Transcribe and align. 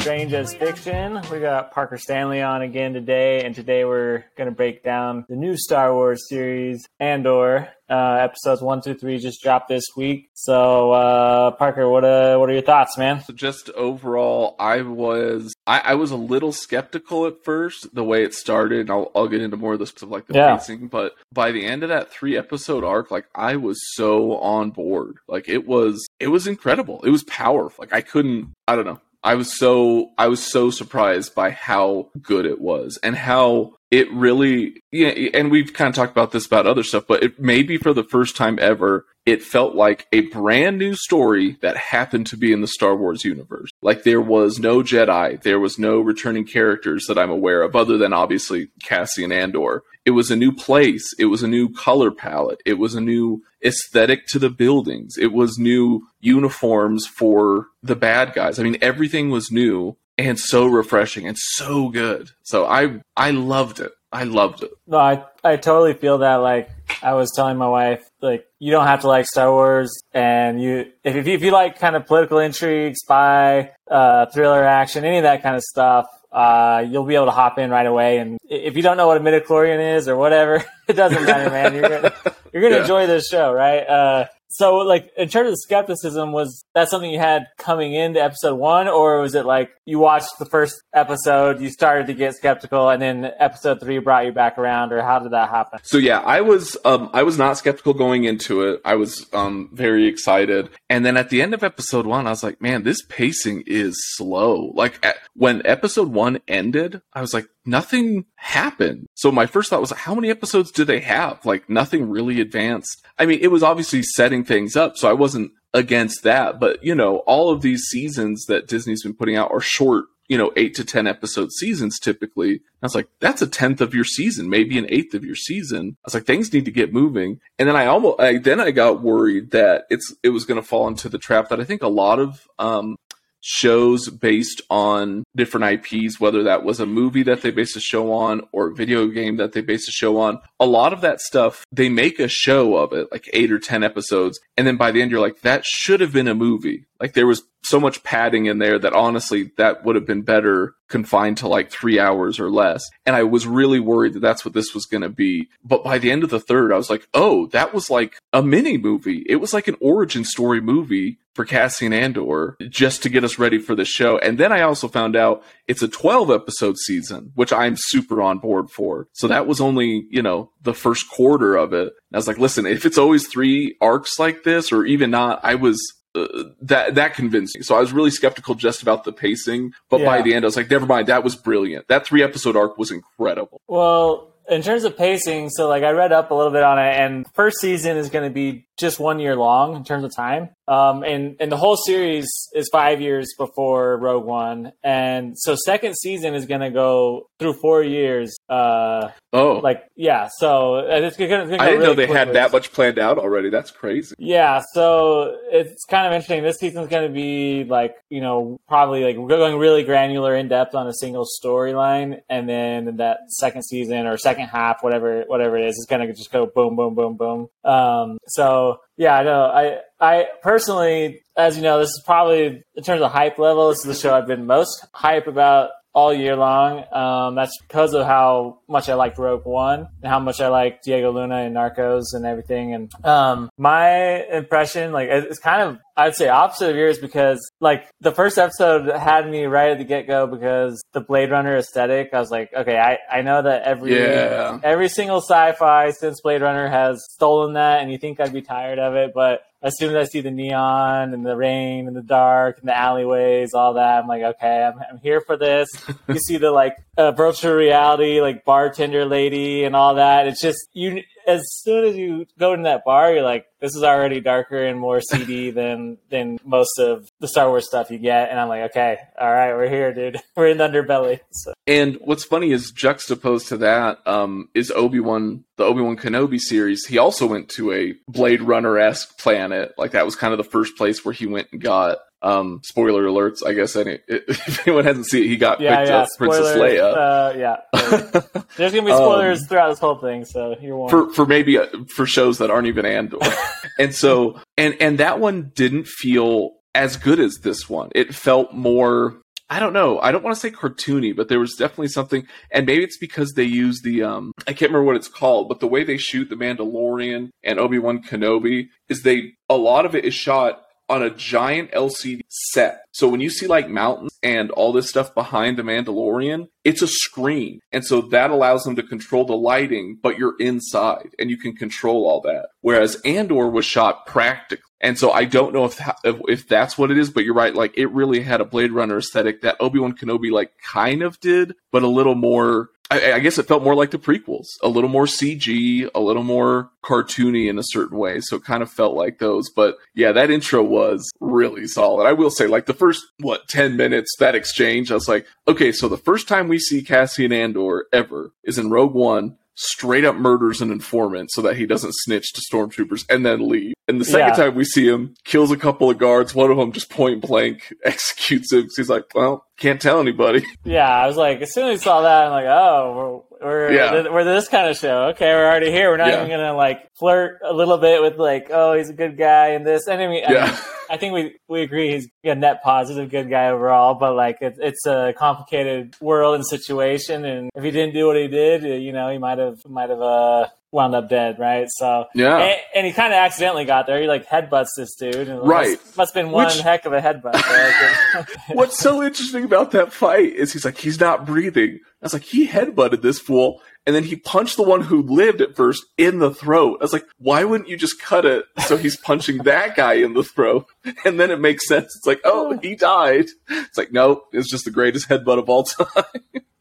Strange 0.00 0.32
as 0.32 0.54
Fiction. 0.54 1.20
We 1.30 1.40
got 1.40 1.72
Parker 1.72 1.98
Stanley 1.98 2.40
on 2.40 2.62
again 2.62 2.94
today, 2.94 3.44
and 3.44 3.54
today 3.54 3.84
we're 3.84 4.24
going 4.34 4.48
to 4.48 4.54
break 4.54 4.82
down 4.82 5.26
the 5.28 5.36
new 5.36 5.58
Star 5.58 5.92
Wars 5.92 6.26
series, 6.26 6.88
Andor. 6.98 7.68
Uh, 7.90 8.18
episodes 8.20 8.62
one 8.62 8.80
through 8.80 8.94
three 8.94 9.18
just 9.18 9.42
dropped 9.42 9.68
this 9.68 9.84
week. 9.96 10.30
So, 10.32 10.92
uh, 10.92 11.50
Parker, 11.50 11.86
what 11.86 12.04
uh, 12.04 12.38
what 12.38 12.48
are 12.48 12.52
your 12.52 12.62
thoughts, 12.62 12.96
man? 12.96 13.22
So 13.24 13.34
just 13.34 13.68
overall, 13.70 14.56
I 14.58 14.80
was 14.80 15.52
I, 15.66 15.80
I, 15.80 15.94
was 15.96 16.12
a 16.12 16.16
little 16.16 16.52
skeptical 16.52 17.26
at 17.26 17.44
first 17.44 17.92
the 17.92 18.04
way 18.04 18.22
it 18.22 18.32
started. 18.32 18.82
And 18.82 18.90
I'll 18.90 19.10
I'll 19.14 19.28
get 19.28 19.42
into 19.42 19.56
more 19.56 19.74
of 19.74 19.80
this 19.80 19.90
stuff 19.90 20.08
like 20.08 20.28
the 20.28 20.34
yeah. 20.34 20.56
pacing, 20.56 20.86
but 20.86 21.14
by 21.32 21.50
the 21.50 21.66
end 21.66 21.82
of 21.82 21.88
that 21.88 22.10
three 22.10 22.38
episode 22.38 22.84
arc, 22.84 23.10
like 23.10 23.26
I 23.34 23.56
was 23.56 23.78
so 23.94 24.36
on 24.36 24.70
board. 24.70 25.16
Like 25.28 25.48
it 25.48 25.66
was 25.66 26.08
it 26.20 26.28
was 26.28 26.46
incredible. 26.46 27.02
It 27.02 27.10
was 27.10 27.24
powerful. 27.24 27.82
Like 27.82 27.92
I 27.92 28.00
couldn't 28.00 28.54
I 28.68 28.76
don't 28.76 28.86
know. 28.86 29.00
I 29.22 29.34
was 29.34 29.56
so 29.58 30.10
I 30.16 30.28
was 30.28 30.42
so 30.42 30.70
surprised 30.70 31.34
by 31.34 31.50
how 31.50 32.08
good 32.22 32.46
it 32.46 32.60
was 32.60 32.98
and 33.02 33.14
how 33.14 33.74
it 33.90 34.10
really 34.12 34.82
yeah 34.92 35.08
and 35.08 35.50
we've 35.50 35.72
kind 35.72 35.88
of 35.88 35.94
talked 35.94 36.12
about 36.12 36.32
this 36.32 36.46
about 36.46 36.66
other 36.66 36.82
stuff 36.82 37.04
but 37.06 37.22
it 37.22 37.38
maybe 37.38 37.76
for 37.76 37.92
the 37.92 38.04
first 38.04 38.36
time 38.36 38.58
ever 38.60 39.06
it 39.26 39.42
felt 39.42 39.74
like 39.74 40.06
a 40.12 40.22
brand 40.22 40.78
new 40.78 40.94
story 40.94 41.56
that 41.60 41.76
happened 41.76 42.26
to 42.28 42.36
be 42.36 42.52
in 42.52 42.60
the 42.60 42.66
Star 42.66 42.96
Wars 42.96 43.24
universe. 43.24 43.70
Like 43.82 44.02
there 44.02 44.20
was 44.20 44.58
no 44.58 44.82
Jedi, 44.82 45.40
there 45.42 45.60
was 45.60 45.78
no 45.78 46.00
returning 46.00 46.46
characters 46.46 47.06
that 47.06 47.18
I'm 47.18 47.30
aware 47.30 47.62
of 47.62 47.76
other 47.76 47.98
than 47.98 48.12
obviously 48.12 48.68
Cassian 48.82 49.32
Andor. 49.32 49.82
It 50.04 50.12
was 50.12 50.30
a 50.30 50.36
new 50.36 50.52
place, 50.52 51.12
it 51.18 51.26
was 51.26 51.42
a 51.42 51.48
new 51.48 51.68
color 51.72 52.10
palette, 52.10 52.62
it 52.64 52.78
was 52.78 52.94
a 52.94 53.00
new 53.00 53.42
aesthetic 53.64 54.26
to 54.28 54.38
the 54.38 54.50
buildings. 54.50 55.16
It 55.18 55.32
was 55.32 55.58
new 55.58 56.06
uniforms 56.20 57.06
for 57.06 57.66
the 57.82 57.96
bad 57.96 58.32
guys. 58.32 58.58
I 58.58 58.62
mean, 58.62 58.78
everything 58.80 59.30
was 59.30 59.50
new 59.50 59.96
and 60.16 60.38
so 60.38 60.66
refreshing 60.66 61.26
and 61.26 61.36
so 61.38 61.88
good. 61.88 62.30
So 62.42 62.66
I 62.66 63.00
I 63.16 63.30
loved 63.30 63.80
it. 63.80 63.92
I 64.12 64.24
loved 64.24 64.62
it. 64.62 64.70
No, 64.86 64.98
I 64.98 65.24
I 65.44 65.56
totally 65.56 65.94
feel 65.94 66.18
that. 66.18 66.36
Like 66.36 66.70
I 67.02 67.14
was 67.14 67.30
telling 67.34 67.56
my 67.56 67.68
wife, 67.68 68.08
like 68.20 68.44
you 68.58 68.72
don't 68.72 68.86
have 68.86 69.02
to 69.02 69.08
like 69.08 69.26
Star 69.26 69.50
Wars, 69.52 70.02
and 70.12 70.60
you 70.60 70.86
if 71.04 71.14
if 71.14 71.26
you, 71.26 71.34
if 71.34 71.42
you 71.42 71.52
like 71.52 71.78
kind 71.78 71.94
of 71.94 72.06
political 72.06 72.38
intrigue, 72.38 72.96
spy, 72.96 73.70
uh, 73.90 74.26
thriller, 74.26 74.64
action, 74.64 75.04
any 75.04 75.18
of 75.18 75.22
that 75.22 75.42
kind 75.42 75.54
of 75.54 75.62
stuff, 75.62 76.06
uh, 76.32 76.84
you'll 76.88 77.04
be 77.04 77.14
able 77.14 77.26
to 77.26 77.32
hop 77.32 77.58
in 77.58 77.70
right 77.70 77.86
away. 77.86 78.18
And 78.18 78.38
if 78.48 78.76
you 78.76 78.82
don't 78.82 78.96
know 78.96 79.06
what 79.06 79.16
a 79.16 79.20
midichlorian 79.20 79.96
is 79.96 80.08
or 80.08 80.16
whatever, 80.16 80.64
it 80.88 80.94
doesn't 80.94 81.24
matter, 81.24 81.50
man. 81.50 81.74
You're 81.74 81.88
gonna, 81.88 82.12
you're 82.52 82.62
gonna 82.62 82.74
yeah. 82.76 82.80
enjoy 82.82 83.06
this 83.06 83.28
show, 83.28 83.52
right? 83.52 83.86
Uh, 83.86 84.26
so, 84.52 84.78
like, 84.78 85.12
in 85.16 85.28
terms 85.28 85.50
of 85.50 85.58
skepticism, 85.58 86.32
was 86.32 86.64
that 86.74 86.88
something 86.88 87.10
you 87.10 87.20
had 87.20 87.46
coming 87.56 87.94
into 87.94 88.20
episode 88.20 88.56
one, 88.56 88.88
or 88.88 89.20
was 89.20 89.36
it 89.36 89.46
like 89.46 89.70
you 89.86 90.00
watched 90.00 90.38
the 90.40 90.44
first 90.44 90.82
episode, 90.92 91.60
you 91.60 91.70
started 91.70 92.08
to 92.08 92.14
get 92.14 92.34
skeptical, 92.34 92.88
and 92.88 93.00
then 93.00 93.30
episode 93.38 93.80
three 93.80 93.98
brought 93.98 94.26
you 94.26 94.32
back 94.32 94.58
around, 94.58 94.92
or 94.92 95.02
how 95.02 95.20
did 95.20 95.30
that 95.32 95.50
happen? 95.50 95.78
So, 95.84 95.98
yeah, 95.98 96.18
I 96.18 96.40
was 96.40 96.76
um, 96.84 97.10
I 97.12 97.22
was 97.22 97.38
not 97.38 97.58
skeptical 97.58 97.94
going 97.94 98.24
into 98.24 98.62
it. 98.62 98.80
I 98.84 98.96
was 98.96 99.24
um, 99.32 99.70
very 99.72 100.06
excited, 100.06 100.68
and 100.88 101.06
then 101.06 101.16
at 101.16 101.30
the 101.30 101.42
end 101.42 101.54
of 101.54 101.62
episode 101.62 102.06
one, 102.06 102.26
I 102.26 102.30
was 102.30 102.42
like, 102.42 102.60
man, 102.60 102.82
this 102.82 103.02
pacing 103.02 103.62
is 103.66 103.96
slow. 104.16 104.72
Like 104.74 104.98
at, 105.06 105.16
when 105.34 105.64
episode 105.64 106.08
one 106.08 106.40
ended, 106.48 107.02
I 107.12 107.20
was 107.20 107.32
like, 107.32 107.46
nothing 107.64 108.24
happened. 108.36 109.06
So 109.14 109.30
my 109.30 109.46
first 109.46 109.70
thought 109.70 109.80
was, 109.80 109.90
how 109.90 110.14
many 110.14 110.30
episodes 110.30 110.70
do 110.70 110.84
they 110.84 111.00
have? 111.00 111.44
Like 111.44 111.68
nothing 111.68 112.08
really 112.08 112.40
advanced. 112.40 113.04
I 113.18 113.26
mean, 113.26 113.40
it 113.40 113.50
was 113.50 113.62
obviously 113.62 114.02
setting 114.02 114.44
things 114.44 114.76
up, 114.76 114.96
so 114.96 115.08
I 115.08 115.12
wasn't 115.12 115.52
against 115.74 116.22
that. 116.24 116.58
But 116.58 116.82
you 116.82 116.94
know, 116.94 117.18
all 117.26 117.50
of 117.50 117.62
these 117.62 117.82
seasons 117.84 118.46
that 118.46 118.68
Disney's 118.68 119.02
been 119.02 119.14
putting 119.14 119.36
out 119.36 119.50
are 119.52 119.60
short. 119.60 120.06
You 120.28 120.38
know, 120.38 120.52
eight 120.54 120.76
to 120.76 120.84
ten 120.84 121.08
episode 121.08 121.50
seasons 121.50 121.98
typically. 121.98 122.50
And 122.50 122.60
I 122.84 122.86
was 122.86 122.94
like, 122.94 123.08
that's 123.18 123.42
a 123.42 123.48
tenth 123.48 123.80
of 123.80 123.94
your 123.94 124.04
season, 124.04 124.48
maybe 124.48 124.78
an 124.78 124.86
eighth 124.88 125.12
of 125.12 125.24
your 125.24 125.34
season. 125.34 125.96
I 126.04 126.06
was 126.06 126.14
like, 126.14 126.24
things 126.24 126.52
need 126.52 126.66
to 126.66 126.70
get 126.70 126.92
moving. 126.92 127.40
And 127.58 127.68
then 127.68 127.74
I 127.74 127.86
almost, 127.86 128.20
I, 128.20 128.38
then 128.38 128.60
I 128.60 128.70
got 128.70 129.02
worried 129.02 129.50
that 129.50 129.86
it's 129.90 130.14
it 130.22 130.28
was 130.28 130.44
going 130.44 130.60
to 130.60 130.66
fall 130.66 130.86
into 130.86 131.08
the 131.08 131.18
trap 131.18 131.48
that 131.48 131.58
I 131.58 131.64
think 131.64 131.82
a 131.82 131.88
lot 131.88 132.20
of 132.20 132.46
um, 132.60 132.94
shows 133.40 134.08
based 134.08 134.62
on 134.70 135.24
different 135.34 135.86
IPs, 135.86 136.20
whether 136.20 136.42
that 136.44 136.64
was 136.64 136.80
a 136.80 136.86
movie 136.86 137.22
that 137.22 137.42
they 137.42 137.50
based 137.50 137.76
a 137.76 137.80
show 137.80 138.12
on 138.12 138.42
or 138.52 138.68
a 138.68 138.74
video 138.74 139.06
game 139.08 139.36
that 139.36 139.52
they 139.52 139.60
based 139.60 139.88
a 139.88 139.92
show 139.92 140.18
on. 140.18 140.40
A 140.58 140.66
lot 140.66 140.92
of 140.92 141.00
that 141.00 141.20
stuff, 141.20 141.64
they 141.72 141.88
make 141.88 142.18
a 142.18 142.28
show 142.28 142.76
of 142.76 142.92
it, 142.92 143.08
like 143.10 143.28
eight 143.32 143.50
or 143.50 143.58
10 143.58 143.82
episodes. 143.82 144.38
And 144.56 144.66
then 144.66 144.76
by 144.76 144.90
the 144.90 145.02
end, 145.02 145.10
you're 145.10 145.20
like, 145.20 145.40
that 145.40 145.64
should 145.64 146.00
have 146.00 146.12
been 146.12 146.28
a 146.28 146.34
movie. 146.34 146.86
Like 147.00 147.14
there 147.14 147.26
was 147.26 147.42
so 147.62 147.80
much 147.80 148.02
padding 148.02 148.46
in 148.46 148.58
there 148.58 148.78
that 148.78 148.92
honestly, 148.92 149.52
that 149.56 149.84
would 149.84 149.94
have 149.94 150.06
been 150.06 150.22
better 150.22 150.74
confined 150.88 151.38
to 151.38 151.48
like 151.48 151.70
three 151.70 151.98
hours 151.98 152.40
or 152.40 152.50
less. 152.50 152.84
And 153.06 153.14
I 153.14 153.22
was 153.22 153.46
really 153.46 153.80
worried 153.80 154.14
that 154.14 154.20
that's 154.20 154.44
what 154.44 154.54
this 154.54 154.74
was 154.74 154.86
going 154.86 155.02
to 155.02 155.08
be. 155.08 155.48
But 155.64 155.84
by 155.84 155.98
the 155.98 156.10
end 156.10 156.24
of 156.24 156.30
the 156.30 156.40
third, 156.40 156.72
I 156.72 156.76
was 156.76 156.90
like, 156.90 157.06
oh, 157.14 157.46
that 157.48 157.72
was 157.72 157.90
like 157.90 158.18
a 158.32 158.42
mini 158.42 158.76
movie. 158.76 159.24
It 159.28 159.36
was 159.36 159.54
like 159.54 159.68
an 159.68 159.76
origin 159.80 160.24
story 160.24 160.60
movie 160.60 161.18
for 161.34 161.44
Cassian 161.44 161.92
Andor 161.92 162.56
just 162.68 163.02
to 163.04 163.08
get 163.08 163.24
us 163.24 163.38
ready 163.38 163.58
for 163.58 163.74
the 163.74 163.84
show. 163.84 164.18
And 164.18 164.36
then 164.36 164.52
I 164.52 164.62
also 164.62 164.88
found 164.88 165.14
out 165.14 165.44
it's 165.68 165.82
a 165.82 165.88
12 165.88 166.30
episode 166.30 166.76
season, 166.76 167.30
which 167.34 167.52
I'm 167.52 167.76
super 167.76 168.20
on 168.20 168.38
board 168.38 168.70
for. 168.70 169.06
So 169.12 169.28
that 169.28 169.46
was 169.46 169.60
only, 169.60 170.06
you 170.10 170.22
know, 170.22 170.50
the 170.62 170.74
first 170.74 171.08
quarter 171.08 171.54
of 171.54 171.72
it. 171.72 171.86
And 171.86 172.14
I 172.14 172.18
was 172.18 172.26
like, 172.26 172.38
listen, 172.38 172.66
if 172.66 172.84
it's 172.84 172.98
always 172.98 173.28
three 173.28 173.76
arcs 173.80 174.18
like 174.18 174.42
this, 174.42 174.72
or 174.72 174.84
even 174.84 175.10
not, 175.10 175.40
I 175.44 175.54
was 175.54 175.78
uh, 176.14 176.26
that 176.62 176.94
that 176.96 177.14
convinced 177.14 177.56
me. 177.56 177.62
So 177.62 177.76
I 177.76 177.80
was 177.80 177.92
really 177.92 178.10
skeptical 178.10 178.54
just 178.54 178.82
about 178.82 179.04
the 179.04 179.12
pacing, 179.12 179.72
but 179.88 180.00
yeah. 180.00 180.06
by 180.06 180.22
the 180.22 180.34
end, 180.34 180.44
I 180.44 180.46
was 180.46 180.56
like, 180.56 180.70
never 180.70 180.86
mind. 180.86 181.06
That 181.08 181.24
was 181.24 181.36
brilliant. 181.36 181.88
That 181.88 182.06
three 182.06 182.22
episode 182.22 182.56
arc 182.56 182.78
was 182.78 182.90
incredible. 182.90 183.60
Well, 183.68 184.34
in 184.48 184.62
terms 184.62 184.84
of 184.84 184.96
pacing, 184.96 185.50
so 185.50 185.68
like 185.68 185.84
I 185.84 185.90
read 185.90 186.12
up 186.12 186.30
a 186.30 186.34
little 186.34 186.52
bit 186.52 186.64
on 186.64 186.78
it, 186.78 186.96
and 186.96 187.26
first 187.34 187.58
season 187.60 187.96
is 187.96 188.10
going 188.10 188.28
to 188.28 188.34
be 188.34 188.66
just 188.76 188.98
one 188.98 189.20
year 189.20 189.36
long 189.36 189.76
in 189.76 189.84
terms 189.84 190.04
of 190.04 190.14
time. 190.14 190.50
Um, 190.70 191.02
and 191.02 191.34
and 191.40 191.50
the 191.50 191.56
whole 191.56 191.76
series 191.76 192.28
is 192.54 192.68
five 192.70 193.00
years 193.00 193.34
before 193.36 193.96
Rogue 193.96 194.24
One, 194.24 194.70
and 194.84 195.36
so 195.36 195.56
second 195.56 195.96
season 195.96 196.36
is 196.36 196.46
going 196.46 196.60
to 196.60 196.70
go 196.70 197.28
through 197.40 197.54
four 197.54 197.82
years. 197.82 198.36
Uh, 198.48 199.08
oh, 199.32 199.54
like 199.54 199.82
yeah. 199.96 200.28
So 200.38 200.76
it's 200.76 201.16
gonna, 201.16 201.42
it's 201.42 201.50
gonna 201.50 201.60
I 201.60 201.66
didn't 201.66 201.80
really 201.80 201.86
know 201.86 201.94
they 201.94 202.06
quickly. 202.06 202.18
had 202.18 202.32
that 202.34 202.52
much 202.52 202.70
planned 202.70 203.00
out 203.00 203.18
already. 203.18 203.50
That's 203.50 203.72
crazy. 203.72 204.14
Yeah. 204.18 204.62
So 204.72 205.36
it's 205.50 205.84
kind 205.86 206.06
of 206.06 206.12
interesting. 206.12 206.44
This 206.44 206.58
season's 206.58 206.86
going 206.86 207.08
to 207.08 207.12
be 207.12 207.64
like 207.64 207.96
you 208.08 208.20
know 208.20 208.60
probably 208.68 209.02
like 209.02 209.16
we're 209.16 209.26
going 209.26 209.58
really 209.58 209.82
granular 209.82 210.36
in 210.36 210.46
depth 210.46 210.76
on 210.76 210.86
a 210.86 210.94
single 210.94 211.26
storyline, 211.42 212.20
and 212.28 212.48
then 212.48 212.98
that 212.98 213.18
second 213.28 213.64
season 213.64 214.06
or 214.06 214.16
second 214.16 214.46
half, 214.46 214.84
whatever 214.84 215.24
whatever 215.26 215.56
it 215.56 215.66
is, 215.66 215.74
is 215.78 215.86
going 215.90 216.06
to 216.06 216.14
just 216.14 216.30
go 216.30 216.46
boom, 216.46 216.76
boom, 216.76 216.94
boom, 216.94 217.16
boom. 217.16 217.48
Um, 217.64 218.18
so 218.28 218.78
yeah, 219.00 219.16
I 219.16 219.22
know. 219.22 219.44
I 219.44 219.78
I 219.98 220.26
personally, 220.42 221.22
as 221.34 221.56
you 221.56 221.62
know, 221.62 221.78
this 221.78 221.88
is 221.88 222.02
probably 222.04 222.62
in 222.74 222.84
terms 222.84 223.00
of 223.00 223.10
hype 223.10 223.38
level, 223.38 223.70
this 223.70 223.78
is 223.78 223.84
the 223.84 223.94
show 223.94 224.14
I've 224.14 224.26
been 224.26 224.44
most 224.44 224.84
hype 224.92 225.26
about 225.26 225.70
all 225.92 226.12
year 226.12 226.36
long. 226.36 226.84
Um, 226.92 227.34
that's 227.34 227.56
because 227.62 227.94
of 227.94 228.06
how 228.06 228.60
much 228.68 228.88
I 228.88 228.94
liked 228.94 229.18
Rogue 229.18 229.44
One 229.44 229.88
and 230.02 230.10
how 230.10 230.20
much 230.20 230.40
I 230.40 230.48
like 230.48 230.82
Diego 230.82 231.12
Luna 231.12 231.38
and 231.38 231.56
Narcos 231.56 232.14
and 232.14 232.24
everything. 232.24 232.74
And 232.74 233.04
um, 233.04 233.50
my 233.56 234.24
impression, 234.24 234.92
like, 234.92 235.08
it's 235.10 235.38
kind 235.38 235.62
of 235.62 235.78
I'd 236.00 236.16
say 236.16 236.28
opposite 236.28 236.70
of 236.70 236.76
yours 236.76 236.98
because 236.98 237.38
like 237.60 237.86
the 238.00 238.12
first 238.12 238.38
episode 238.38 238.88
had 238.88 239.28
me 239.28 239.44
right 239.44 239.72
at 239.72 239.78
the 239.78 239.84
get 239.84 240.06
go 240.06 240.26
because 240.26 240.82
the 240.94 241.00
Blade 241.02 241.30
Runner 241.30 241.56
aesthetic. 241.56 242.10
I 242.14 242.20
was 242.20 242.30
like, 242.30 242.50
okay, 242.56 242.78
I, 242.78 242.98
I 243.10 243.20
know 243.20 243.42
that 243.42 243.64
every 243.64 243.94
yeah. 243.94 244.58
every 244.62 244.88
single 244.88 245.18
sci-fi 245.18 245.90
since 245.90 246.22
Blade 246.22 246.40
Runner 246.40 246.68
has 246.68 247.04
stolen 247.10 247.52
that, 247.54 247.82
and 247.82 247.92
you 247.92 247.98
think 247.98 248.18
I'd 248.18 248.32
be 248.32 248.40
tired 248.40 248.78
of 248.78 248.94
it, 248.94 249.12
but 249.14 249.42
as 249.62 249.76
soon 249.76 249.94
as 249.94 250.08
I 250.08 250.10
see 250.10 250.20
the 250.20 250.30
neon 250.30 251.12
and 251.12 251.24
the 251.24 251.36
rain 251.36 251.86
and 251.86 251.94
the 251.94 252.02
dark 252.02 252.58
and 252.60 252.68
the 252.68 252.76
alleyways, 252.76 253.52
all 253.52 253.74
that, 253.74 254.02
I'm 254.02 254.08
like, 254.08 254.22
okay, 254.22 254.64
I'm, 254.64 254.80
I'm 254.90 254.98
here 254.98 255.20
for 255.20 255.36
this. 255.36 255.68
you 256.08 256.18
see 256.26 256.38
the 256.38 256.50
like 256.50 256.76
uh, 256.96 257.12
virtual 257.12 257.52
reality, 257.52 258.20
like 258.20 258.44
bartender 258.44 259.04
lady 259.04 259.64
and 259.64 259.76
all 259.76 259.96
that. 259.96 260.26
It's 260.26 260.40
just 260.40 260.58
you. 260.72 261.02
As 261.30 261.42
soon 261.62 261.84
as 261.84 261.96
you 261.96 262.26
go 262.38 262.52
in 262.54 262.62
that 262.62 262.84
bar, 262.84 263.12
you're 263.12 263.22
like, 263.22 263.46
this 263.60 263.76
is 263.76 263.82
already 263.82 264.20
darker 264.20 264.64
and 264.64 264.78
more 264.78 265.00
seedy 265.00 265.50
than 265.60 265.98
than 266.08 266.38
most 266.44 266.78
of 266.78 267.10
the 267.20 267.28
Star 267.28 267.48
Wars 267.48 267.66
stuff 267.66 267.90
you 267.90 267.98
get. 267.98 268.30
And 268.30 268.40
I'm 268.40 268.48
like, 268.48 268.70
okay, 268.70 268.98
all 269.18 269.30
right, 269.30 269.54
we're 269.54 269.68
here, 269.68 269.92
dude. 269.92 270.18
We're 270.36 270.48
in 270.48 270.58
the 270.58 270.68
underbelly. 270.68 271.20
So. 271.32 271.52
And 271.66 271.98
what's 272.00 272.24
funny 272.24 272.50
is 272.50 272.70
juxtaposed 272.70 273.48
to 273.48 273.58
that 273.58 273.98
um, 274.06 274.48
is 274.54 274.70
Obi 274.70 275.00
Wan, 275.00 275.44
the 275.56 275.64
Obi 275.64 275.82
Wan 275.82 275.96
Kenobi 275.96 276.38
series. 276.38 276.86
He 276.86 276.98
also 276.98 277.26
went 277.26 277.50
to 277.50 277.72
a 277.72 277.94
Blade 278.08 278.40
Runner 278.40 278.78
esque 278.78 279.18
planet. 279.18 279.74
Like 279.76 279.90
that 279.92 280.06
was 280.06 280.16
kind 280.16 280.32
of 280.32 280.38
the 280.38 280.44
first 280.44 280.76
place 280.76 281.04
where 281.04 281.12
he 281.12 281.26
went 281.26 281.48
and 281.52 281.60
got 281.60 281.98
um, 282.22 282.60
spoiler 282.64 283.04
alerts, 283.04 283.46
I 283.46 283.52
guess. 283.54 283.76
Any, 283.76 283.98
if 284.08 284.66
anyone 284.66 284.84
hasn't 284.84 285.06
seen 285.06 285.24
it, 285.24 285.28
he 285.28 285.36
got 285.36 285.60
yeah, 285.60 285.76
picked 285.76 285.88
yeah. 285.88 285.96
up 285.98 286.08
Princess 286.18 286.56
Leia. 286.56 286.94
Uh, 286.94 287.34
yeah, 287.36 287.56
there's 288.56 288.72
gonna 288.72 288.86
be 288.86 288.92
spoilers 288.92 289.40
um, 289.42 289.46
throughout 289.46 289.68
this 289.70 289.78
whole 289.78 289.98
thing, 289.98 290.24
so 290.24 290.56
you're 290.60 290.76
warned. 290.76 290.90
For 290.90 291.12
for 291.12 291.26
maybe 291.26 291.58
uh, 291.58 291.66
for 291.94 292.06
shows 292.06 292.38
that 292.38 292.50
aren't 292.50 292.66
even 292.66 292.84
Andor, 292.84 293.18
and 293.78 293.94
so 293.94 294.40
and 294.56 294.76
and 294.80 294.98
that 294.98 295.20
one 295.20 295.52
didn't 295.54 295.86
feel 295.86 296.52
as 296.74 296.96
good 296.96 297.20
as 297.20 297.38
this 297.42 297.68
one. 297.68 297.90
It 297.94 298.14
felt 298.14 298.52
more 298.52 299.20
I 299.52 299.58
don't 299.58 299.72
know. 299.72 299.98
I 299.98 300.12
don't 300.12 300.22
want 300.22 300.36
to 300.36 300.40
say 300.40 300.52
cartoony, 300.52 301.14
but 301.14 301.28
there 301.28 301.40
was 301.40 301.56
definitely 301.58 301.88
something, 301.88 302.24
and 302.52 302.66
maybe 302.66 302.84
it's 302.84 302.98
because 302.98 303.32
they 303.32 303.44
use 303.44 303.80
the 303.82 304.02
um 304.02 304.32
I 304.46 304.52
can't 304.52 304.70
remember 304.70 304.84
what 304.84 304.96
it's 304.96 305.08
called, 305.08 305.48
but 305.48 305.60
the 305.60 305.66
way 305.66 305.84
they 305.84 305.96
shoot 305.96 306.28
the 306.28 306.36
Mandalorian 306.36 307.30
and 307.42 307.58
Obi 307.58 307.78
Wan 307.78 308.02
Kenobi 308.02 308.68
is 308.88 309.02
they 309.02 309.32
a 309.48 309.56
lot 309.56 309.86
of 309.86 309.94
it 309.94 310.04
is 310.04 310.14
shot 310.14 310.62
on 310.90 311.02
a 311.02 311.10
giant 311.10 311.70
LCD 311.70 312.20
set. 312.28 312.84
So 312.92 313.08
when 313.08 313.20
you 313.20 313.30
see 313.30 313.46
like 313.46 313.70
mountains 313.70 314.10
and 314.22 314.50
all 314.50 314.72
this 314.72 314.88
stuff 314.88 315.14
behind 315.14 315.56
the 315.56 315.62
Mandalorian, 315.62 316.48
it's 316.64 316.82
a 316.82 316.88
screen. 316.88 317.60
And 317.72 317.86
so 317.86 318.02
that 318.02 318.30
allows 318.30 318.64
them 318.64 318.76
to 318.76 318.82
control 318.82 319.24
the 319.24 319.36
lighting, 319.36 319.98
but 320.02 320.18
you're 320.18 320.34
inside 320.40 321.10
and 321.18 321.30
you 321.30 321.38
can 321.38 321.54
control 321.54 322.08
all 322.08 322.20
that. 322.22 322.48
Whereas 322.60 322.96
Andor 323.04 323.48
was 323.48 323.64
shot 323.64 324.04
practically. 324.06 324.64
And 324.80 324.98
so 324.98 325.12
I 325.12 325.26
don't 325.26 325.52
know 325.52 325.66
if 325.66 325.80
if, 326.04 326.48
that's 326.48 326.78
what 326.78 326.90
it 326.90 326.98
is, 326.98 327.10
but 327.10 327.24
you're 327.24 327.34
right. 327.34 327.54
Like 327.54 327.76
it 327.76 327.90
really 327.92 328.20
had 328.22 328.40
a 328.40 328.46
Blade 328.46 328.72
Runner 328.72 328.98
aesthetic 328.98 329.42
that 329.42 329.56
Obi 329.60 329.78
Wan 329.78 329.94
Kenobi 329.94 330.30
like 330.30 330.52
kind 330.64 331.02
of 331.02 331.20
did, 331.20 331.54
but 331.70 331.82
a 331.82 331.88
little 331.88 332.14
more 332.14 332.70
I, 332.90 333.12
I, 333.12 333.18
guess 333.20 333.38
it 333.38 333.46
felt 333.46 333.62
more 333.62 333.76
like 333.76 333.92
the 333.92 333.98
prequels, 333.98 334.46
a 334.62 334.68
little 334.68 334.90
more 334.90 335.06
CG, 335.06 335.88
a 335.94 336.00
little 336.00 336.24
more 336.24 336.70
cartoony 336.82 337.48
in 337.48 337.58
a 337.58 337.62
certain 337.64 337.96
way. 337.96 338.20
So 338.20 338.36
it 338.36 338.44
kind 338.44 338.62
of 338.62 338.70
felt 338.70 338.96
like 338.96 339.18
those. 339.18 339.48
But 339.48 339.76
yeah, 339.94 340.10
that 340.12 340.30
intro 340.30 340.62
was 340.62 341.12
really 341.20 341.68
solid. 341.68 342.04
I 342.06 342.12
will 342.12 342.30
say, 342.30 342.48
like 342.48 342.66
the 342.66 342.74
first, 342.74 343.06
what, 343.20 343.48
10 343.48 343.76
minutes, 343.76 344.16
that 344.18 344.34
exchange, 344.34 344.90
I 344.90 344.94
was 344.94 345.08
like, 345.08 345.26
okay, 345.46 345.70
so 345.70 345.88
the 345.88 345.96
first 345.96 346.26
time 346.26 346.48
we 346.48 346.58
see 346.58 346.82
Cassian 346.82 347.32
Andor 347.32 347.86
ever 347.92 348.32
is 348.44 348.58
in 348.58 348.70
Rogue 348.70 348.94
One 348.94 349.36
straight 349.60 350.06
up 350.06 350.16
murders 350.16 350.62
an 350.62 350.72
informant 350.72 351.30
so 351.30 351.42
that 351.42 351.56
he 351.56 351.66
doesn't 351.66 351.94
snitch 351.94 352.32
to 352.32 352.40
stormtroopers 352.40 353.04
and 353.10 353.26
then 353.26 353.46
leave. 353.46 353.74
And 353.88 354.00
the 354.00 354.06
second 354.06 354.28
yeah. 354.28 354.44
time 354.44 354.54
we 354.54 354.64
see 354.64 354.88
him, 354.88 355.14
kills 355.24 355.50
a 355.50 355.56
couple 355.56 355.90
of 355.90 355.98
guards. 355.98 356.34
One 356.34 356.50
of 356.50 356.56
them 356.56 356.72
just 356.72 356.88
point 356.88 357.20
blank 357.20 357.72
executes 357.84 358.52
him. 358.52 358.68
He's 358.74 358.88
like, 358.88 359.04
well, 359.14 359.44
can't 359.58 359.80
tell 359.80 360.00
anybody. 360.00 360.44
Yeah, 360.64 360.88
I 360.88 361.06
was 361.06 361.16
like, 361.16 361.42
as 361.42 361.52
soon 361.52 361.68
as 361.68 361.80
we 361.80 361.84
saw 361.84 362.02
that, 362.02 362.26
I'm 362.26 362.30
like, 362.30 362.46
oh, 362.46 363.26
we're 363.40 363.70
we're, 363.70 364.12
we're 364.12 364.24
this 364.24 364.48
kind 364.48 364.68
of 364.68 364.76
show. 364.76 365.08
Okay, 365.08 365.26
we're 365.26 365.46
already 365.46 365.70
here. 365.70 365.90
We're 365.90 365.96
not 365.96 366.08
yeah. 366.08 366.18
even 366.18 366.30
gonna 366.30 366.54
like 366.54 366.88
flirt 366.98 367.40
a 367.44 367.52
little 367.52 367.78
bit 367.78 368.02
with 368.02 368.18
like, 368.18 368.48
oh, 368.50 368.76
he's 368.76 368.90
a 368.90 368.94
good 368.94 369.16
guy 369.16 369.48
and 369.48 369.66
this. 369.66 369.86
And 369.86 370.00
I 370.00 370.06
mean, 370.06 370.22
yeah. 370.28 370.44
I, 370.44 370.46
mean, 370.46 370.60
I 370.90 370.96
think 370.96 371.14
we 371.14 371.36
we 371.48 371.62
agree 371.62 371.92
he's 371.92 372.08
a 372.24 372.34
net 372.34 372.62
positive, 372.62 373.10
good 373.10 373.30
guy 373.30 373.48
overall. 373.48 373.94
But 373.94 374.14
like, 374.14 374.42
it, 374.42 374.56
it's 374.58 374.86
a 374.86 375.14
complicated 375.16 375.96
world 376.00 376.34
and 376.34 376.46
situation, 376.46 377.24
and 377.24 377.50
if 377.54 377.64
he 377.64 377.70
didn't 377.70 377.94
do 377.94 378.06
what 378.06 378.16
he 378.16 378.28
did, 378.28 378.62
you 378.82 378.92
know, 378.92 379.10
he 379.10 379.18
might 379.18 379.38
have 379.38 379.58
might 379.66 379.90
have 379.90 380.00
uh 380.00 380.46
wound 380.72 380.94
up 380.94 381.08
dead, 381.08 381.38
right? 381.38 381.66
So 381.70 382.06
yeah, 382.14 382.38
and, 382.38 382.60
and 382.74 382.86
he 382.86 382.92
kind 382.92 383.12
of 383.12 383.18
accidentally 383.18 383.64
got 383.64 383.86
there. 383.86 384.00
He 384.00 384.06
like 384.06 384.26
headbutts 384.26 384.68
this 384.76 384.94
dude, 384.94 385.28
and 385.28 385.46
right? 385.46 385.78
Must, 385.78 385.96
must 385.96 386.14
have 386.14 386.24
been 386.24 386.32
one 386.32 386.46
Which, 386.46 386.60
heck 386.60 386.84
of 386.86 386.92
a 386.92 387.00
headbutt. 387.00 388.26
what's 388.54 388.78
so 388.78 389.02
interesting 389.02 389.44
about 389.44 389.72
that 389.72 389.92
fight 389.92 390.34
is 390.34 390.52
he's 390.52 390.64
like 390.64 390.78
he's 390.78 391.00
not 391.00 391.26
breathing. 391.26 391.80
I 392.02 392.06
was 392.06 392.12
like 392.12 392.22
he 392.22 392.48
headbutted 392.48 393.02
this 393.02 393.18
fool, 393.18 393.60
and 393.86 393.96
then 393.96 394.04
he 394.04 394.16
punched 394.16 394.56
the 394.56 394.62
one 394.62 394.82
who 394.82 395.02
lived 395.02 395.40
at 395.40 395.56
first 395.56 395.84
in 395.96 396.18
the 396.18 396.32
throat. 396.32 396.78
I 396.80 396.84
was 396.84 396.92
like, 396.92 397.06
why 397.18 397.44
wouldn't 397.44 397.68
you 397.68 397.76
just 397.76 398.00
cut 398.00 398.24
it 398.24 398.44
so 398.66 398.76
he's 398.76 398.96
punching 399.02 399.38
that 399.38 399.74
guy 399.74 399.94
in 399.94 400.14
the 400.14 400.22
throat? 400.22 400.66
And 401.04 401.18
then 401.18 401.30
it 401.30 401.40
makes 401.40 401.66
sense. 401.66 401.86
It's 401.96 402.06
like, 402.06 402.20
oh, 402.24 402.58
he 402.62 402.74
died. 402.74 403.26
It's 403.48 403.78
like, 403.78 403.92
no, 403.92 404.22
it's 404.32 404.50
just 404.50 404.64
the 404.64 404.70
greatest 404.70 405.08
headbutt 405.08 405.38
of 405.38 405.48
all 405.48 405.64
time. 405.64 405.86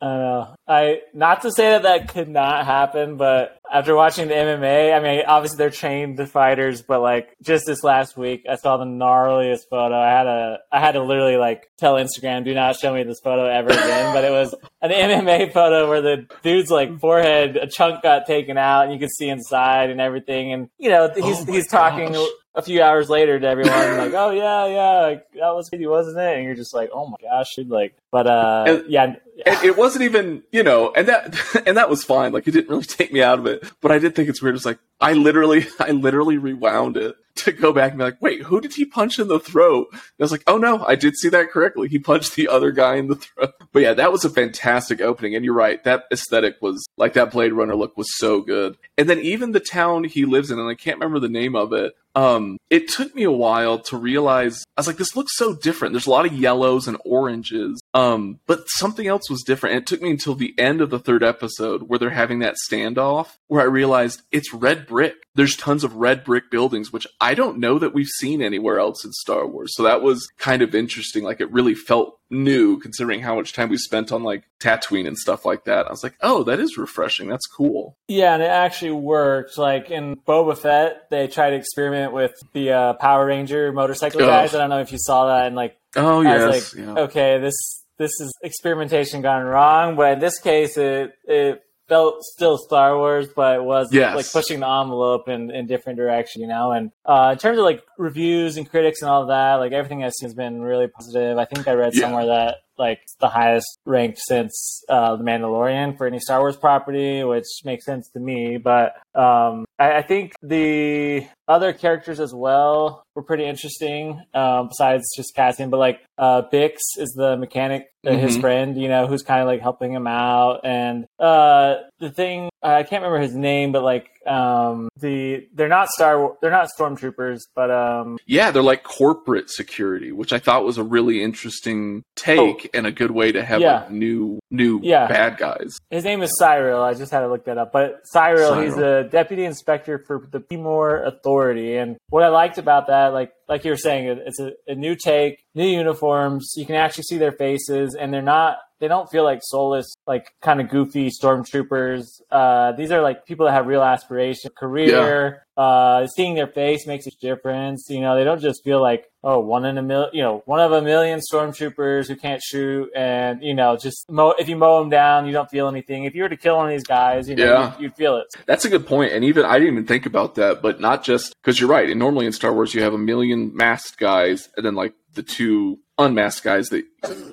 I 0.02 0.08
don't 0.08 0.20
know. 0.20 0.56
I 0.68 1.02
not 1.14 1.42
to 1.42 1.52
say 1.52 1.72
that 1.72 1.84
that 1.84 2.08
could 2.08 2.30
not 2.30 2.66
happen, 2.66 3.18
but 3.18 3.59
after 3.72 3.96
watching 3.96 4.28
the 4.28 4.34
MMA, 4.34 4.96
I 4.96 5.00
mean, 5.02 5.24
obviously 5.28 5.58
they're 5.58 5.70
trained 5.70 6.18
fighters, 6.30 6.82
but 6.82 7.02
like 7.02 7.36
just 7.42 7.66
this 7.66 7.84
last 7.84 8.18
week, 8.18 8.46
I 8.50 8.56
saw 8.56 8.78
the 8.78 8.86
gnarliest 8.86 9.70
photo. 9.70 9.96
I 9.96 10.10
had 10.10 10.28
a, 10.28 10.60
I 10.72 10.80
had 10.80 10.94
to 10.94 11.04
literally 11.04 11.38
like 11.38 11.70
tell 11.78 11.96
Instagram, 11.96 12.46
do 12.46 12.54
not 12.54 12.76
show 12.76 12.94
me 12.94 13.04
this 13.04 13.20
photo 13.20 13.46
ever 13.46 13.70
again. 13.70 14.14
but 14.14 14.24
it 14.24 14.32
was 14.32 14.56
an 14.82 14.92
MMA 14.92 15.54
photo 15.54 15.88
where 15.88 16.02
the 16.02 16.28
dude's 16.44 16.70
like 16.72 17.00
forehead, 17.00 17.58
a 17.58 17.68
chunk 17.68 18.02
got 18.02 18.26
taken 18.26 18.58
out, 18.58 18.86
and 18.86 18.94
you 18.94 19.00
could 19.00 19.12
see 19.12 19.30
inside 19.30 19.90
and 19.90 20.02
everything. 20.02 20.54
And 20.54 20.70
you 20.78 20.90
know, 20.90 21.12
he's 21.16 21.48
oh 21.48 21.52
he's 21.52 21.68
talking. 21.68 22.14
Gosh 22.14 22.28
a 22.56 22.62
few 22.62 22.82
hours 22.82 23.10
later 23.10 23.40
to 23.40 23.48
everyone 23.48 23.98
like, 23.98 24.14
"Oh 24.14 24.32
yeah, 24.32 24.66
yeah, 24.68 25.20
that 25.36 25.56
was 25.56 25.70
crazy, 25.70 25.88
wasn't 25.88 26.18
it?" 26.18 26.38
And 26.38 26.46
you're 26.46 26.56
just 26.56 26.74
like, 26.74 26.90
"Oh 26.94 27.08
my 27.08 27.18
gosh," 27.22 27.48
dude, 27.56 27.70
like, 27.70 27.96
but 28.12 28.28
uh, 28.28 28.64
and, 28.68 28.84
yeah, 28.88 29.04
and 29.04 29.18
it 29.64 29.78
wasn't 29.78 30.04
even 30.04 30.44
you 30.52 30.64
know, 30.64 30.92
and 30.96 31.08
that 31.08 31.64
and 31.68 31.78
that 31.78 31.90
was 31.90 32.04
fine. 32.04 32.32
Like, 32.32 32.48
it 32.48 32.52
didn't 32.52 32.70
really 32.70 32.84
take 32.84 33.14
me 33.14 33.22
out 33.22 33.40
of 33.40 33.46
it, 33.46 33.64
but 33.82 33.92
I 33.92 34.00
did 34.00 34.16
think 34.16 34.30
it's 34.30 34.42
weird. 34.42 34.56
It's 34.56 34.66
like 34.66 34.80
I 35.00 35.14
literally, 35.14 35.68
I 35.80 35.92
literally 35.92 36.38
rewound 36.38 36.98
it 36.98 37.16
to 37.36 37.52
go 37.52 37.74
back 37.74 37.92
and 37.92 38.00
be 38.00 38.04
like, 38.04 38.22
wait, 38.22 38.44
who 38.44 38.62
did 38.62 38.74
he 38.74 38.86
punch 38.86 39.20
in 39.20 39.28
the 39.28 39.40
throat? 39.40 39.88
And 39.92 40.02
I 40.20 40.24
was 40.24 40.32
like, 40.32 40.44
oh 40.48 40.58
no, 40.58 40.84
I 40.86 40.96
did 40.96 41.16
see 41.16 41.30
that 41.30 41.52
correctly. 41.52 41.88
He 41.88 42.00
punched 42.00 42.36
the 42.36 42.48
other 42.48 42.72
guy 42.72 42.96
in 42.96 43.08
the 43.08 43.16
throat. 43.16 43.54
But 43.72 43.84
yeah, 43.84 43.94
that 43.94 44.12
was 44.12 44.26
a 44.26 44.32
fantastic 44.32 45.00
opening. 45.00 45.36
And 45.36 45.46
you're 45.46 45.54
right, 45.54 45.84
that 45.84 46.06
aesthetic 46.12 46.56
was 46.60 46.88
like 46.98 47.14
that 47.14 47.32
Blade 47.32 47.54
Runner 47.54 47.76
look 47.76 47.96
was 47.96 48.18
so 48.18 48.42
good. 48.42 48.78
And 48.98 49.08
then 49.08 49.20
even 49.20 49.52
the 49.52 49.60
town 49.60 50.06
he 50.06 50.26
lives 50.26 50.50
in, 50.50 50.58
and 50.58 50.68
I 50.68 50.74
can't 50.74 50.98
remember 50.98 51.20
the 51.20 51.30
name 51.30 51.56
of 51.56 51.72
it, 51.72 51.94
um, 52.16 52.58
it 52.70 52.88
took 52.88 53.14
me 53.16 53.24
a 53.24 53.32
while 53.32 53.80
to 53.80 53.98
realize 53.98 54.64
I 54.76 54.82
was 54.82 54.88
like, 54.88 54.98
this 54.98 55.16
looks 55.16 55.38
so 55.38 55.54
different. 55.54 55.94
There's 55.94 56.08
a 56.08 56.12
lot 56.12 56.26
of 56.26 56.34
yellows 56.34 56.88
and 56.88 56.98
oranges. 57.06 57.80
Um, 57.94 58.40
but 58.46 58.66
something 58.68 59.08
else 59.08 59.30
was 59.30 59.44
different. 59.44 59.76
And 59.76 59.82
it 59.84 59.88
took 59.88 60.02
me 60.02 60.12
until 60.12 60.36
the 60.36 60.54
end 60.58 60.82
of 60.82 60.90
the 60.90 61.00
third 61.00 61.24
episode 61.24 61.84
where 61.84 62.00
they're 62.00 62.10
having 62.10 62.40
that 62.40 62.56
standoff 62.70 63.38
where 63.48 63.62
I 63.62 63.66
realized 63.66 64.22
it's 64.32 64.54
red 64.54 64.88
brick. 64.88 65.16
There's 65.36 65.56
tons 65.56 65.84
of 65.84 65.96
red 65.96 66.24
brick 66.24 66.52
buildings, 66.52 66.92
which 66.92 67.08
I 67.22 67.29
don't 67.34 67.60
know 67.60 67.80
that 67.80 67.94
we've 67.94 68.08
seen 68.08 68.42
anywhere 68.42 68.80
else 68.80 69.04
in 69.04 69.12
Star 69.12 69.48
Wars. 69.48 69.76
So 69.76 69.84
that 69.84 70.02
was 70.02 70.30
kind 70.38 70.62
of 70.62 70.74
interesting. 70.76 71.24
Like 71.24 71.42
it 71.42 71.52
really 71.52 71.76
felt 71.76 72.20
new 72.30 72.80
considering 72.80 73.22
how 73.22 73.36
much 73.36 73.54
time 73.54 73.70
we 73.70 73.78
spent 73.78 74.12
on 74.12 74.24
like 74.24 74.44
Tatooine 74.60 75.08
and 75.08 75.18
stuff 75.18 75.46
like 75.46 75.66
that. 75.66 75.88
I 75.88 75.90
was 75.90 76.04
like, 76.04 76.16
oh, 76.22 76.44
that 76.44 76.60
is 76.60 76.78
refreshing. 76.78 77.28
That's 77.28 77.48
cool. 77.48 77.98
Yeah, 78.08 78.34
and 78.34 78.44
it 78.44 78.50
actually 78.50 78.92
worked. 78.92 79.58
Like 79.58 79.90
in 79.90 80.16
Boba 80.16 80.58
Fett, 80.58 81.10
they 81.10 81.28
tried 81.28 81.52
to 81.52 81.56
experiment 81.56 82.14
with 82.14 82.34
the 82.54 82.72
uh, 82.72 82.94
Power 82.94 83.26
Ranger 83.26 83.72
motorcycle 83.72 84.20
guys. 84.22 84.54
I 84.54 84.60
don't 84.60 84.70
know 84.70 84.80
if 84.80 84.92
you 84.92 85.00
saw 85.00 85.28
that. 85.28 85.48
And 85.48 85.56
like, 85.56 85.78
oh 85.96 86.22
yes, 86.22 86.76
like, 86.76 86.86
yeah. 86.86 87.04
okay, 87.04 87.40
this 87.40 87.56
this 87.98 88.12
is 88.20 88.34
experimentation 88.44 89.22
gone 89.22 89.44
wrong. 89.44 89.96
But 89.96 90.14
in 90.14 90.20
this 90.20 90.40
case, 90.40 90.78
it 90.78 91.14
it 91.26 91.64
felt 91.90 92.24
still 92.24 92.58
Star 92.58 92.96
Wars, 92.96 93.28
but 93.36 93.56
it 93.58 93.64
was 93.64 93.92
yes. 93.92 94.16
like 94.16 94.32
pushing 94.32 94.62
the 94.62 94.70
envelope 94.70 95.28
in, 95.28 95.52
in 95.52 95.68
different 95.68 95.98
direction, 95.98 96.42
you 96.42 96.48
know. 96.48 96.72
And 96.72 96.92
uh, 97.06 97.32
in 97.34 97.38
terms 97.40 97.58
of 97.58 97.66
like 97.66 97.84
reviews 97.98 98.56
and 98.56 98.70
critics 98.70 99.02
and 99.02 99.10
all 99.10 99.26
that, 99.26 99.56
like 99.56 99.74
everything 99.74 100.04
I've 100.04 100.14
seen 100.14 100.28
has 100.28 100.36
been 100.36 100.62
really 100.62 100.88
positive. 100.88 101.38
I 101.38 101.46
think 101.46 101.68
I 101.68 101.74
read 101.74 101.94
yeah. 101.96 102.02
somewhere 102.02 102.28
that 102.28 102.58
like 102.80 103.02
the 103.20 103.28
highest 103.28 103.68
ranked 103.86 104.20
since 104.20 104.84
uh, 104.90 105.16
the 105.16 105.24
Mandalorian 105.24 105.98
for 105.98 106.08
any 106.08 106.20
Star 106.20 106.40
Wars 106.40 106.58
property, 106.58 107.24
which 107.24 107.46
makes 107.66 107.86
sense 107.86 108.10
to 108.12 108.20
me. 108.20 108.58
But 108.58 108.96
um, 109.14 109.66
I, 109.78 109.98
I, 109.98 110.02
think 110.02 110.34
the 110.42 111.28
other 111.48 111.74
characters 111.74 112.20
as 112.20 112.34
well 112.34 113.04
were 113.16 113.24
pretty 113.24 113.46
interesting. 113.46 114.22
Um, 114.34 114.70
besides 114.70 115.04
just 115.16 115.36
Cassian, 115.36 115.70
but 115.70 115.78
like 115.78 116.00
uh, 116.18 116.44
Bix 116.52 116.78
is 116.98 117.14
the 117.18 117.38
mechanic, 117.38 117.88
uh, 118.06 118.12
mm-hmm. 118.12 118.20
his 118.20 118.38
friend, 118.38 118.82
you 118.82 118.88
know, 118.88 119.08
who's 119.08 119.24
kind 119.24 119.42
of 119.42 119.48
like 119.48 119.62
helping 119.62 119.92
him 119.92 120.08
out. 120.08 120.62
And 120.64 121.06
uh, 121.20 121.76
the 122.00 122.12
thing 122.12 122.50
I 122.62 122.84
can't 122.84 123.04
remember 123.04 123.20
his 123.20 123.36
name, 123.36 123.72
but 123.72 123.84
like 123.84 124.10
um, 124.28 124.90
the 124.98 125.48
they're 125.54 125.70
not 125.70 125.90
star 125.90 126.36
they're 126.42 126.52
not 126.52 126.70
stormtroopers, 126.78 127.40
but 127.56 127.72
um, 127.72 128.18
yeah, 128.26 128.52
they're 128.52 128.62
like 128.62 128.84
corporate 128.84 129.50
security, 129.50 130.12
which 130.12 130.34
I 130.34 130.40
thought 130.40 130.66
was 130.66 130.78
a 130.78 130.84
really 130.84 131.24
interesting 131.24 132.04
take 132.16 132.66
oh, 132.66 132.78
and 132.78 132.86
a 132.86 132.92
good 132.92 133.12
way 133.12 133.32
to 133.32 133.44
have 133.44 133.62
yeah. 133.62 133.82
like 133.82 133.92
new 133.92 134.40
new 134.52 134.82
yeah. 134.84 135.08
bad 135.08 135.38
guys. 135.38 135.78
His 135.90 136.04
name 136.04 136.22
is 136.22 136.38
Syril. 136.40 136.82
I 136.82 136.94
just 136.94 137.12
had 137.12 137.22
to 137.22 137.30
look 137.30 137.46
that 137.46 137.58
up, 137.58 137.72
but 137.72 138.02
Cyril, 138.06 138.52
Syril. 138.52 138.64
he's 138.64 138.78
a 138.78 139.04
deputy 139.04 139.46
inspector 139.46 140.04
for 140.06 140.28
the 140.30 140.42
Pre-Mor 140.42 141.04
Authority, 141.04 141.76
and 141.76 141.98
what 142.10 142.24
I 142.24 142.28
liked 142.28 142.58
about 142.58 142.88
that, 142.88 143.14
like 143.14 143.32
like 143.48 143.64
you 143.64 143.72
were 143.72 143.78
saying, 143.78 144.22
it's 144.26 144.40
a, 144.40 144.52
a 144.68 144.76
new 144.76 144.96
take, 144.96 145.44
new 145.56 145.68
uniforms. 145.68 146.54
You 146.56 146.66
can 146.66 146.76
actually 146.76 147.06
see 147.06 147.18
their 147.18 147.32
faces, 147.32 147.96
and 148.00 148.14
they're 148.14 148.22
not 148.22 148.58
they 148.80 148.88
don't 148.88 149.10
feel 149.10 149.24
like 149.24 149.40
soulless, 149.42 149.94
like 150.08 150.32
kind 150.42 150.62
of 150.62 150.70
goofy 150.70 151.10
stormtroopers. 151.10 152.22
Uh, 152.32 152.72
these 152.74 152.92
are 152.92 153.02
like 153.02 153.26
people 153.26 153.46
that 153.46 153.54
have 153.54 153.68
real 153.68 153.84
aspiration, 153.84 154.52
career. 154.58 155.44
Yeah. 155.58 155.64
Uh, 155.64 156.08
seeing 156.08 156.36
their 156.36 156.48
face 156.48 156.88
makes 156.88 157.06
a 157.06 157.12
difference. 157.20 157.88
You 157.90 158.00
know, 158.00 158.16
they 158.16 158.24
don't 158.24 158.40
just 158.40 158.64
feel 158.64 158.82
like 158.82 159.06
oh 159.24 159.40
one 159.40 159.66
in 159.66 159.78
a 159.78 159.82
million, 159.82 160.10
you 160.14 160.22
know, 160.22 160.42
one 160.46 160.62
of 160.62 160.72
a 160.72 160.82
million 160.82 161.20
stormtroopers 161.20 162.08
who 162.08 162.16
can't 162.16 162.42
shoot, 162.42 162.90
and 162.96 163.44
you 163.44 163.54
know, 163.54 163.76
just 163.76 164.10
mow, 164.10 164.34
if 164.40 164.48
you 164.48 164.56
mow 164.56 164.80
them 164.80 164.90
down, 164.90 165.26
you 165.26 165.34
don't 165.34 165.50
feel 165.50 165.68
anything. 165.68 166.06
If 166.06 166.16
you 166.16 166.24
were 166.24 166.30
to 166.30 166.38
kill 166.38 166.56
one 166.56 166.68
of 166.68 166.72
these 166.72 166.86
guys, 166.86 167.28
you 167.28 167.36
know, 167.36 167.44
yeah. 167.44 167.74
you'd, 167.74 167.82
you'd 167.82 167.96
feel 167.96 168.16
it. 168.16 168.28
That's 168.46 168.64
a 168.64 168.70
good 168.70 168.88
point, 168.88 169.12
and 169.12 169.26
even 169.26 169.44
I 169.44 169.60
didn't 169.60 169.74
even 169.74 169.86
think 169.86 170.06
about 170.06 170.36
that, 170.36 170.62
but 170.62 170.80
not 170.80 171.04
just 171.04 171.36
because 171.42 171.60
you're 171.60 171.70
right. 171.70 171.90
And 171.90 172.00
normally 172.00 172.26
in 172.26 172.32
Star 172.32 172.54
Wars, 172.54 172.74
you 172.74 172.82
have 172.82 172.94
a 172.94 172.98
million 172.98 173.54
masked 173.54 174.00
guys, 174.00 174.48
and 174.56 174.66
then 174.66 174.76
like 174.76 174.94
the 175.14 175.24
two 175.24 175.80
unmasked 175.98 176.44
guys 176.44 176.70
that 176.70 176.86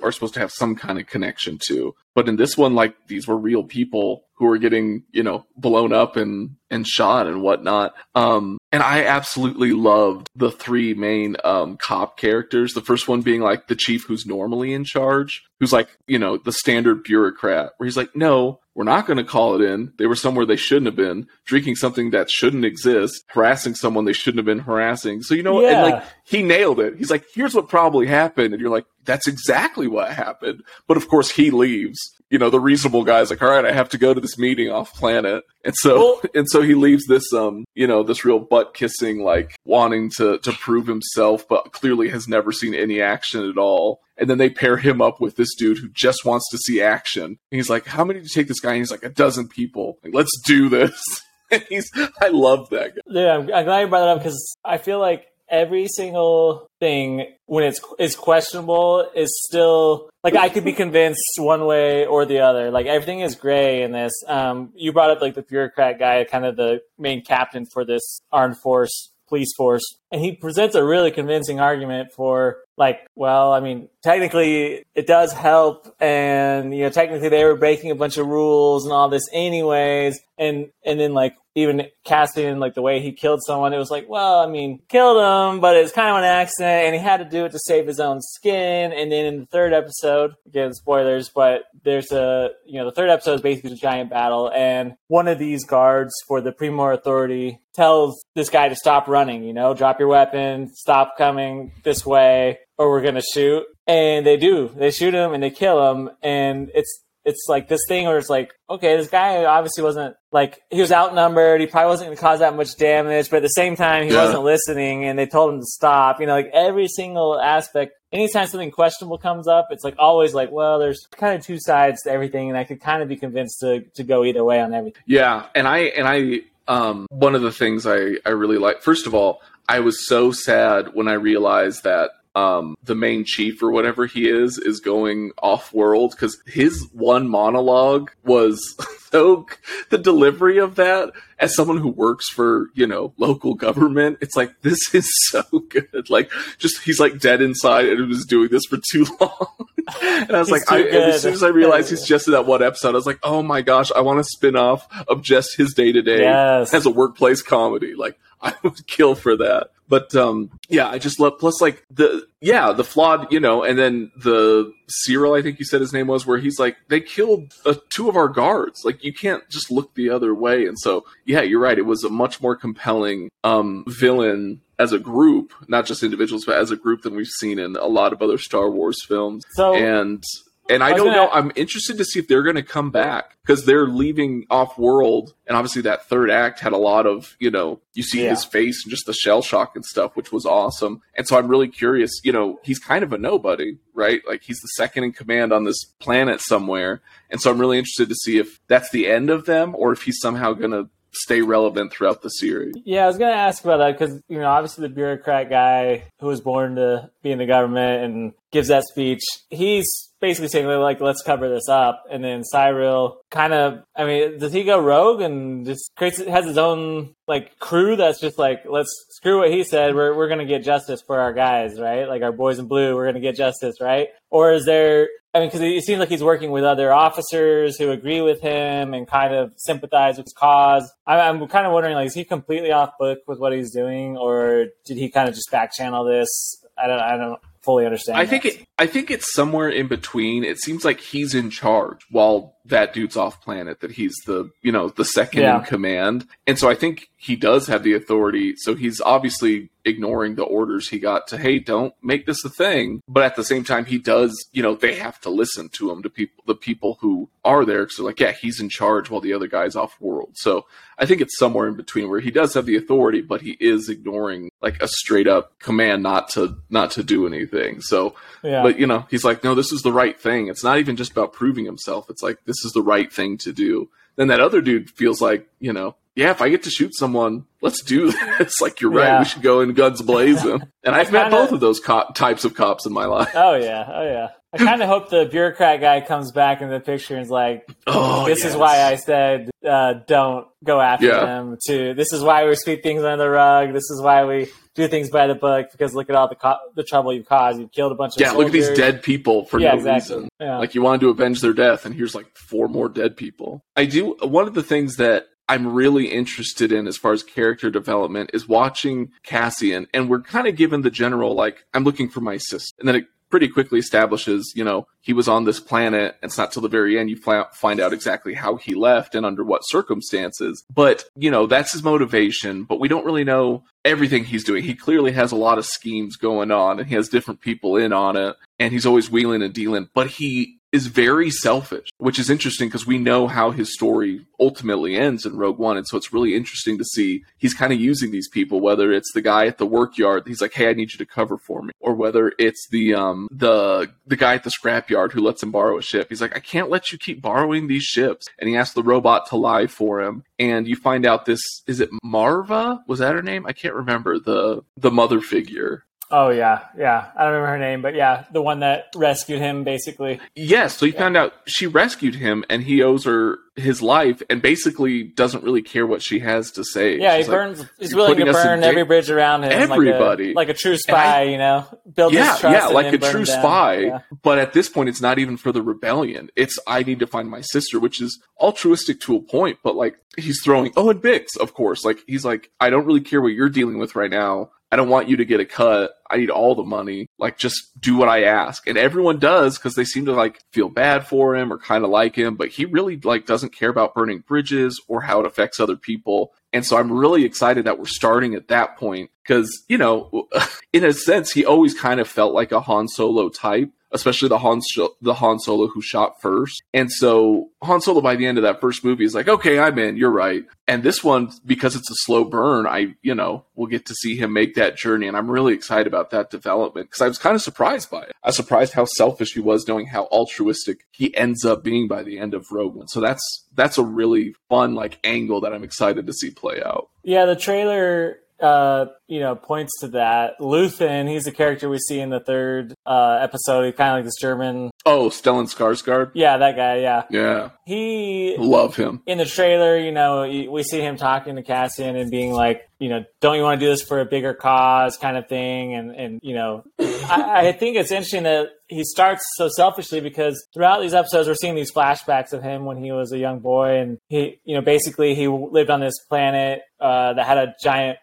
are 0.03 0.11
supposed 0.11 0.33
to 0.33 0.39
have 0.39 0.51
some 0.51 0.75
kind 0.75 0.99
of 0.99 1.07
connection 1.07 1.57
to. 1.67 1.95
But 2.15 2.27
in 2.27 2.35
this 2.35 2.57
one, 2.57 2.75
like 2.75 2.95
these 3.07 3.27
were 3.27 3.37
real 3.37 3.63
people 3.63 4.25
who 4.35 4.45
were 4.45 4.57
getting, 4.57 5.03
you 5.11 5.23
know, 5.23 5.45
blown 5.55 5.93
up 5.93 6.15
and 6.15 6.57
and 6.69 6.85
shot 6.85 7.27
and 7.27 7.41
whatnot. 7.41 7.93
Um, 8.15 8.57
and 8.77 8.83
I 8.83 9.05
absolutely 9.05 9.71
loved 9.71 10.29
the 10.35 10.51
three 10.51 10.93
main 10.93 11.35
um, 11.43 11.77
cop 11.77 12.15
characters. 12.15 12.75
The 12.75 12.81
first 12.81 13.07
one 13.07 13.21
being 13.23 13.41
like 13.41 13.65
the 13.65 13.75
chief 13.75 14.03
who's 14.05 14.27
normally 14.27 14.71
in 14.71 14.83
charge, 14.83 15.43
who's 15.59 15.73
like, 15.73 15.89
you 16.05 16.19
know, 16.19 16.37
the 16.37 16.51
standard 16.51 17.01
bureaucrat, 17.01 17.71
where 17.77 17.85
he's 17.85 17.97
like, 17.97 18.15
no, 18.15 18.59
we're 18.75 18.83
not 18.83 19.07
going 19.07 19.17
to 19.17 19.23
call 19.23 19.59
it 19.59 19.67
in. 19.67 19.93
They 19.97 20.05
were 20.05 20.15
somewhere 20.15 20.45
they 20.45 20.57
shouldn't 20.57 20.85
have 20.85 20.95
been, 20.95 21.27
drinking 21.45 21.77
something 21.77 22.11
that 22.11 22.29
shouldn't 22.29 22.65
exist, 22.65 23.23
harassing 23.29 23.73
someone 23.73 24.05
they 24.05 24.13
shouldn't 24.13 24.37
have 24.37 24.45
been 24.45 24.63
harassing. 24.63 25.23
So, 25.23 25.33
you 25.33 25.41
know, 25.41 25.59
yeah. 25.59 25.69
and 25.69 25.91
like 25.91 26.03
he 26.23 26.43
nailed 26.43 26.79
it. 26.79 26.97
He's 26.97 27.09
like, 27.09 27.25
here's 27.33 27.55
what 27.55 27.69
probably 27.69 28.05
happened. 28.05 28.53
And 28.53 28.61
you're 28.61 28.69
like, 28.69 28.85
that's 29.07 29.27
exactly 29.27 29.87
what 29.87 30.11
happened. 30.11 30.61
But 30.87 30.97
of 30.97 31.07
course, 31.07 31.31
he 31.31 31.49
leaves. 31.49 31.97
You 32.29 32.37
know, 32.37 32.49
the 32.49 32.59
reasonable 32.59 33.05
guy's 33.05 33.29
like, 33.29 33.41
all 33.41 33.49
right, 33.49 33.65
I 33.65 33.71
have 33.71 33.89
to 33.89 33.97
go 33.97 34.13
to 34.13 34.19
this 34.19 34.37
meeting 34.37 34.69
off 34.69 34.93
planet. 34.93 35.45
And 35.63 35.73
so, 35.77 36.21
and 36.35 36.45
so 36.47 36.61
he 36.61 36.75
leaves 36.75 37.05
this, 37.07 37.33
um, 37.33 37.63
you 37.73 37.87
know, 37.87 38.03
this 38.03 38.25
real 38.25 38.39
butt 38.39 38.73
kissing, 38.73 39.23
like 39.23 39.55
wanting 39.65 40.11
to, 40.17 40.37
to 40.39 40.51
prove 40.51 40.85
himself, 40.87 41.47
but 41.47 41.71
clearly 41.71 42.09
has 42.09 42.27
never 42.27 42.51
seen 42.51 42.75
any 42.75 43.01
action 43.01 43.49
at 43.49 43.57
all. 43.57 44.01
And 44.17 44.29
then 44.29 44.39
they 44.39 44.49
pair 44.49 44.77
him 44.77 45.01
up 45.01 45.21
with 45.21 45.37
this 45.37 45.55
dude 45.55 45.77
who 45.77 45.89
just 45.93 46.25
wants 46.25 46.49
to 46.51 46.57
see 46.57 46.81
action. 46.81 47.23
And 47.23 47.37
he's 47.49 47.69
like, 47.69 47.85
how 47.85 48.03
many 48.03 48.19
do 48.19 48.23
you 48.23 48.29
take 48.33 48.47
this 48.47 48.59
guy? 48.59 48.71
And 48.71 48.79
he's 48.79 48.91
like, 48.91 49.03
a 49.03 49.09
dozen 49.09 49.47
people. 49.47 49.97
Like, 50.03 50.13
Let's 50.13 50.41
do 50.45 50.69
this. 50.69 51.01
And 51.49 51.63
he's, 51.69 51.89
I 52.19 52.27
love 52.27 52.71
that 52.71 52.93
guy. 52.95 53.01
Yeah, 53.07 53.35
I'm, 53.35 53.43
I'm 53.43 53.63
glad 53.63 53.79
you 53.79 53.87
brought 53.87 54.01
that 54.01 54.09
up 54.09 54.17
because 54.17 54.57
I 54.65 54.77
feel 54.77 54.99
like 54.99 55.27
every 55.49 55.87
single 55.87 56.69
thing 56.79 57.35
when 57.45 57.63
it's 57.63 57.81
is 57.99 58.15
questionable 58.15 59.09
is 59.15 59.29
still 59.47 60.09
like 60.23 60.35
I 60.35 60.49
could 60.49 60.65
be 60.65 60.73
convinced 60.85 61.21
one 61.37 61.65
way 61.65 62.05
or 62.05 62.25
the 62.25 62.39
other. 62.39 62.71
Like 62.71 62.85
everything 62.85 63.21
is 63.21 63.35
gray 63.35 63.83
in 63.83 63.91
this. 63.91 64.13
Um, 64.27 64.71
you 64.75 64.93
brought 64.93 65.11
up 65.11 65.21
like 65.21 65.35
the 65.35 65.41
bureaucrat 65.41 65.99
guy, 65.99 66.23
kind 66.25 66.45
of 66.45 66.55
the 66.55 66.81
main 66.97 67.23
captain 67.23 67.65
for 67.65 67.85
this 67.85 68.21
armed 68.31 68.57
force 68.57 69.11
police 69.27 69.53
force 69.55 69.83
and 70.11 70.21
he 70.21 70.31
presents 70.33 70.75
a 70.75 70.83
really 70.83 71.11
convincing 71.11 71.59
argument 71.59 72.11
for 72.13 72.57
like 72.77 73.07
well 73.15 73.51
i 73.53 73.59
mean 73.59 73.89
technically 74.07 74.85
it 74.95 75.05
does 75.05 75.33
help. 75.33 75.93
And 75.99 76.75
you 76.75 76.83
know 76.83 76.89
technically 76.89 77.29
they 77.29 77.43
were 77.43 77.55
breaking 77.55 77.91
a 77.91 77.95
bunch 77.95 78.17
of 78.17 78.25
rules 78.25 78.85
and 78.85 78.93
all 78.93 79.09
this 79.09 79.27
anyways. 79.33 80.19
And 80.37 80.69
and 80.85 80.99
then 80.99 81.13
like 81.13 81.35
even 81.55 81.87
Cassian 82.05 82.59
like 82.59 82.73
the 82.73 82.81
way 82.81 83.01
he 83.01 83.11
killed 83.11 83.41
someone 83.43 83.73
it 83.73 83.79
was 83.79 83.89
like 83.89 84.07
well 84.07 84.39
i 84.39 84.47
mean 84.47 84.79
killed 84.89 85.17
him 85.17 85.59
but 85.59 85.75
it's 85.75 85.91
kind 85.91 86.11
of 86.11 86.17
an 86.17 86.23
accident. 86.23 86.85
And 86.85 86.95
he 86.95 87.01
had 87.01 87.17
to 87.17 87.25
do 87.25 87.45
it 87.45 87.51
to 87.51 87.59
save 87.59 87.87
his 87.87 87.99
own 87.99 88.21
skin. 88.21 88.93
And 88.93 89.11
then 89.11 89.25
in 89.25 89.39
the 89.41 89.45
third 89.45 89.73
episode 89.73 90.35
again 90.45 90.73
spoilers 90.73 91.29
but 91.29 91.63
there's 91.83 92.11
a 92.11 92.51
you 92.65 92.79
know 92.79 92.85
the 92.85 92.91
third 92.91 93.09
episode 93.09 93.35
is 93.35 93.41
basically 93.41 93.73
a 93.73 93.75
giant 93.75 94.09
battle. 94.09 94.49
And 94.55 94.95
one 95.07 95.27
of 95.27 95.37
these 95.37 95.65
guards 95.65 96.13
for 96.27 96.39
the 96.39 96.51
Pre-Mor 96.51 96.93
authority 96.93 97.59
tells 97.73 98.23
this 98.35 98.49
guy 98.49 98.69
to 98.69 98.75
stop 98.75 99.07
running 99.07 99.43
you 99.43 99.53
know 99.53 99.73
drop 99.73 99.96
your 99.99 100.07
weapon 100.07 100.67
stop 100.73 101.17
coming 101.17 101.71
this 101.83 102.05
way 102.05 102.59
or 102.77 102.89
we're 102.89 103.01
gonna 103.01 103.21
shoot 103.33 103.65
and 103.87 104.25
they 104.25 104.37
do 104.37 104.69
they 104.75 104.91
shoot 104.91 105.13
him 105.13 105.33
and 105.33 105.41
they 105.41 105.49
kill 105.49 105.91
him 105.91 106.09
and 106.21 106.71
it's 106.73 107.03
it's 107.27 107.47
like 107.49 107.67
this 107.67 107.81
thing 107.89 108.05
where 108.07 108.17
it's 108.17 108.29
like, 108.29 108.53
okay, 108.69 108.95
this 108.95 109.09
guy 109.09 109.43
obviously 109.43 109.83
wasn't 109.83 110.15
like 110.31 110.61
he 110.71 110.79
was 110.79 110.93
outnumbered. 110.93 111.59
He 111.59 111.67
probably 111.67 111.89
wasn't 111.89 112.07
going 112.07 112.15
to 112.15 112.21
cause 112.21 112.39
that 112.39 112.55
much 112.55 112.77
damage, 112.77 113.29
but 113.29 113.37
at 113.37 113.41
the 113.43 113.49
same 113.49 113.75
time, 113.75 114.07
he 114.07 114.13
yeah. 114.13 114.23
wasn't 114.23 114.43
listening, 114.43 115.03
and 115.03 115.19
they 115.19 115.25
told 115.25 115.53
him 115.53 115.59
to 115.59 115.65
stop. 115.65 116.21
You 116.21 116.25
know, 116.25 116.33
like 116.33 116.49
every 116.53 116.87
single 116.87 117.37
aspect. 117.37 117.91
Anytime 118.13 118.47
something 118.47 118.71
questionable 118.71 119.17
comes 119.17 119.49
up, 119.49 119.67
it's 119.71 119.83
like 119.83 119.95
always 119.99 120.33
like, 120.33 120.49
well, 120.49 120.79
there's 120.79 121.05
kind 121.11 121.37
of 121.37 121.45
two 121.45 121.59
sides 121.59 122.03
to 122.03 122.11
everything, 122.11 122.47
and 122.47 122.57
I 122.57 122.63
could 122.63 122.79
kind 122.79 123.03
of 123.03 123.09
be 123.09 123.17
convinced 123.17 123.59
to 123.59 123.81
to 123.95 124.03
go 124.03 124.23
either 124.23 124.45
way 124.45 124.61
on 124.61 124.73
everything. 124.73 125.03
Yeah, 125.05 125.47
and 125.53 125.67
I 125.67 125.79
and 125.79 126.07
I 126.07 126.39
um 126.69 127.07
one 127.09 127.35
of 127.35 127.41
the 127.41 127.51
things 127.51 127.85
I 127.85 128.15
I 128.25 128.29
really 128.29 128.57
like. 128.57 128.81
First 128.81 129.05
of 129.05 129.13
all, 129.13 129.41
I 129.67 129.79
was 129.81 130.07
so 130.07 130.31
sad 130.31 130.93
when 130.93 131.07
I 131.07 131.13
realized 131.13 131.83
that 131.83 132.11
um, 132.35 132.77
the 132.83 132.93
main 132.93 133.25
chief 133.25 133.63
or 133.63 133.71
whatever 133.71 134.05
he 134.05 134.29
is 134.29 134.59
is 134.59 134.79
going 134.79 135.31
off 135.41 135.73
world 135.73 136.11
because 136.11 136.39
his 136.45 136.87
one 136.93 137.27
monologue 137.27 138.11
was 138.23 138.75
so 139.11 139.47
the 139.89 139.97
delivery 139.97 140.59
of 140.59 140.75
that. 140.75 141.11
As 141.39 141.55
someone 141.55 141.77
who 141.77 141.89
works 141.89 142.29
for 142.29 142.69
you 142.75 142.87
know 142.87 143.13
local 143.17 143.53
government 143.53 144.17
it's 144.21 144.35
like 144.35 144.61
this 144.61 144.79
is 144.93 145.09
so 145.29 145.43
good. 145.69 146.09
Like 146.09 146.31
just 146.59 146.83
he's 146.83 146.99
like 146.99 147.19
dead 147.19 147.41
inside 147.41 147.85
and 147.89 148.07
was 148.07 148.25
doing 148.25 148.49
this 148.49 148.65
for 148.65 148.77
too 148.91 149.05
long. 149.19 149.67
And 150.01 150.35
i 150.35 150.39
was 150.39 150.51
like 150.51 150.69
I, 150.69 150.81
as 150.81 151.21
soon 151.21 151.33
as 151.33 151.43
i 151.43 151.47
realized 151.47 151.91
he's 151.91 152.03
just 152.03 152.27
in 152.27 152.33
that 152.33 152.45
one 152.45 152.61
episode 152.61 152.89
i 152.89 152.91
was 152.91 153.05
like 153.05 153.19
oh 153.23 153.41
my 153.41 153.61
gosh 153.61 153.89
i 153.93 154.01
want 154.01 154.19
a 154.19 154.23
spin-off 154.25 154.85
of 155.07 155.21
just 155.21 155.55
his 155.55 155.73
day-to-day 155.73 156.25
as 156.27 156.85
a 156.85 156.89
workplace 156.89 157.41
comedy. 157.41 157.95
Like 157.95 158.19
i 158.47 158.53
would 158.63 158.87
kill 158.87 159.15
for 159.15 159.35
that 159.37 159.69
but 159.89 160.13
um, 160.15 160.51
yeah, 160.67 160.89
I 160.89 160.99
just 160.99 161.19
love. 161.19 161.39
Plus, 161.39 161.61
like 161.61 161.85
the 161.89 162.27
yeah, 162.41 162.73
the 162.73 162.83
flawed, 162.83 163.31
you 163.31 163.39
know, 163.39 163.63
and 163.63 163.79
then 163.79 164.11
the 164.17 164.73
Syril, 164.89 165.37
I 165.37 165.41
think 165.41 165.59
you 165.59 165.65
said 165.65 165.81
his 165.81 165.93
name 165.93 166.07
was, 166.07 166.25
where 166.25 166.37
he's 166.37 166.59
like, 166.59 166.77
they 166.89 166.99
killed 166.99 167.53
uh, 167.65 167.75
two 167.89 168.09
of 168.09 168.15
our 168.15 168.27
guards. 168.27 168.81
Like 168.83 169.03
you 169.03 169.13
can't 169.13 169.47
just 169.49 169.71
look 169.71 169.95
the 169.95 170.09
other 170.09 170.33
way. 170.35 170.65
And 170.65 170.77
so, 170.79 171.05
yeah, 171.25 171.41
you're 171.41 171.61
right. 171.61 171.77
It 171.77 171.85
was 171.85 172.03
a 172.03 172.09
much 172.09 172.41
more 172.41 172.55
compelling 172.55 173.29
um, 173.43 173.85
villain 173.87 174.61
as 174.77 174.91
a 174.91 174.99
group, 174.99 175.53
not 175.67 175.85
just 175.85 176.03
individuals, 176.03 176.45
but 176.45 176.57
as 176.57 176.69
a 176.69 176.75
group 176.75 177.03
than 177.03 177.15
we've 177.15 177.25
seen 177.25 177.57
in 177.57 177.75
a 177.77 177.87
lot 177.87 178.13
of 178.13 178.21
other 178.21 178.37
Star 178.37 178.69
Wars 178.69 178.97
films. 179.07 179.43
So, 179.53 179.73
and 179.73 180.23
and 180.69 180.83
I, 180.83 180.87
I 180.87 180.93
don't 180.93 181.07
gonna... 181.07 181.15
know. 181.17 181.29
I'm 181.31 181.51
interested 181.55 181.97
to 181.97 182.05
see 182.05 182.19
if 182.19 182.27
they're 182.27 182.43
going 182.43 182.55
to 182.55 182.63
come 182.63 182.91
back 182.91 183.37
because 183.41 183.65
they're 183.65 183.87
leaving 183.87 184.45
off 184.49 184.77
world. 184.77 185.33
And 185.47 185.55
obviously, 185.55 185.81
that 185.83 186.07
third 186.07 186.29
act 186.29 186.59
had 186.59 186.73
a 186.73 186.77
lot 186.77 187.05
of, 187.05 187.35
you 187.39 187.49
know, 187.49 187.79
you 187.93 188.03
see 188.03 188.23
yeah. 188.23 188.31
his 188.31 188.43
face 188.43 188.83
and 188.83 188.91
just 188.91 189.05
the 189.05 189.13
shell 189.13 189.41
shock 189.41 189.75
and 189.75 189.85
stuff, 189.85 190.15
which 190.15 190.31
was 190.31 190.45
awesome. 190.45 191.01
And 191.15 191.27
so 191.27 191.37
I'm 191.37 191.47
really 191.47 191.67
curious. 191.67 192.11
You 192.23 192.31
know, 192.31 192.59
he's 192.63 192.79
kind 192.79 193.03
of 193.03 193.13
a 193.13 193.17
nobody, 193.17 193.77
right? 193.93 194.21
Like 194.27 194.43
he's 194.43 194.59
the 194.59 194.69
second 194.75 195.03
in 195.03 195.13
command 195.13 195.53
on 195.53 195.63
this 195.63 195.83
planet 195.99 196.41
somewhere. 196.41 197.01
And 197.29 197.41
so 197.41 197.51
I'm 197.51 197.59
really 197.59 197.77
interested 197.77 198.09
to 198.09 198.15
see 198.15 198.37
if 198.37 198.59
that's 198.67 198.89
the 198.91 199.07
end 199.07 199.29
of 199.29 199.45
them 199.45 199.75
or 199.75 199.91
if 199.91 200.03
he's 200.03 200.19
somehow 200.21 200.53
going 200.53 200.71
to 200.71 200.89
stay 201.11 201.41
relevant 201.41 201.91
throughout 201.91 202.21
the 202.21 202.29
series. 202.29 202.75
Yeah, 202.85 203.03
I 203.03 203.07
was 203.07 203.17
going 203.17 203.31
to 203.31 203.37
ask 203.37 203.63
about 203.63 203.77
that 203.77 203.97
because 203.97 204.21
you 204.27 204.39
know, 204.39 204.47
obviously 204.47 204.87
the 204.87 204.93
bureaucrat 204.93 205.49
guy 205.49 206.05
who 206.19 206.27
was 206.27 206.41
born 206.41 206.75
to 206.75 207.09
be 207.23 207.31
in 207.31 207.37
the 207.37 207.45
government 207.45 208.03
and 208.03 208.33
gives 208.51 208.69
that 208.69 208.83
speech, 208.85 209.21
he's 209.49 210.07
basically 210.19 210.47
saying 210.47 210.67
like 210.67 210.99
let's 210.99 211.21
cover 211.21 211.49
this 211.49 211.69
up. 211.69 212.05
And 212.09 212.23
then 212.23 212.43
Syril 212.53 213.17
kind 213.29 213.53
of 213.53 213.83
I 213.95 214.05
mean 214.05 214.39
does 214.39 214.53
he 214.53 214.63
go 214.63 214.79
rogue 214.79 215.21
and 215.21 215.65
just 215.65 215.91
creates 215.95 216.17
has 216.17 216.45
his 216.45 216.57
own 216.57 217.13
like 217.27 217.59
crew 217.59 217.95
that's 217.95 218.19
just 218.19 218.39
like 218.39 218.63
let's 218.67 218.89
screw 219.09 219.39
what 219.39 219.51
he 219.51 219.63
said 219.63 219.93
we're 219.95 220.15
we're 220.15 220.27
going 220.27 220.39
to 220.39 220.45
get 220.45 220.63
justice 220.63 221.01
for 221.05 221.19
our 221.19 221.33
guys 221.33 221.79
right? 221.79 222.07
Like 222.07 222.23
our 222.23 222.31
boys 222.31 222.59
in 222.59 222.67
blue 222.67 222.95
we're 222.95 223.05
going 223.05 223.15
to 223.15 223.21
get 223.21 223.35
justice 223.35 223.75
right? 223.79 224.09
Or 224.29 224.53
is 224.53 224.65
there 224.65 225.09
I 225.37 225.39
mean, 225.41 225.49
because 225.49 225.61
it 225.61 225.83
seems 225.83 225.99
like 225.99 226.09
he's 226.09 226.23
working 226.23 226.49
with 226.49 226.63
other 226.63 226.91
officers 226.91 227.77
who 227.77 227.91
agree 227.91 228.21
with 228.21 228.41
him 228.41 228.95
and 228.95 229.07
kind 229.07 229.35
of 229.35 229.53
sympathize 229.55 230.17
with 230.17 230.25
his 230.25 230.33
cause. 230.33 230.91
I'm, 231.05 231.41
I'm 231.41 231.47
kind 231.47 231.67
of 231.67 231.73
wondering, 231.73 231.95
like, 231.95 232.07
is 232.07 232.15
he 232.15 232.25
completely 232.25 232.71
off 232.71 232.93
book 232.99 233.19
with 233.27 233.39
what 233.39 233.53
he's 233.53 233.71
doing, 233.71 234.17
or 234.17 234.65
did 234.85 234.97
he 234.97 235.09
kind 235.09 235.29
of 235.29 235.35
just 235.35 235.51
back 235.51 235.73
channel 235.73 236.03
this? 236.03 236.27
I 236.75 236.87
don't, 236.87 236.99
I 236.99 237.17
don't 237.17 237.39
fully 237.63 237.85
understand. 237.85 238.17
I 238.17 238.25
that. 238.25 238.29
think 238.29 238.45
it. 238.45 238.67
I 238.79 238.87
think 238.87 239.09
it's 239.11 239.33
somewhere 239.33 239.69
in 239.69 239.87
between. 239.87 240.43
It 240.43 240.59
seems 240.59 240.85
like 240.85 240.99
he's 240.99 241.33
in 241.33 241.49
charge 241.49 242.01
while 242.09 242.55
that 242.65 242.93
dude's 242.93 243.17
off 243.17 243.41
planet. 243.41 243.79
That 243.79 243.91
he's 243.91 244.15
the 244.25 244.51
you 244.61 244.71
know 244.71 244.89
the 244.89 245.05
second 245.05 245.41
yeah. 245.41 245.59
in 245.59 245.65
command, 245.65 246.27
and 246.45 246.57
so 246.59 246.69
I 246.69 246.75
think 246.75 247.07
he 247.17 247.35
does 247.35 247.67
have 247.67 247.83
the 247.83 247.93
authority. 247.93 248.55
So 248.57 248.75
he's 248.75 249.01
obviously 249.01 249.69
ignoring 249.85 250.35
the 250.35 250.43
orders 250.43 250.89
he 250.89 250.99
got 250.99 251.27
to. 251.27 251.37
Hey, 251.37 251.59
don't 251.59 251.93
make 252.03 252.25
this 252.25 252.43
a 252.43 252.49
thing. 252.49 253.01
But 253.07 253.23
at 253.23 253.35
the 253.35 253.43
same 253.43 253.63
time, 253.63 253.85
he 253.85 253.97
does. 253.97 254.35
You 254.51 254.61
know, 254.61 254.75
they 254.75 254.95
have 254.95 255.19
to 255.21 255.29
listen 255.29 255.69
to 255.69 255.89
him. 255.89 256.03
To 256.03 256.09
people, 256.09 256.43
the 256.45 256.55
people 256.55 256.97
who 257.01 257.29
are 257.43 257.65
there. 257.65 257.89
So 257.89 258.03
like, 258.03 258.19
yeah, 258.19 258.33
he's 258.33 258.59
in 258.59 258.69
charge 258.69 259.09
while 259.09 259.21
the 259.21 259.33
other 259.33 259.47
guy's 259.47 259.75
off 259.75 259.99
world. 259.99 260.31
So 260.35 260.65
I 260.99 261.05
think 261.05 261.21
it's 261.21 261.37
somewhere 261.37 261.67
in 261.67 261.75
between 261.75 262.09
where 262.09 262.19
he 262.19 262.31
does 262.31 262.53
have 262.53 262.65
the 262.65 262.75
authority, 262.75 263.21
but 263.21 263.41
he 263.41 263.57
is 263.59 263.89
ignoring 263.89 264.51
like 264.61 264.81
a 264.81 264.87
straight 264.87 265.27
up 265.27 265.57
command 265.59 266.03
not 266.03 266.29
to 266.31 266.57
not 266.69 266.91
to 266.91 267.03
do 267.03 267.25
anything. 267.25 267.56
So, 267.81 268.15
yeah. 268.43 268.63
but 268.63 268.79
you 268.79 268.87
know, 268.87 269.05
he's 269.09 269.23
like, 269.23 269.43
no, 269.43 269.55
this 269.55 269.71
is 269.71 269.81
the 269.81 269.91
right 269.91 270.19
thing. 270.19 270.47
It's 270.47 270.63
not 270.63 270.79
even 270.79 270.95
just 270.95 271.11
about 271.11 271.33
proving 271.33 271.65
himself. 271.65 272.09
It's 272.09 272.23
like 272.23 272.43
this 272.45 272.63
is 272.65 272.71
the 272.73 272.81
right 272.81 273.11
thing 273.11 273.37
to 273.39 273.53
do. 273.53 273.89
Then 274.15 274.27
that 274.29 274.39
other 274.39 274.61
dude 274.61 274.89
feels 274.89 275.21
like, 275.21 275.47
you 275.59 275.73
know, 275.73 275.95
yeah, 276.17 276.31
if 276.31 276.41
I 276.41 276.49
get 276.49 276.63
to 276.63 276.71
shoot 276.71 276.95
someone, 276.95 277.45
let's 277.61 277.83
do 277.83 278.11
this. 278.39 278.59
like 278.59 278.81
you're 278.81 278.89
right, 278.91 279.05
yeah. 279.05 279.19
we 279.19 279.25
should 279.25 279.43
go 279.43 279.61
in 279.61 279.73
guns 279.73 280.01
blazing. 280.01 280.63
And 280.83 280.95
I've 280.95 281.11
met 281.11 281.29
both 281.29 281.51
of 281.51 281.59
those 281.59 281.79
co- 281.79 282.09
types 282.15 282.43
of 282.43 282.55
cops 282.55 282.87
in 282.87 282.91
my 282.91 283.05
life. 283.05 283.29
Oh 283.35 283.53
yeah, 283.53 283.85
oh 283.87 284.03
yeah. 284.03 284.27
I 284.51 284.57
kind 284.57 284.81
of 284.81 284.87
hope 284.87 285.09
the 285.09 285.27
bureaucrat 285.29 285.79
guy 285.79 286.01
comes 286.01 286.31
back 286.31 286.61
in 286.61 286.69
the 286.69 286.79
picture 286.79 287.15
and 287.15 287.23
is 287.23 287.29
like, 287.29 287.69
oh, 287.85 288.25
"This 288.25 288.39
yes. 288.39 288.51
is 288.51 288.57
why 288.57 288.81
I 288.81 288.95
said 288.95 289.51
uh, 289.63 289.93
don't 290.07 290.47
go 290.63 290.81
after 290.81 291.05
yeah. 291.05 291.25
them." 291.25 291.57
To 291.67 291.93
this 291.93 292.11
is 292.11 292.23
why 292.23 292.47
we 292.47 292.55
sweep 292.55 292.81
things 292.81 293.03
under 293.03 293.23
the 293.23 293.29
rug. 293.29 293.73
This 293.73 293.89
is 293.91 294.01
why 294.01 294.25
we 294.25 294.47
do 294.73 294.87
things 294.87 295.11
by 295.11 295.27
the 295.27 295.35
book 295.35 295.67
because 295.71 295.93
look 295.93 296.09
at 296.09 296.15
all 296.15 296.29
the 296.29 296.35
co- 296.35 296.57
the 296.75 296.83
trouble 296.83 297.13
you've 297.13 297.27
caused. 297.27 297.59
You've 297.59 297.71
killed 297.71 297.91
a 297.91 297.95
bunch 297.95 298.15
of 298.15 298.21
yeah. 298.21 298.31
Soldiers. 298.31 298.53
Look 298.53 298.63
at 298.63 298.69
these 298.69 298.77
dead 298.77 299.03
people 299.03 299.45
for 299.45 299.59
yeah, 299.59 299.73
no 299.73 299.77
exactly. 299.77 300.15
reason. 300.15 300.29
Yeah. 300.39 300.57
Like 300.57 300.73
you 300.73 300.81
wanted 300.81 301.01
to 301.01 301.09
avenge 301.09 301.41
their 301.41 301.53
death, 301.53 301.85
and 301.85 301.93
here's 301.93 302.15
like 302.15 302.35
four 302.35 302.67
more 302.67 302.89
dead 302.89 303.17
people. 303.17 303.61
I 303.75 303.85
do 303.85 304.15
one 304.21 304.47
of 304.47 304.55
the 304.55 304.63
things 304.63 304.95
that 304.95 305.27
I'm 305.49 305.73
really 305.73 306.07
interested 306.07 306.71
in 306.71 306.87
as 306.87 306.97
far 306.97 307.13
as 307.13 307.23
character 307.23 307.69
development 307.69 308.31
is 308.33 308.47
watching 308.47 309.11
Cassian, 309.23 309.87
and 309.93 310.09
we're 310.09 310.21
kind 310.21 310.47
of 310.47 310.55
given 310.55 310.81
the 310.81 310.91
general 310.91 311.35
like, 311.35 311.65
I'm 311.73 311.83
looking 311.83 312.09
for 312.09 312.21
my 312.21 312.37
sister, 312.37 312.75
and 312.79 312.87
then 312.87 312.95
it 312.95 313.05
pretty 313.29 313.47
quickly 313.47 313.79
establishes, 313.79 314.53
you 314.55 314.63
know, 314.63 314.87
he 315.01 315.13
was 315.13 315.27
on 315.27 315.43
this 315.43 315.59
planet. 315.59 316.15
It's 316.23 316.37
not 316.37 316.51
till 316.51 316.61
the 316.61 316.69
very 316.69 316.97
end 316.97 317.09
you 317.09 317.17
find 317.17 317.79
out 317.79 317.93
exactly 317.93 318.33
how 318.33 318.55
he 318.55 318.73
left 318.73 319.15
and 319.15 319.25
under 319.25 319.43
what 319.43 319.61
circumstances. 319.65 320.63
But, 320.73 321.05
you 321.15 321.29
know, 321.29 321.45
that's 321.45 321.73
his 321.73 321.83
motivation, 321.83 322.63
but 322.63 322.79
we 322.79 322.87
don't 322.87 323.05
really 323.05 323.23
know 323.23 323.63
everything 323.83 324.23
he's 324.23 324.43
doing. 324.43 324.63
He 324.63 324.75
clearly 324.75 325.11
has 325.11 325.31
a 325.31 325.37
lot 325.37 325.57
of 325.57 325.65
schemes 325.65 326.15
going 326.15 326.51
on 326.51 326.79
and 326.79 326.87
he 326.87 326.95
has 326.95 327.09
different 327.09 327.41
people 327.41 327.75
in 327.77 327.93
on 327.93 328.15
it 328.15 328.35
and 328.59 328.71
he's 328.71 328.85
always 328.85 329.09
wheeling 329.09 329.41
and 329.41 329.53
dealing, 329.53 329.89
but 329.93 330.07
he 330.07 330.56
is 330.71 330.87
very 330.87 331.29
selfish, 331.29 331.89
which 331.97 332.19
is 332.19 332.29
interesting 332.29 332.67
because 332.67 332.85
we 332.85 332.97
know 332.97 333.27
how 333.27 333.51
his 333.51 333.73
story 333.73 334.25
ultimately 334.39 334.95
ends 334.95 335.25
in 335.25 335.37
Rogue 335.37 335.57
One. 335.57 335.77
And 335.77 335.87
so 335.87 335.97
it's 335.97 336.11
really 336.11 336.35
interesting 336.35 336.77
to 336.77 336.83
see 336.83 337.23
he's 337.37 337.53
kind 337.53 337.71
of 337.71 337.79
using 337.79 338.11
these 338.11 338.27
people, 338.27 338.59
whether 338.59 338.91
it's 338.91 339.11
the 339.13 339.21
guy 339.21 339.47
at 339.47 339.57
the 339.57 339.65
work 339.65 339.97
yard, 339.97 340.23
he's 340.27 340.41
like, 340.41 340.53
Hey, 340.53 340.69
I 340.69 340.73
need 340.73 340.91
you 340.91 340.97
to 340.97 341.05
cover 341.05 341.37
for 341.37 341.61
me. 341.61 341.71
Or 341.79 341.93
whether 341.93 342.33
it's 342.37 342.67
the, 342.69 342.93
um, 342.93 343.27
the, 343.31 343.91
the 344.05 344.17
guy 344.17 344.35
at 344.35 344.43
the 344.43 344.51
scrapyard 344.51 345.11
who 345.11 345.21
lets 345.21 345.41
him 345.41 345.51
borrow 345.51 345.77
a 345.77 345.81
ship. 345.81 346.07
He's 346.09 346.21
like, 346.21 346.35
I 346.35 346.39
can't 346.39 346.69
let 346.69 346.91
you 346.91 346.97
keep 346.97 347.21
borrowing 347.21 347.67
these 347.67 347.83
ships. 347.83 348.25
And 348.39 348.49
he 348.49 348.57
asks 348.57 348.75
the 348.75 348.83
robot 348.83 349.27
to 349.27 349.37
lie 349.37 349.67
for 349.67 350.01
him. 350.01 350.23
And 350.37 350.67
you 350.67 350.75
find 350.75 351.05
out 351.05 351.25
this, 351.25 351.41
is 351.65 351.79
it 351.79 351.89
Maarva? 352.03 352.79
Was 352.87 352.99
that 352.99 353.15
her 353.15 353.23
name? 353.23 353.45
I 353.45 353.53
can't 353.53 353.73
remember 353.73 354.19
the, 354.19 354.63
the 354.75 354.91
mother 354.91 355.21
figure 355.21 355.85
Oh 356.09 356.29
yeah, 356.29 356.65
yeah. 356.77 357.11
I 357.17 357.23
don't 357.23 357.33
remember 357.33 357.51
her 357.51 357.59
name, 357.59 357.81
but 357.81 357.93
yeah, 357.93 358.25
the 358.31 358.41
one 358.41 358.61
that 358.61 358.87
rescued 358.95 359.39
him, 359.39 359.65
basically. 359.65 360.21
Yes. 360.35 360.77
So 360.77 360.85
he 360.85 360.93
yeah. 360.93 360.99
found 360.99 361.17
out 361.17 361.33
she 361.45 361.67
rescued 361.67 362.15
him, 362.15 362.45
and 362.49 362.63
he 362.63 362.81
owes 362.81 363.03
her 363.03 363.39
his 363.57 363.81
life, 363.81 364.21
and 364.29 364.41
basically 364.41 365.03
doesn't 365.03 365.43
really 365.43 365.61
care 365.61 365.85
what 365.85 366.01
she 366.01 366.19
has 366.19 366.51
to 366.51 366.63
say. 366.63 366.97
Yeah, 366.97 367.17
She's 367.17 367.25
he 367.25 367.31
burns. 367.31 367.59
Like, 367.59 367.69
he's 367.79 367.93
willing 367.93 368.17
to 368.19 368.31
burn 368.31 368.63
every 368.63 368.83
bridge 368.83 369.09
around 369.09 369.43
him. 369.43 369.51
Everybody, 369.51 370.27
like 370.27 370.47
a, 370.47 370.49
like 370.49 370.49
a 370.49 370.53
true 370.53 370.77
spy, 370.77 371.19
I, 371.19 371.23
you 371.23 371.37
know, 371.37 371.67
build 371.93 372.13
yeah, 372.13 372.37
yeah, 372.41 372.67
like 372.67 372.93
a 372.93 372.97
true 372.97 373.25
spy. 373.25 373.77
Yeah. 373.79 373.99
But 374.21 374.39
at 374.39 374.53
this 374.53 374.69
point, 374.69 374.87
it's 374.87 375.01
not 375.01 375.19
even 375.19 375.35
for 375.35 375.51
the 375.51 375.61
rebellion. 375.61 376.29
It's 376.37 376.57
I 376.67 376.83
need 376.83 376.99
to 376.99 377.07
find 377.07 377.29
my 377.29 377.41
sister, 377.41 377.81
which 377.81 377.99
is 377.99 378.17
altruistic 378.39 379.01
to 379.01 379.17
a 379.17 379.21
point. 379.21 379.59
But 379.61 379.75
like 379.75 379.97
he's 380.15 380.41
throwing. 380.41 380.71
Oh, 380.77 380.89
and 380.89 381.01
Bix, 381.01 381.35
of 381.37 381.53
course. 381.53 381.83
Like 381.83 381.99
he's 382.07 382.23
like, 382.23 382.49
I 382.61 382.69
don't 382.69 382.85
really 382.85 383.01
care 383.01 383.21
what 383.21 383.33
you're 383.33 383.49
dealing 383.49 383.77
with 383.77 383.95
right 383.95 384.11
now. 384.11 384.51
I 384.71 384.75
don't 384.75 384.89
want 384.89 385.07
you 385.07 385.17
to 385.17 385.25
get 385.25 385.39
a 385.39 385.45
cut. 385.45 385.93
I 386.09 386.17
need 386.17 386.29
all 386.29 386.55
the 386.55 386.63
money. 386.63 387.07
Like, 387.17 387.37
just 387.37 387.79
do 387.79 387.95
what 387.95 388.09
I 388.09 388.23
ask. 388.23 388.67
And 388.67 388.77
everyone 388.77 389.19
does 389.19 389.57
because 389.57 389.75
they 389.75 389.85
seem 389.85 390.05
to 390.05 390.13
like 390.13 390.41
feel 390.51 390.69
bad 390.69 391.07
for 391.07 391.35
him 391.35 391.51
or 391.51 391.57
kind 391.57 391.83
of 391.83 391.89
like 391.89 392.15
him, 392.15 392.35
but 392.35 392.49
he 392.49 392.65
really 392.65 392.97
like 392.97 393.25
doesn't 393.25 393.55
care 393.55 393.69
about 393.69 393.95
burning 393.95 394.23
bridges 394.27 394.81
or 394.87 395.01
how 395.01 395.19
it 395.21 395.25
affects 395.25 395.59
other 395.59 395.77
people. 395.77 396.33
And 396.51 396.65
so 396.65 396.77
I'm 396.77 396.91
really 396.91 397.23
excited 397.23 397.65
that 397.65 397.79
we're 397.79 397.85
starting 397.85 398.35
at 398.35 398.49
that 398.49 398.77
point 398.77 399.09
because, 399.23 399.63
you 399.69 399.77
know, 399.77 400.27
in 400.73 400.83
a 400.83 400.93
sense, 400.93 401.31
he 401.31 401.45
always 401.45 401.73
kind 401.73 401.99
of 401.99 402.07
felt 402.07 402.33
like 402.33 402.51
a 402.51 402.61
Han 402.61 402.87
Solo 402.87 403.29
type 403.29 403.71
especially 403.91 404.29
the 404.29 404.39
Han 404.39 404.61
the 405.01 405.13
Han 405.15 405.39
Solo 405.39 405.67
who 405.67 405.81
shot 405.81 406.21
first. 406.21 406.61
And 406.73 406.91
so 406.91 407.49
Han 407.63 407.81
Solo 407.81 408.01
by 408.01 408.15
the 408.15 408.25
end 408.25 408.37
of 408.37 408.43
that 408.43 408.61
first 408.61 408.83
movie 408.83 409.05
is 409.05 409.15
like, 409.15 409.27
okay, 409.27 409.59
I'm 409.59 409.77
in. 409.79 409.97
You're 409.97 410.11
right. 410.11 410.45
And 410.67 410.83
this 410.83 411.03
one, 411.03 411.31
because 411.45 411.75
it's 411.75 411.89
a 411.89 411.95
slow 411.95 412.25
burn, 412.25 412.67
I 412.67 412.95
you 413.01 413.15
know 413.15 413.45
we'll 413.55 413.67
get 413.67 413.85
to 413.85 413.95
see 413.95 414.17
him 414.17 414.33
make 414.33 414.55
that 414.55 414.77
journey, 414.77 415.07
and 415.07 415.15
I'm 415.15 415.31
really 415.31 415.53
excited 415.53 415.87
about 415.87 416.11
that 416.11 416.29
development 416.29 416.89
because 416.89 417.01
I 417.01 417.07
was 417.07 417.17
kind 417.17 417.35
of 417.35 417.41
surprised 417.41 417.89
by 417.89 418.03
it. 418.03 418.11
I 418.23 418.29
was 418.29 418.35
surprised 418.35 418.73
how 418.73 418.85
selfish 418.85 419.33
he 419.33 419.39
was, 419.39 419.67
knowing 419.67 419.87
how 419.87 420.05
altruistic 420.05 420.81
he 420.91 421.15
ends 421.15 421.45
up 421.45 421.63
being 421.63 421.87
by 421.87 422.03
the 422.03 422.19
end 422.19 422.33
of 422.33 422.45
Rogue 422.51 422.75
One. 422.75 422.87
So 422.87 422.99
that's 422.99 423.45
that's 423.55 423.77
a 423.77 423.83
really 423.83 424.35
fun 424.49 424.75
like 424.75 424.99
angle 425.03 425.41
that 425.41 425.53
I'm 425.53 425.63
excited 425.63 426.05
to 426.05 426.13
see 426.13 426.31
play 426.31 426.61
out. 426.61 426.89
Yeah, 427.03 427.25
the 427.25 427.35
trailer 427.35 428.19
uh, 428.39 428.85
you 429.07 429.19
know, 429.19 429.35
points 429.35 429.79
to 429.81 429.87
that. 429.89 430.39
Luthen, 430.39 431.09
he's 431.09 431.27
a 431.27 431.31
character 431.31 431.69
we 431.69 431.79
see 431.79 431.99
in 431.99 432.09
the 432.09 432.19
third 432.19 432.73
uh, 432.85 433.19
episode. 433.21 433.65
He's 433.65 433.75
kind 433.75 433.91
of 433.91 433.95
like 433.97 434.05
this 434.05 434.19
German. 434.19 434.69
Oh, 434.85 435.09
Stellan 435.09 435.45
Skarsgård. 435.45 436.11
Yeah, 436.13 436.37
that 436.37 436.55
guy. 436.55 436.77
Yeah. 436.77 437.03
Yeah. 437.09 437.49
He 437.65 438.35
love 438.37 438.75
him 438.75 439.01
in 439.05 439.17
the 439.17 439.25
trailer. 439.25 439.77
You 439.77 439.91
know, 439.91 440.21
we 440.49 440.63
see 440.63 440.81
him 440.81 440.97
talking 440.97 441.35
to 441.35 441.43
Cassian 441.43 441.95
and 441.95 442.11
being 442.11 442.31
like, 442.31 442.67
you 442.79 442.89
know, 442.89 443.05
don't 443.21 443.37
you 443.37 443.43
want 443.43 443.59
to 443.59 443.65
do 443.65 443.69
this 443.69 443.81
for 443.81 443.99
a 443.99 444.05
bigger 444.05 444.33
cause, 444.33 444.97
kind 444.97 445.17
of 445.17 445.27
thing. 445.27 445.73
And 445.73 445.91
and 445.91 446.19
you 446.21 446.35
know, 446.35 446.63
I, 446.79 447.47
I 447.47 447.51
think 447.53 447.77
it's 447.77 447.91
interesting 447.91 448.23
that 448.23 448.49
he 448.67 448.83
starts 448.83 449.23
so 449.35 449.49
selfishly 449.49 449.99
because 449.99 450.45
throughout 450.53 450.81
these 450.81 450.93
episodes 450.93 451.27
we're 451.27 451.35
seeing 451.35 451.55
these 451.55 451.71
flashbacks 451.71 452.33
of 452.33 452.43
him 452.43 452.65
when 452.65 452.77
he 452.77 452.91
was 452.91 453.11
a 453.11 453.17
young 453.17 453.39
boy 453.39 453.79
and 453.79 453.97
he 454.09 454.39
you 454.43 454.55
know 454.55 454.61
basically 454.61 455.15
he 455.15 455.27
lived 455.27 455.69
on 455.69 455.79
this 455.79 455.95
planet 456.09 456.61
uh, 456.79 457.13
that 457.13 457.25
had 457.25 457.37
a 457.37 457.55
giant 457.63 457.97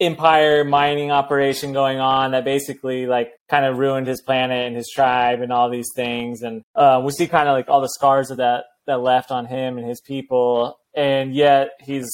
empire 0.00 0.64
mining 0.64 1.10
operation 1.10 1.72
going 1.72 1.98
on 1.98 2.32
that 2.32 2.44
basically 2.44 3.06
like 3.06 3.32
kind 3.48 3.64
of 3.64 3.78
ruined 3.78 4.06
his 4.06 4.20
planet 4.22 4.66
and 4.66 4.76
his 4.76 4.90
tribe 4.94 5.40
and 5.40 5.52
all 5.52 5.70
these 5.70 5.90
things. 5.94 6.42
And 6.42 6.62
uh, 6.74 7.00
we 7.04 7.12
see 7.12 7.26
kind 7.26 7.48
of 7.48 7.54
like 7.54 7.68
all 7.68 7.80
the 7.80 7.88
scars 7.88 8.30
of 8.30 8.38
that 8.38 8.64
that 8.86 9.00
left 9.00 9.30
on 9.30 9.46
him 9.46 9.78
and 9.78 9.88
his 9.88 10.00
people. 10.00 10.78
And 10.94 11.34
yet 11.34 11.70
he's 11.80 12.08